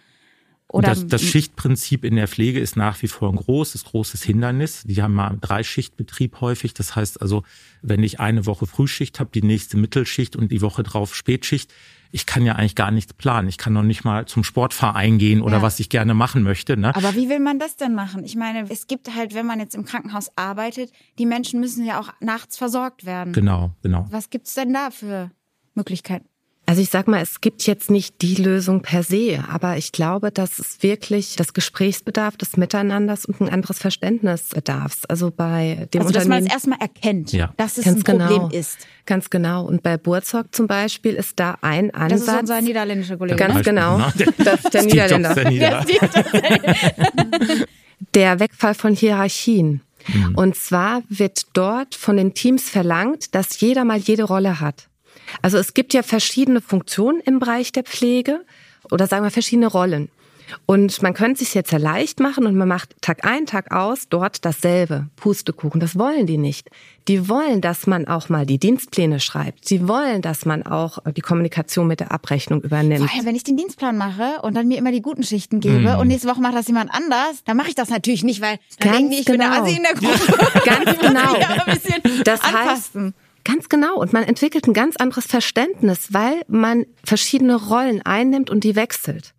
Oder 0.71 0.89
das, 0.89 1.07
das 1.07 1.23
Schichtprinzip 1.23 2.03
in 2.05 2.15
der 2.15 2.27
Pflege 2.27 2.59
ist 2.59 2.75
nach 2.75 3.01
wie 3.01 3.07
vor 3.07 3.29
ein 3.31 3.37
großes, 3.37 3.85
großes 3.85 4.21
Hindernis. 4.21 4.83
Die 4.85 5.01
haben 5.01 5.15
mal 5.15 5.35
drei 5.41 5.63
Schichtbetrieb 5.63 6.41
häufig. 6.41 6.75
Das 6.75 6.95
heißt 6.95 7.21
also, 7.23 7.43
wenn 7.81 8.03
ich 8.03 8.19
eine 8.19 8.45
Woche 8.45 8.67
Frühschicht 8.67 9.19
habe, 9.19 9.31
die 9.33 9.41
nächste 9.41 9.77
Mittelschicht 9.77 10.35
und 10.35 10.51
die 10.51 10.61
Woche 10.61 10.83
drauf 10.83 11.15
Spätschicht, 11.15 11.73
ich 12.11 12.27
kann 12.27 12.45
ja 12.45 12.53
eigentlich 12.53 12.75
gar 12.75 12.91
nichts 12.91 13.13
planen. 13.13 13.47
Ich 13.49 13.57
kann 13.57 13.73
noch 13.73 13.81
nicht 13.83 14.03
mal 14.03 14.27
zum 14.27 14.43
Sportverein 14.43 15.17
gehen 15.17 15.41
oder 15.41 15.57
Ja. 15.57 15.61
was 15.63 15.79
ich 15.79 15.89
gerne 15.89 16.13
machen 16.13 16.43
möchte. 16.43 16.77
Ne? 16.77 16.95
Aber 16.95 17.15
wie 17.15 17.29
will 17.29 17.39
man 17.39 17.57
das 17.57 17.75
denn 17.75 17.95
machen? 17.95 18.23
Ich 18.23 18.35
meine, 18.35 18.69
es 18.69 18.85
gibt 18.85 19.15
halt, 19.15 19.33
wenn 19.33 19.47
man 19.47 19.59
jetzt 19.59 19.73
im 19.73 19.85
Krankenhaus 19.85 20.29
arbeitet, 20.35 20.91
die 21.17 21.25
Menschen 21.25 21.59
müssen 21.59 21.83
ja 21.83 21.99
auch 21.99 22.09
nachts 22.19 22.57
versorgt 22.57 23.05
werden. 23.07 23.33
Genau, 23.33 23.71
genau. 23.81 24.05
Was 24.11 24.29
gibt's 24.29 24.53
denn 24.53 24.71
da 24.71 24.91
für 24.91 25.31
Möglichkeiten? 25.73 26.28
Also 26.69 26.83
ich 26.83 26.91
sag 26.91 27.07
mal, 27.07 27.19
es 27.19 27.41
gibt 27.41 27.63
jetzt 27.65 27.89
nicht 27.89 28.21
die 28.21 28.35
Lösung 28.35 28.83
per 28.83 29.01
se, 29.01 29.43
aber 29.51 29.77
ich 29.77 29.91
glaube, 29.91 30.29
dass 30.31 30.59
es 30.59 30.83
wirklich 30.83 31.35
das 31.35 31.53
Gesprächsbedarf 31.53 32.37
des 32.37 32.57
Miteinanders 32.57 33.25
und 33.25 33.41
ein 33.41 33.49
anderes 33.49 33.79
Verständnis 33.79 34.49
bedarf. 34.53 34.97
Also 35.07 35.31
bei 35.31 35.87
dem 35.95 36.01
Also, 36.01 36.13
dass 36.13 36.27
man 36.27 36.45
es 36.45 36.53
erstmal 36.53 36.77
erkennt, 36.79 37.31
Ja. 37.33 37.51
dass 37.57 37.79
es 37.79 37.85
Ganz 37.85 37.97
ein 37.97 38.03
Problem 38.03 38.27
genau. 38.27 38.49
ist. 38.49 38.77
Ganz 39.07 39.31
genau. 39.31 39.65
Und 39.65 39.81
bei 39.81 39.97
Burzog 39.97 40.53
zum 40.53 40.67
Beispiel 40.67 41.15
ist 41.15 41.39
da 41.39 41.57
ein 41.61 41.87
Das 41.87 42.01
Ansatz. 42.01 42.21
ist 42.35 42.39
unser 42.41 42.61
niederländischer 42.61 43.17
Kollege. 43.17 43.37
Ganz 43.37 43.55
ne? 43.55 43.61
genau. 43.63 43.97
Ne? 43.97 44.13
Das 44.37 44.63
ist 44.63 44.71
der 44.73 44.83
Niederländer. 44.83 45.33
der 45.33 45.49
Niederländer. 45.49 45.85
der 48.13 48.39
Wegfall 48.39 48.75
von 48.75 48.93
Hierarchien. 48.93 49.81
Und 50.35 50.55
zwar 50.55 51.01
wird 51.09 51.47
dort 51.53 51.95
von 51.95 52.17
den 52.17 52.35
Teams 52.35 52.69
verlangt, 52.69 53.33
dass 53.33 53.59
jeder 53.59 53.85
mal 53.85 53.97
jede 53.97 54.23
Rolle 54.23 54.59
hat. 54.59 54.88
Also 55.41 55.57
es 55.57 55.73
gibt 55.73 55.93
ja 55.93 56.03
verschiedene 56.03 56.61
Funktionen 56.61 57.19
im 57.21 57.39
Bereich 57.39 57.71
der 57.71 57.83
Pflege 57.83 58.41
oder 58.91 59.07
sagen 59.07 59.23
wir 59.23 59.31
verschiedene 59.31 59.67
Rollen. 59.67 60.09
Und 60.65 61.03
man 61.03 61.13
könnte 61.13 61.39
sich 61.45 61.53
jetzt 61.53 61.71
ja 61.71 61.77
leicht 61.77 62.19
machen 62.19 62.47
und 62.47 62.55
man 62.55 62.67
macht 62.67 62.99
Tag 63.01 63.23
ein, 63.23 63.45
Tag 63.45 63.71
aus 63.71 64.07
dort 64.09 64.43
dasselbe. 64.45 65.05
Pustekuchen, 65.15 65.79
das 65.79 65.95
wollen 65.95 66.25
die 66.25 66.39
nicht. 66.39 66.71
Die 67.07 67.29
wollen, 67.29 67.61
dass 67.61 67.85
man 67.85 68.07
auch 68.07 68.29
mal 68.29 68.47
die 68.47 68.57
Dienstpläne 68.57 69.19
schreibt. 69.19 69.67
Sie 69.67 69.87
wollen, 69.87 70.23
dass 70.23 70.45
man 70.45 70.63
auch 70.63 70.97
die 71.15 71.21
Kommunikation 71.21 71.85
mit 71.85 71.99
der 71.99 72.11
Abrechnung 72.11 72.61
übernimmt. 72.61 73.07
Vor 73.07 73.15
allem, 73.15 73.27
wenn 73.27 73.35
ich 73.35 73.43
den 73.43 73.57
Dienstplan 73.57 73.95
mache 73.95 74.41
und 74.41 74.55
dann 74.55 74.67
mir 74.67 74.79
immer 74.79 74.91
die 74.91 75.03
guten 75.03 75.21
Schichten 75.21 75.59
gebe 75.59 75.93
Mhm. 75.93 75.99
und 75.99 76.07
nächste 76.07 76.27
Woche 76.27 76.41
macht 76.41 76.55
das 76.55 76.67
jemand 76.67 76.91
anders, 76.91 77.43
dann 77.45 77.55
mache 77.55 77.69
ich 77.69 77.75
das 77.75 77.89
natürlich 77.89 78.23
nicht, 78.23 78.41
weil 78.41 78.57
dann 78.79 78.87
Ganz 78.91 78.97
denken 78.97 79.11
die, 79.11 79.19
ich 79.19 79.25
bin 79.25 79.37
der 79.37 79.49
genau. 79.49 79.63
Assi 79.63 79.75
in 79.77 79.83
der 79.83 79.93
Gruppe. 79.93 80.61
Ganz 80.65 80.99
genau. 80.99 82.23
Das 82.23 82.41
heißt, 82.41 82.55
anpassen. 82.55 83.13
Ganz 83.43 83.69
genau. 83.69 83.97
Und 83.97 84.13
man 84.13 84.23
entwickelt 84.23 84.67
ein 84.67 84.73
ganz 84.73 84.95
anderes 84.97 85.25
Verständnis, 85.25 86.13
weil 86.13 86.41
man 86.47 86.85
verschiedene 87.03 87.55
Rollen 87.55 88.01
einnimmt 88.01 88.49
und 88.49 88.63
die 88.63 88.75
wechselt. 88.75 89.33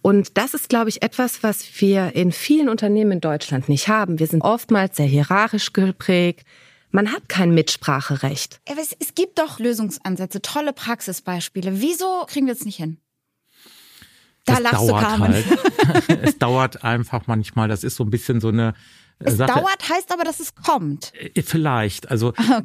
Und 0.00 0.38
das 0.38 0.54
ist, 0.54 0.68
glaube 0.68 0.90
ich, 0.90 1.02
etwas, 1.02 1.42
was 1.42 1.64
wir 1.80 2.14
in 2.14 2.32
vielen 2.32 2.68
Unternehmen 2.68 3.12
in 3.12 3.20
Deutschland 3.20 3.68
nicht 3.68 3.88
haben. 3.88 4.18
Wir 4.18 4.26
sind 4.26 4.42
oftmals 4.42 4.96
sehr 4.96 5.06
hierarchisch 5.06 5.72
geprägt. 5.72 6.46
Man 6.90 7.10
hat 7.10 7.28
kein 7.28 7.52
Mitspracherecht. 7.52 8.60
Aber 8.68 8.80
es, 8.80 8.94
es 8.98 9.14
gibt 9.14 9.38
doch 9.38 9.58
Lösungsansätze, 9.58 10.42
tolle 10.42 10.72
Praxisbeispiele. 10.72 11.80
Wieso 11.80 12.24
kriegen 12.28 12.46
wir 12.46 12.52
es 12.52 12.64
nicht 12.64 12.76
hin? 12.76 12.98
Da 14.44 14.54
das 14.54 14.62
lachst 14.62 14.82
du, 14.82 14.88
dauert 14.88 15.02
Carmen. 15.02 15.32
halt. 15.32 16.08
es 16.22 16.38
dauert 16.38 16.84
einfach 16.84 17.26
manchmal. 17.26 17.68
Das 17.68 17.84
ist 17.84 17.96
so 17.96 18.04
ein 18.04 18.10
bisschen 18.10 18.40
so 18.40 18.48
eine 18.48 18.74
Es 19.20 19.36
Sache. 19.36 19.52
dauert 19.52 19.88
heißt 19.88 20.12
aber, 20.12 20.24
dass 20.24 20.40
es 20.40 20.54
kommt. 20.54 21.12
Äh, 21.34 21.42
Vielleicht. 21.42 22.10
Also 22.10 22.32
Ah, 22.36 22.62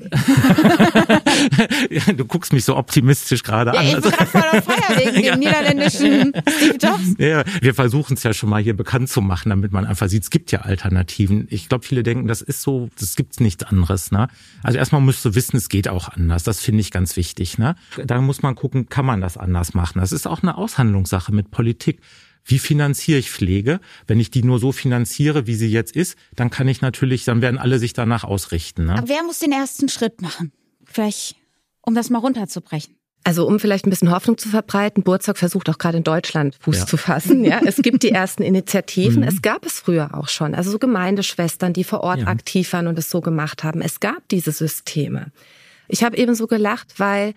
Ja, 1.90 2.02
du 2.14 2.26
guckst 2.26 2.54
mich 2.54 2.66
so 2.66 2.76
optimistisch 2.76 3.44
gerade 3.44 3.72
Ja, 3.74 3.80
an. 3.80 3.86
ich 3.88 3.94
bin 3.94 4.12
gerade 4.12 4.26
voll 4.26 4.44
on 4.54 4.62
fire 4.62 4.98
wegen 5.14 5.24
dem 5.24 5.40
niederländischen 5.40 6.34
Steve 6.50 6.78
Jobs. 6.82 7.16
ja, 7.20 7.44
wir 7.62 7.74
versuchen 7.74 8.14
es 8.16 8.24
ja 8.24 8.34
schon 8.34 8.50
mal 8.50 8.62
hier 8.62 8.76
bekannt 8.76 9.10
zu 9.10 9.22
machen, 9.22 9.50
damit 9.50 9.72
man 9.72 9.86
einfach 9.86 10.08
sieht, 10.10 10.24
es 10.24 10.30
gibt 10.30 10.52
ja 10.52 10.62
Alternativen. 10.62 11.48
Ich 11.50 11.70
glaube, 11.70 11.86
viele 11.86 12.04
denken, 12.04 12.28
das 12.28 12.42
ist 12.42 12.62
so, 12.62 12.90
das 13.00 13.16
gibt's 13.16 13.40
nichts 13.40 13.64
anderes. 13.64 14.12
Ne? 14.12 14.28
Also 14.64 14.78
erstmal 14.78 15.02
musst 15.02 15.24
du 15.26 15.36
wissen, 15.36 15.58
es 15.58 15.70
geht 15.70 15.88
auch 15.88 16.10
anders. 16.10 16.44
Das 16.44 16.60
finde 16.60 16.82
ich 16.82 16.92
ganz 16.92 17.16
wichtig. 17.18 17.58
Ne? 17.58 17.76
Da 18.06 18.20
muss 18.22 18.42
man 18.42 18.56
gucken, 18.56 18.90
kann 18.90 19.06
man 19.06 19.22
das 19.22 19.38
anders 19.38 19.74
machen. 19.74 20.00
Das 20.00 20.12
ist 20.12 20.28
auch 20.28 20.42
eine 20.44 20.58
Aushandlungssache 20.58 21.32
mit 21.34 21.52
Politik. 21.52 22.00
Wie 22.48 22.60
finanziere 22.60 23.20
ich 23.20 23.30
Pflege? 23.30 23.80
Wenn 24.08 24.20
ich 24.20 24.32
die 24.32 24.42
nur 24.42 24.58
so 24.60 24.72
finanziere, 24.72 25.46
wie 25.48 25.56
sie 25.56 25.70
jetzt 25.70 25.96
ist, 25.96 26.16
dann 26.36 26.50
kann 26.50 26.68
ich 26.68 26.82
natürlich, 26.82 27.26
dann 27.26 27.42
werden 27.42 27.58
alle 27.58 27.78
sich 27.78 27.94
danach 27.94 28.24
ausrichten. 28.24 28.86
Ne? 28.86 28.94
Aber 28.98 29.10
wer 29.10 29.22
muss 29.24 29.40
den 29.40 29.52
ersten 29.52 29.90
Schritt 29.90 30.22
machen? 30.22 30.54
Vielleicht, 30.86 31.36
um 31.82 31.94
das 31.94 32.10
mal 32.10 32.20
runterzubrechen. 32.20 32.96
Also 33.26 33.46
um 33.46 33.60
vielleicht 33.60 33.86
ein 33.86 33.90
bisschen 33.90 34.12
Hoffnung 34.12 34.38
zu 34.38 34.48
verbreiten, 34.48 35.04
Burzog 35.04 35.38
versucht 35.38 35.70
auch 35.70 35.78
gerade 35.78 35.98
in 35.98 36.04
Deutschland 36.06 36.56
Fuß 36.62 36.78
Ja. 36.80 36.86
zu 36.86 36.96
fassen. 36.96 37.44
Ja, 37.44 37.60
es 37.66 37.76
gibt 37.78 38.04
die 38.04 38.12
ersten 38.12 38.42
Initiativen. 38.44 39.22
Es 39.24 39.42
gab 39.42 39.66
es 39.66 39.82
früher 39.82 40.16
auch 40.16 40.30
schon. 40.30 40.56
Also 40.56 40.72
so 40.72 40.80
Gemeindeschwestern, 40.80 41.74
die 41.74 41.84
vor 41.84 42.02
Ort 42.02 42.20
Ja. 42.22 42.28
aktiv 42.28 42.72
waren 42.72 42.88
und 42.88 42.98
es 42.98 43.10
so 43.10 43.20
gemacht 43.20 43.66
haben. 43.66 43.82
Es 43.82 44.00
gab 44.00 44.26
diese 44.30 44.54
Systeme. 44.54 45.34
Ich 45.90 46.04
habe 46.04 46.16
eben 46.16 46.36
so 46.36 46.48
gelacht, 46.48 47.00
weil 47.02 47.34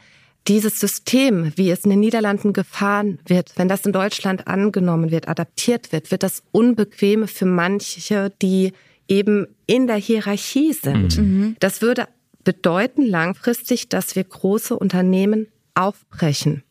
dieses 0.48 0.80
System, 0.80 1.52
wie 1.56 1.70
es 1.70 1.84
in 1.84 1.90
den 1.90 2.00
Niederlanden 2.00 2.52
gefahren 2.52 3.18
wird, 3.26 3.52
wenn 3.56 3.68
das 3.68 3.84
in 3.84 3.92
Deutschland 3.92 4.46
angenommen 4.46 5.10
wird, 5.10 5.28
adaptiert 5.28 5.92
wird, 5.92 6.10
wird 6.10 6.22
das 6.22 6.42
unbequem 6.50 7.28
für 7.28 7.46
manche, 7.46 8.32
die 8.42 8.72
eben 9.06 9.46
in 9.66 9.86
der 9.86 9.96
Hierarchie 9.96 10.72
sind. 10.72 11.20
Das 11.60 11.82
würde 11.82 12.08
bedeuten 12.42 13.04
langfristig, 13.04 13.88
dass 13.88 14.16
wir 14.16 14.24
große 14.24 14.76
Unternehmen 14.76 15.48
aufbrechen. 15.74 16.62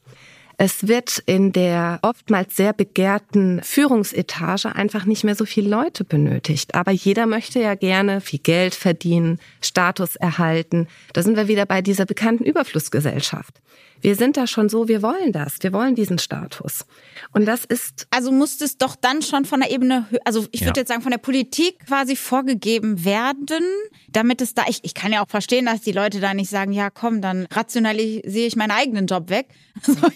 Es 0.61 0.89
wird 0.89 1.19
in 1.25 1.53
der 1.53 1.99
oftmals 2.01 2.57
sehr 2.57 2.73
begehrten 2.73 3.61
Führungsetage 3.63 4.75
einfach 4.75 5.05
nicht 5.05 5.23
mehr 5.23 5.35
so 5.35 5.45
viele 5.45 5.69
Leute 5.69 6.03
benötigt. 6.03 6.75
Aber 6.75 6.91
jeder 6.91 7.27
möchte 7.27 7.61
ja 7.61 7.75
gerne 7.75 8.19
viel 8.19 8.39
Geld 8.39 8.75
verdienen, 8.75 9.39
Status 9.61 10.17
erhalten. 10.17 10.89
Da 11.13 11.23
sind 11.23 11.37
wir 11.37 11.47
wieder 11.47 11.65
bei 11.65 11.81
dieser 11.81 12.05
bekannten 12.05 12.43
Überflussgesellschaft. 12.43 13.61
Wir 14.01 14.15
sind 14.15 14.37
da 14.37 14.47
schon 14.47 14.69
so, 14.69 14.87
wir 14.87 15.01
wollen 15.01 15.31
das, 15.31 15.57
wir 15.61 15.73
wollen 15.73 15.95
diesen 15.95 16.19
Status. 16.19 16.85
Und 17.31 17.45
das 17.45 17.65
ist 17.65 18.07
Also 18.11 18.31
muss 18.31 18.59
es 18.61 18.77
doch 18.77 18.95
dann 18.95 19.21
schon 19.21 19.45
von 19.45 19.59
der 19.59 19.71
Ebene, 19.71 20.05
also 20.25 20.45
ich 20.51 20.61
würde 20.61 20.77
Ja. 20.77 20.81
jetzt 20.81 20.87
sagen, 20.89 21.01
von 21.01 21.11
der 21.11 21.17
Politik 21.19 21.85
quasi 21.85 22.15
vorgegeben 22.15 23.03
werden, 23.03 23.63
damit 24.09 24.41
es 24.41 24.53
da, 24.53 24.63
ich, 24.67 24.79
ich 24.83 24.93
kann 24.93 25.11
ja 25.11 25.23
auch 25.23 25.29
verstehen, 25.29 25.65
dass 25.65 25.81
die 25.81 25.91
Leute 25.91 26.19
da 26.19 26.33
nicht 26.33 26.49
sagen, 26.49 26.71
ja 26.71 26.89
komm, 26.89 27.21
dann 27.21 27.45
rationalisiere 27.51 28.47
ich 28.47 28.55
meinen 28.55 28.71
eigenen 28.71 29.07
Job 29.07 29.29
weg. 29.29 29.47
Also, 29.87 30.07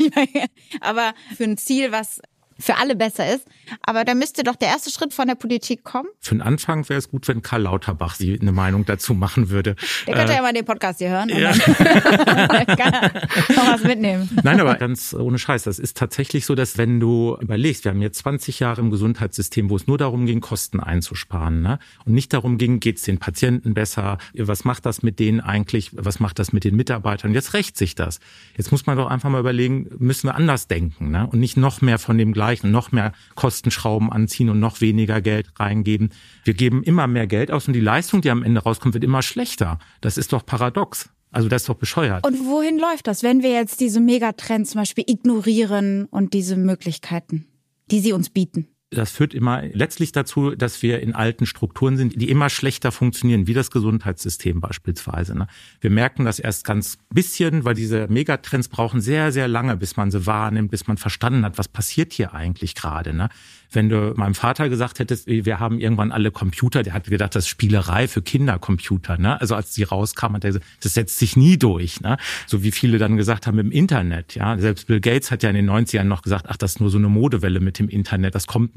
aber 0.81 1.13
für 1.37 1.45
ein 1.45 1.57
Ziel, 1.57 1.91
was 1.91 2.19
für 2.59 2.77
alle 2.77 2.95
besser 2.95 3.33
ist. 3.33 3.45
Aber 3.81 4.05
da 4.05 4.13
müsste 4.13 4.43
doch 4.43 4.55
der 4.55 4.69
erste 4.69 4.91
Schritt 4.91 5.13
von 5.13 5.27
der 5.27 5.35
Politik 5.35 5.83
kommen. 5.83 6.07
Für 6.19 6.35
den 6.35 6.41
Anfang 6.41 6.87
wäre 6.89 6.99
es 6.99 7.09
gut, 7.09 7.27
wenn 7.27 7.41
Karl 7.41 7.63
Lauterbach 7.63 8.15
sie 8.15 8.39
eine 8.39 8.51
Meinung 8.51 8.85
dazu 8.85 9.13
machen 9.13 9.49
würde. 9.49 9.75
Der 10.07 10.15
könnte 10.15 10.33
ja 10.33 10.41
mal 10.41 10.53
den 10.53 10.65
Podcast 10.65 10.99
hier 10.99 11.09
hören 11.09 11.29
Äh. 11.29 11.41
ja. 11.41 11.53
kann 12.75 13.11
noch 13.55 13.67
was 13.73 13.83
mitnehmen. 13.83 14.29
Nein, 14.43 14.59
aber 14.59 14.75
ganz 14.75 15.13
ohne 15.13 15.39
Scheiß. 15.39 15.63
Das 15.63 15.79
ist 15.79 15.97
tatsächlich 15.97 16.45
so, 16.45 16.55
dass 16.55 16.77
wenn 16.77 16.99
du 16.99 17.37
überlegst, 17.39 17.85
wir 17.85 17.91
haben 17.91 18.01
jetzt 18.01 18.19
20 18.19 18.59
Jahre 18.59 18.81
im 18.81 18.91
Gesundheitssystem, 18.91 19.69
wo 19.69 19.75
es 19.75 19.87
nur 19.87 19.97
darum 19.97 20.25
ging, 20.25 20.41
Kosten 20.41 20.79
einzusparen, 20.79 21.61
ne? 21.61 21.79
Und 22.05 22.13
nicht 22.13 22.33
darum 22.33 22.57
ging, 22.57 22.79
geht's 22.79 23.03
den 23.03 23.17
Patienten 23.17 23.73
besser? 23.73 24.17
Was 24.37 24.65
macht 24.65 24.85
das 24.85 25.03
mit 25.03 25.19
denen 25.19 25.39
eigentlich? 25.39 25.91
Was 25.93 26.19
macht 26.19 26.39
das 26.39 26.53
mit 26.53 26.63
den 26.63 26.75
Mitarbeitern? 26.75 27.33
Jetzt 27.33 27.53
rächt 27.53 27.77
sich 27.77 27.95
das. 27.95 28.19
Jetzt 28.57 28.71
muss 28.71 28.85
man 28.85 28.97
doch 28.97 29.07
einfach 29.07 29.29
mal 29.29 29.39
überlegen, 29.39 29.89
müssen 29.97 30.27
wir 30.27 30.35
anders 30.35 30.67
denken, 30.67 31.11
ne? 31.11 31.27
Und 31.27 31.39
nicht 31.39 31.57
noch 31.57 31.81
mehr 31.81 31.99
von 31.99 32.17
dem 32.17 32.33
Gleichen, 32.43 32.71
noch 32.71 32.91
mehr 32.91 33.13
Kostenschrauben 33.35 34.11
anziehen 34.11 34.49
und 34.49 34.59
noch 34.59 34.81
weniger 34.81 35.21
Geld 35.21 35.47
reingeben. 35.57 36.09
Wir 36.43 36.53
geben 36.53 36.83
immer 36.83 37.07
mehr 37.07 37.25
Geld 37.25 37.51
aus 37.51 37.67
und 37.67 37.73
die 37.73 37.79
Leistung, 37.79 38.19
die 38.19 38.29
am 38.31 38.43
Ende 38.43 38.61
rauskommt, 38.61 38.93
wird 38.93 39.05
immer 39.05 39.21
schlechter. 39.21 39.79
Das 40.01 40.17
ist 40.17 40.33
doch 40.33 40.45
paradox. 40.45 41.09
Also 41.31 41.47
das 41.47 41.61
ist 41.61 41.69
doch 41.69 41.75
bescheuert. 41.75 42.27
Und 42.27 42.45
wohin 42.45 42.77
läuft 42.77 43.07
das, 43.07 43.23
wenn 43.23 43.43
wir 43.43 43.51
jetzt 43.51 43.79
diese 43.79 44.01
Megatrends 44.01 44.71
zum 44.71 44.81
Beispiel 44.81 45.05
ignorieren 45.07 46.05
und 46.11 46.33
diese 46.33 46.57
Möglichkeiten, 46.57 47.47
die 47.89 48.01
sie 48.01 48.11
uns 48.11 48.29
bieten? 48.29 48.67
Das 48.93 49.11
führt 49.11 49.33
immer 49.33 49.63
letztlich 49.73 50.11
dazu, 50.11 50.51
dass 50.51 50.81
wir 50.81 51.01
in 51.01 51.13
alten 51.13 51.45
Strukturen 51.45 51.97
sind, 51.97 52.19
die 52.19 52.29
immer 52.29 52.49
schlechter 52.49 52.91
funktionieren, 52.91 53.47
wie 53.47 53.53
das 53.53 53.71
Gesundheitssystem 53.71 54.61
beispielsweise. 54.61 55.37
ne? 55.37 55.47
Wir 55.81 55.89
merken 55.89 56.25
das 56.25 56.39
erst 56.39 56.65
ganz 56.65 56.97
bisschen, 57.09 57.65
weil 57.65 57.75
diese 57.75 58.07
Megatrends 58.07 58.67
brauchen 58.67 59.01
sehr, 59.01 59.31
sehr 59.31 59.47
lange, 59.47 59.77
bis 59.77 59.97
man 59.97 60.11
sie 60.11 60.25
wahrnimmt, 60.25 60.71
bis 60.71 60.87
man 60.87 60.97
verstanden 60.97 61.45
hat, 61.45 61.57
was 61.57 61.67
passiert 61.67 62.13
hier 62.13 62.33
eigentlich 62.33 62.75
gerade. 62.75 63.13
Ne? 63.13 63.29
Wenn 63.71 63.89
du 63.89 64.13
meinem 64.15 64.35
Vater 64.35 64.69
gesagt 64.69 64.99
hättest, 64.99 65.27
wir 65.27 65.59
haben 65.59 65.79
irgendwann 65.79 66.11
alle 66.11 66.31
Computer, 66.31 66.83
der 66.83 66.93
hat 66.93 67.05
gedacht, 67.05 67.35
das 67.35 67.45
ist 67.45 67.49
Spielerei 67.49 68.07
für 68.07 68.21
Kindercomputer. 68.21 69.17
Ne? 69.17 69.39
Also 69.41 69.55
als 69.55 69.73
die 69.73 69.83
rauskamen, 69.83 70.35
hat 70.35 70.43
er 70.43 70.49
gesagt, 70.49 70.65
das 70.81 70.93
setzt 70.93 71.17
sich 71.17 71.35
nie 71.35 71.57
durch. 71.57 72.01
Ne? 72.01 72.17
So 72.47 72.63
wie 72.63 72.71
viele 72.71 72.97
dann 72.97 73.17
gesagt 73.17 73.47
haben 73.47 73.57
im 73.59 73.71
Internet. 73.71 74.35
Ja, 74.35 74.57
Selbst 74.57 74.87
Bill 74.87 75.01
Gates 75.01 75.31
hat 75.31 75.43
ja 75.43 75.49
in 75.49 75.55
den 75.55 75.69
90ern 75.69 76.03
noch 76.03 76.21
gesagt, 76.21 76.45
ach, 76.49 76.57
das 76.57 76.73
ist 76.73 76.79
nur 76.79 76.89
so 76.89 76.97
eine 76.97 77.09
Modewelle 77.09 77.59
mit 77.59 77.79
dem 77.79 77.89
Internet, 77.89 78.35
das 78.35 78.47
kommt. 78.47 78.75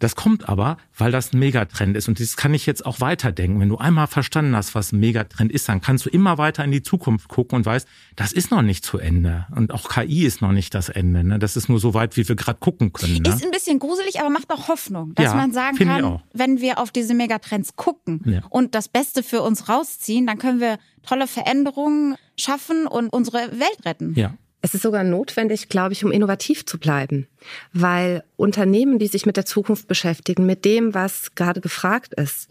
Das 0.00 0.16
kommt 0.16 0.48
aber, 0.48 0.76
weil 0.96 1.12
das 1.12 1.32
ein 1.32 1.38
Megatrend 1.38 1.96
ist. 1.96 2.08
Und 2.08 2.20
das 2.20 2.36
kann 2.36 2.54
ich 2.54 2.66
jetzt 2.66 2.84
auch 2.84 3.00
weiterdenken. 3.00 3.60
Wenn 3.60 3.68
du 3.68 3.78
einmal 3.78 4.06
verstanden 4.06 4.56
hast, 4.56 4.74
was 4.74 4.92
ein 4.92 5.00
Megatrend 5.00 5.52
ist, 5.52 5.68
dann 5.68 5.80
kannst 5.80 6.06
du 6.06 6.10
immer 6.10 6.38
weiter 6.38 6.64
in 6.64 6.72
die 6.72 6.82
Zukunft 6.82 7.28
gucken 7.28 7.56
und 7.56 7.66
weißt, 7.66 7.86
das 8.16 8.32
ist 8.32 8.50
noch 8.50 8.62
nicht 8.62 8.84
zu 8.84 8.98
Ende. 8.98 9.46
Und 9.54 9.72
auch 9.72 9.88
KI 9.88 10.24
ist 10.24 10.42
noch 10.42 10.52
nicht 10.52 10.74
das 10.74 10.88
Ende. 10.88 11.24
Ne? 11.24 11.38
Das 11.38 11.56
ist 11.56 11.68
nur 11.68 11.78
so 11.78 11.94
weit, 11.94 12.16
wie 12.16 12.28
wir 12.28 12.36
gerade 12.36 12.58
gucken 12.58 12.92
können. 12.92 13.22
Ne? 13.22 13.28
Ist 13.28 13.44
ein 13.44 13.50
bisschen 13.50 13.78
gruselig, 13.78 14.20
aber 14.20 14.30
macht 14.30 14.50
auch 14.50 14.68
Hoffnung, 14.68 15.14
dass 15.14 15.26
ja, 15.26 15.34
man 15.34 15.52
sagen 15.52 15.76
kann, 15.76 16.20
wenn 16.32 16.60
wir 16.60 16.78
auf 16.78 16.90
diese 16.90 17.14
Megatrends 17.14 17.76
gucken 17.76 18.20
ja. 18.24 18.40
und 18.50 18.74
das 18.74 18.88
Beste 18.88 19.22
für 19.22 19.42
uns 19.42 19.68
rausziehen, 19.68 20.26
dann 20.26 20.38
können 20.38 20.60
wir 20.60 20.78
tolle 21.06 21.26
Veränderungen 21.26 22.16
schaffen 22.36 22.86
und 22.86 23.10
unsere 23.10 23.38
Welt 23.58 23.84
retten. 23.84 24.14
Ja. 24.16 24.34
Es 24.64 24.72
ist 24.72 24.80
sogar 24.80 25.04
notwendig, 25.04 25.68
glaube 25.68 25.92
ich, 25.92 26.06
um 26.06 26.10
innovativ 26.10 26.64
zu 26.64 26.78
bleiben, 26.78 27.26
weil 27.74 28.24
Unternehmen, 28.36 28.98
die 28.98 29.08
sich 29.08 29.26
mit 29.26 29.36
der 29.36 29.44
Zukunft 29.44 29.88
beschäftigen, 29.88 30.46
mit 30.46 30.64
dem, 30.64 30.94
was 30.94 31.34
gerade 31.34 31.60
gefragt 31.60 32.14
ist, 32.14 32.48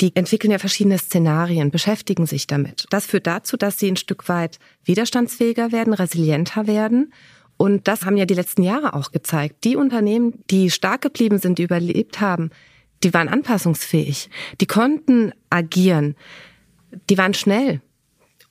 die 0.00 0.10
entwickeln 0.16 0.50
ja 0.50 0.58
verschiedene 0.58 0.98
Szenarien, 0.98 1.70
beschäftigen 1.70 2.26
sich 2.26 2.48
damit. 2.48 2.86
Das 2.90 3.06
führt 3.06 3.28
dazu, 3.28 3.56
dass 3.56 3.78
sie 3.78 3.88
ein 3.88 3.94
Stück 3.94 4.28
weit 4.28 4.58
widerstandsfähiger 4.82 5.70
werden, 5.70 5.94
resilienter 5.94 6.66
werden. 6.66 7.12
Und 7.58 7.86
das 7.86 8.04
haben 8.04 8.16
ja 8.16 8.26
die 8.26 8.34
letzten 8.34 8.64
Jahre 8.64 8.94
auch 8.94 9.12
gezeigt. 9.12 9.62
Die 9.62 9.76
Unternehmen, 9.76 10.42
die 10.50 10.68
stark 10.68 11.02
geblieben 11.02 11.38
sind, 11.38 11.60
die 11.60 11.62
überlebt 11.62 12.20
haben, 12.20 12.50
die 13.04 13.14
waren 13.14 13.28
anpassungsfähig, 13.28 14.30
die 14.60 14.66
konnten 14.66 15.30
agieren, 15.48 16.16
die 17.08 17.18
waren 17.18 17.34
schnell. 17.34 17.80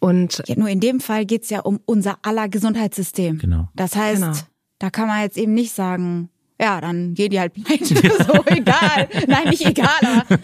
Und 0.02 0.42
ja, 0.48 0.56
nur 0.58 0.68
in 0.68 0.80
dem 0.80 1.00
Fall 1.00 1.26
geht's 1.26 1.52
ja 1.52 1.60
um 1.60 1.80
unser 1.86 2.18
aller 2.24 2.50
Gesundheitssystem. 2.50 3.38
Genau. 3.38 3.70
Das 3.76 3.96
heißt, 3.96 4.22
genau. 4.22 4.34
da 4.80 4.90
kann 4.90 5.08
man 5.08 5.22
jetzt 5.22 5.38
eben 5.38 5.54
nicht 5.54 5.74
sagen, 5.74 6.30
ja, 6.60 6.82
dann 6.82 7.14
gehen 7.14 7.30
die 7.30 7.40
halt 7.40 7.54
pleite. 7.54 7.86
so, 8.24 8.44
egal. 8.46 9.10
Nein, 9.28 9.50
nicht 9.50 9.66
egal, 9.66 9.88
aber 10.02 10.40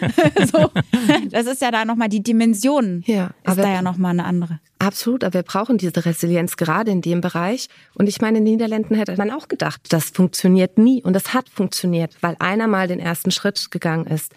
so. 0.47 0.72
Das 1.30 1.45
ist 1.45 1.62
ja 1.62 1.72
da 1.72 1.86
nochmal 1.86 2.10
die 2.10 2.24
Dimension. 2.24 3.03
Ja, 3.05 3.32
ist 3.45 3.58
da 3.58 3.72
ja 3.72 3.82
nochmal 3.82 4.12
eine 4.12 4.26
andere. 4.26 4.60
Absolut, 4.80 5.24
aber 5.24 5.36
wir 5.36 5.43
brauchen 5.43 5.78
diese 5.78 6.05
Resilienz 6.05 6.55
gerade 6.58 6.91
in 6.91 7.01
dem 7.01 7.22
Bereich. 7.22 7.68
Und 7.95 8.08
ich 8.10 8.22
meine, 8.22 8.38
in 8.38 8.45
den 8.45 8.53
Niederlanden 8.55 8.95
hätte 8.95 9.16
man 9.18 9.32
auch 9.32 9.47
gedacht, 9.47 9.82
das 9.89 10.05
funktioniert 10.05 10.78
nie. 10.78 11.03
Und 11.03 11.14
das 11.14 11.34
hat 11.34 11.49
funktioniert, 11.49 12.16
weil 12.22 12.36
einer 12.39 12.68
mal 12.68 12.88
den 12.88 12.99
ersten 12.99 13.32
Schritt 13.32 13.70
gegangen 13.70 14.05
ist. 14.05 14.34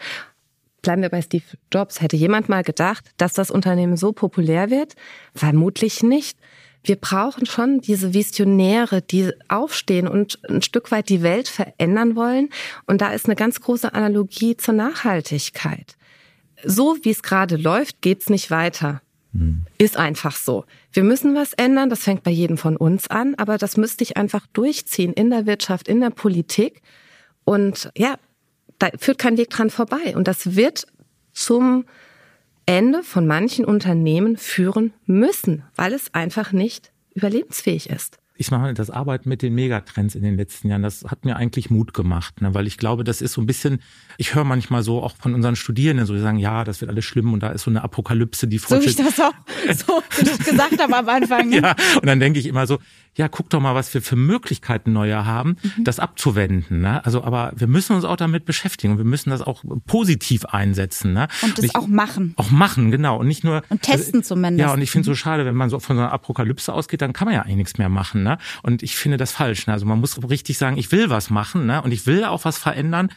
Bleiben 0.82 1.02
wir 1.02 1.08
bei 1.10 1.22
Steve 1.22 1.44
Jobs. 1.72 2.00
Hätte 2.00 2.16
jemand 2.16 2.48
mal 2.48 2.62
gedacht, 2.62 3.10
dass 3.16 3.32
das 3.34 3.50
Unternehmen 3.50 3.96
so 3.96 4.12
populär 4.12 4.70
wird? 4.70 4.94
Vermutlich 5.34 6.02
nicht. 6.02 6.38
Wir 6.82 6.96
brauchen 6.96 7.44
schon 7.44 7.80
diese 7.80 8.14
Visionäre, 8.14 9.02
die 9.02 9.32
aufstehen 9.48 10.08
und 10.08 10.38
ein 10.48 10.62
Stück 10.62 10.90
weit 10.90 11.10
die 11.10 11.22
Welt 11.22 11.48
verändern 11.48 12.16
wollen. 12.16 12.48
Und 12.86 13.02
da 13.02 13.12
ist 13.12 13.26
eine 13.26 13.36
ganz 13.36 13.60
große 13.60 13.92
Analogie 13.92 14.56
zur 14.56 14.74
Nachhaltigkeit. 14.74 15.96
So 16.64 16.96
wie 17.02 17.10
es 17.10 17.22
gerade 17.22 17.56
läuft, 17.56 18.00
geht's 18.00 18.30
nicht 18.30 18.50
weiter. 18.50 19.02
Hm. 19.34 19.66
Ist 19.78 19.96
einfach 19.96 20.34
so. 20.34 20.64
Wir 20.92 21.04
müssen 21.04 21.34
was 21.34 21.52
ändern. 21.52 21.90
Das 21.90 22.04
fängt 22.04 22.22
bei 22.22 22.30
jedem 22.30 22.56
von 22.56 22.76
uns 22.76 23.08
an. 23.08 23.34
Aber 23.36 23.58
das 23.58 23.76
müsste 23.76 24.02
ich 24.02 24.16
einfach 24.16 24.46
durchziehen 24.52 25.12
in 25.12 25.30
der 25.30 25.46
Wirtschaft, 25.46 25.86
in 25.86 26.00
der 26.00 26.10
Politik. 26.10 26.80
Und 27.44 27.90
ja, 27.96 28.16
da 28.80 28.88
führt 28.98 29.18
kein 29.18 29.38
Weg 29.38 29.50
dran 29.50 29.70
vorbei. 29.70 30.16
Und 30.16 30.26
das 30.26 30.56
wird 30.56 30.86
zum 31.32 31.84
Ende 32.66 33.04
von 33.04 33.26
manchen 33.26 33.64
Unternehmen 33.64 34.36
führen 34.36 34.92
müssen, 35.06 35.62
weil 35.76 35.92
es 35.92 36.12
einfach 36.14 36.52
nicht 36.52 36.90
überlebensfähig 37.14 37.88
ist 37.88 38.20
ich 38.40 38.50
mache 38.50 38.72
das 38.72 38.88
Arbeiten 38.88 39.28
mit 39.28 39.42
den 39.42 39.54
Megatrends 39.54 40.14
in 40.14 40.22
den 40.22 40.34
letzten 40.34 40.70
Jahren, 40.70 40.82
das 40.82 41.04
hat 41.04 41.26
mir 41.26 41.36
eigentlich 41.36 41.68
Mut 41.68 41.92
gemacht, 41.92 42.40
ne? 42.40 42.54
weil 42.54 42.66
ich 42.66 42.78
glaube, 42.78 43.04
das 43.04 43.20
ist 43.20 43.34
so 43.34 43.42
ein 43.42 43.46
bisschen, 43.46 43.82
ich 44.20 44.34
höre 44.34 44.44
manchmal 44.44 44.82
so 44.82 45.02
auch 45.02 45.16
von 45.18 45.32
unseren 45.32 45.56
Studierenden 45.56 46.04
so, 46.04 46.12
die 46.12 46.20
sagen, 46.20 46.36
ja, 46.36 46.62
das 46.62 46.82
wird 46.82 46.90
alles 46.90 47.06
schlimm 47.06 47.32
und 47.32 47.42
da 47.42 47.48
ist 47.48 47.62
so 47.62 47.70
eine 47.70 47.82
Apokalypse, 47.82 48.46
die 48.46 48.58
vor 48.58 48.76
So 48.76 48.82
wie 48.82 48.90
ich 48.90 48.96
das 48.96 49.18
auch 49.18 49.32
so 49.74 50.02
gesagt 50.44 50.78
habe 50.78 50.94
am 50.94 51.08
Anfang. 51.08 51.48
Ne? 51.48 51.62
ja, 51.62 51.74
und 51.94 52.04
dann 52.04 52.20
denke 52.20 52.38
ich 52.38 52.44
immer 52.44 52.66
so, 52.66 52.80
ja, 53.16 53.28
guck 53.28 53.48
doch 53.48 53.60
mal, 53.60 53.74
was 53.74 53.94
wir 53.94 54.02
für 54.02 54.16
Möglichkeiten 54.16 54.92
neue 54.92 55.24
haben, 55.24 55.56
mhm. 55.62 55.84
das 55.84 55.98
abzuwenden. 56.00 56.82
Ne? 56.82 57.02
Also, 57.02 57.24
aber 57.24 57.52
wir 57.56 57.66
müssen 57.66 57.96
uns 57.96 58.04
auch 58.04 58.16
damit 58.16 58.44
beschäftigen 58.44 58.92
und 58.92 58.98
wir 58.98 59.06
müssen 59.06 59.30
das 59.30 59.40
auch 59.40 59.64
positiv 59.86 60.44
einsetzen. 60.44 61.14
Ne? 61.14 61.28
Und 61.40 61.52
das 61.52 61.60
und 61.60 61.64
ich, 61.64 61.76
auch 61.76 61.86
machen. 61.86 62.34
Auch 62.36 62.50
machen, 62.50 62.90
genau. 62.90 63.18
Und 63.18 63.26
nicht 63.26 63.42
nur. 63.42 63.62
Und 63.70 63.80
testen 63.80 64.20
also, 64.20 64.34
zumindest. 64.34 64.68
Ja, 64.68 64.74
und 64.74 64.82
ich 64.82 64.90
finde 64.90 65.10
es 65.10 65.16
so 65.16 65.20
schade, 65.20 65.46
wenn 65.46 65.56
man 65.56 65.70
so 65.70 65.80
von 65.80 65.96
so 65.96 66.02
einer 66.02 66.12
Apokalypse 66.12 66.74
ausgeht, 66.74 67.00
dann 67.00 67.14
kann 67.14 67.24
man 67.24 67.34
ja 67.34 67.40
eigentlich 67.40 67.56
nichts 67.56 67.78
mehr 67.78 67.88
machen. 67.88 68.22
Ne? 68.22 68.36
Und 68.62 68.82
ich 68.82 68.96
finde 68.96 69.16
das 69.16 69.32
falsch. 69.32 69.66
Ne? 69.66 69.72
Also 69.72 69.86
man 69.86 69.98
muss 69.98 70.22
richtig 70.28 70.58
sagen, 70.58 70.76
ich 70.76 70.92
will 70.92 71.08
was 71.08 71.30
machen 71.30 71.64
ne? 71.64 71.80
und 71.80 71.92
ich 71.92 72.06
will 72.06 72.24
auch 72.24 72.44
was 72.44 72.58
verändern. 72.58 73.08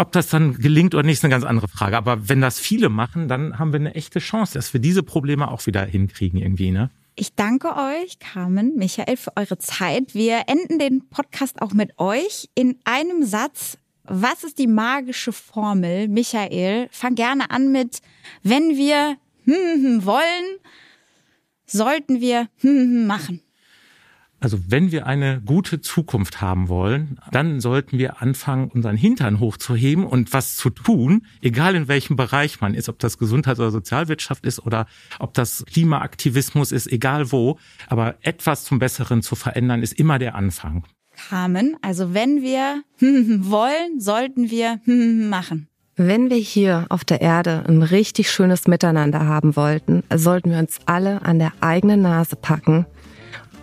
Ob 0.00 0.12
das 0.12 0.28
dann 0.28 0.54
gelingt 0.54 0.94
oder 0.94 1.02
nicht, 1.02 1.18
ist 1.18 1.24
eine 1.24 1.30
ganz 1.30 1.44
andere 1.44 1.68
Frage. 1.68 1.94
Aber 1.94 2.30
wenn 2.30 2.40
das 2.40 2.58
viele 2.58 2.88
machen, 2.88 3.28
dann 3.28 3.58
haben 3.58 3.74
wir 3.74 3.80
eine 3.80 3.94
echte 3.94 4.18
Chance, 4.18 4.54
dass 4.54 4.72
wir 4.72 4.80
diese 4.80 5.02
Probleme 5.02 5.50
auch 5.50 5.66
wieder 5.66 5.84
hinkriegen 5.84 6.40
irgendwie. 6.40 6.70
Ne? 6.70 6.88
Ich 7.16 7.34
danke 7.34 7.76
euch, 7.76 8.18
Carmen, 8.18 8.76
Michael, 8.76 9.18
für 9.18 9.36
eure 9.36 9.58
Zeit. 9.58 10.14
Wir 10.14 10.44
enden 10.46 10.78
den 10.78 11.10
Podcast 11.10 11.60
auch 11.60 11.74
mit 11.74 11.98
euch 11.98 12.48
in 12.54 12.78
einem 12.84 13.24
Satz. 13.24 13.76
Was 14.04 14.42
ist 14.42 14.58
die 14.58 14.68
magische 14.68 15.34
Formel, 15.34 16.08
Michael? 16.08 16.88
Fang 16.90 17.14
gerne 17.14 17.50
an 17.50 17.70
mit, 17.70 18.00
wenn 18.42 18.78
wir 18.78 19.18
hm, 19.44 19.54
hm, 19.54 19.84
hm 19.84 20.04
wollen, 20.06 20.56
sollten 21.66 22.22
wir 22.22 22.48
hm, 22.60 22.70
hm, 22.70 23.06
machen. 23.06 23.42
Also 24.40 24.58
wenn 24.68 24.90
wir 24.90 25.06
eine 25.06 25.42
gute 25.44 25.82
Zukunft 25.82 26.40
haben 26.40 26.68
wollen, 26.68 27.18
dann 27.30 27.60
sollten 27.60 27.98
wir 27.98 28.22
anfangen, 28.22 28.68
unseren 28.68 28.96
Hintern 28.96 29.38
hochzuheben 29.38 30.04
und 30.04 30.32
was 30.32 30.56
zu 30.56 30.70
tun, 30.70 31.26
egal 31.42 31.74
in 31.74 31.88
welchem 31.88 32.16
Bereich 32.16 32.60
man 32.62 32.74
ist, 32.74 32.88
ob 32.88 32.98
das 32.98 33.18
Gesundheits- 33.18 33.60
oder 33.60 33.70
Sozialwirtschaft 33.70 34.46
ist 34.46 34.60
oder 34.60 34.86
ob 35.18 35.34
das 35.34 35.64
Klimaaktivismus 35.66 36.72
ist, 36.72 36.90
egal 36.90 37.32
wo. 37.32 37.58
Aber 37.86 38.16
etwas 38.22 38.64
zum 38.64 38.78
Besseren 38.78 39.20
zu 39.20 39.36
verändern, 39.36 39.82
ist 39.82 39.92
immer 39.92 40.18
der 40.18 40.34
Anfang. 40.34 40.84
Carmen, 41.28 41.76
also 41.82 42.14
wenn 42.14 42.40
wir 42.40 42.82
wollen, 43.00 44.00
sollten 44.00 44.50
wir 44.50 44.80
machen. 44.86 45.68
Wenn 45.96 46.30
wir 46.30 46.38
hier 46.38 46.86
auf 46.88 47.04
der 47.04 47.20
Erde 47.20 47.64
ein 47.68 47.82
richtig 47.82 48.30
schönes 48.30 48.66
Miteinander 48.66 49.26
haben 49.26 49.54
wollten, 49.54 50.02
sollten 50.14 50.50
wir 50.50 50.58
uns 50.58 50.78
alle 50.86 51.20
an 51.22 51.38
der 51.38 51.52
eigenen 51.60 52.00
Nase 52.00 52.36
packen 52.36 52.86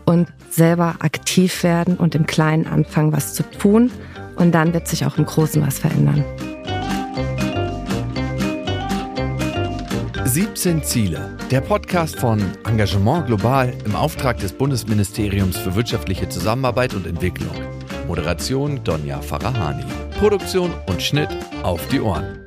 und 0.08 0.28
selber 0.50 0.96
aktiv 1.00 1.64
werden 1.64 1.98
und 1.98 2.16
im 2.16 2.26
Kleinen 2.26 2.66
anfangen, 2.66 3.12
was 3.12 3.34
zu 3.34 3.44
tun. 3.44 3.92
Und 4.38 4.54
dann 4.54 4.74
wird 4.74 4.88
sich 4.88 5.06
auch 5.06 5.18
im 5.18 5.26
Großen 5.26 5.62
was 5.62 5.80
verändern. 5.80 6.24
17 10.26 10.84
Ziele. 10.84 11.36
Der 11.52 11.62
Podcast 11.62 12.20
von 12.20 12.40
Engagement 12.66 13.26
Global 13.28 13.74
im 13.86 13.96
Auftrag 13.96 14.38
des 14.38 14.54
Bundesministeriums 14.54 15.58
für 15.58 15.76
wirtschaftliche 15.76 16.30
Zusammenarbeit 16.30 16.94
und 16.94 17.06
Entwicklung. 17.08 17.56
Moderation 18.08 18.84
Donja 18.84 19.20
Farahani. 19.20 19.84
Produktion 20.20 20.72
und 20.88 21.02
Schnitt 21.02 21.30
auf 21.64 21.86
die 21.88 22.00
Ohren. 22.00 22.47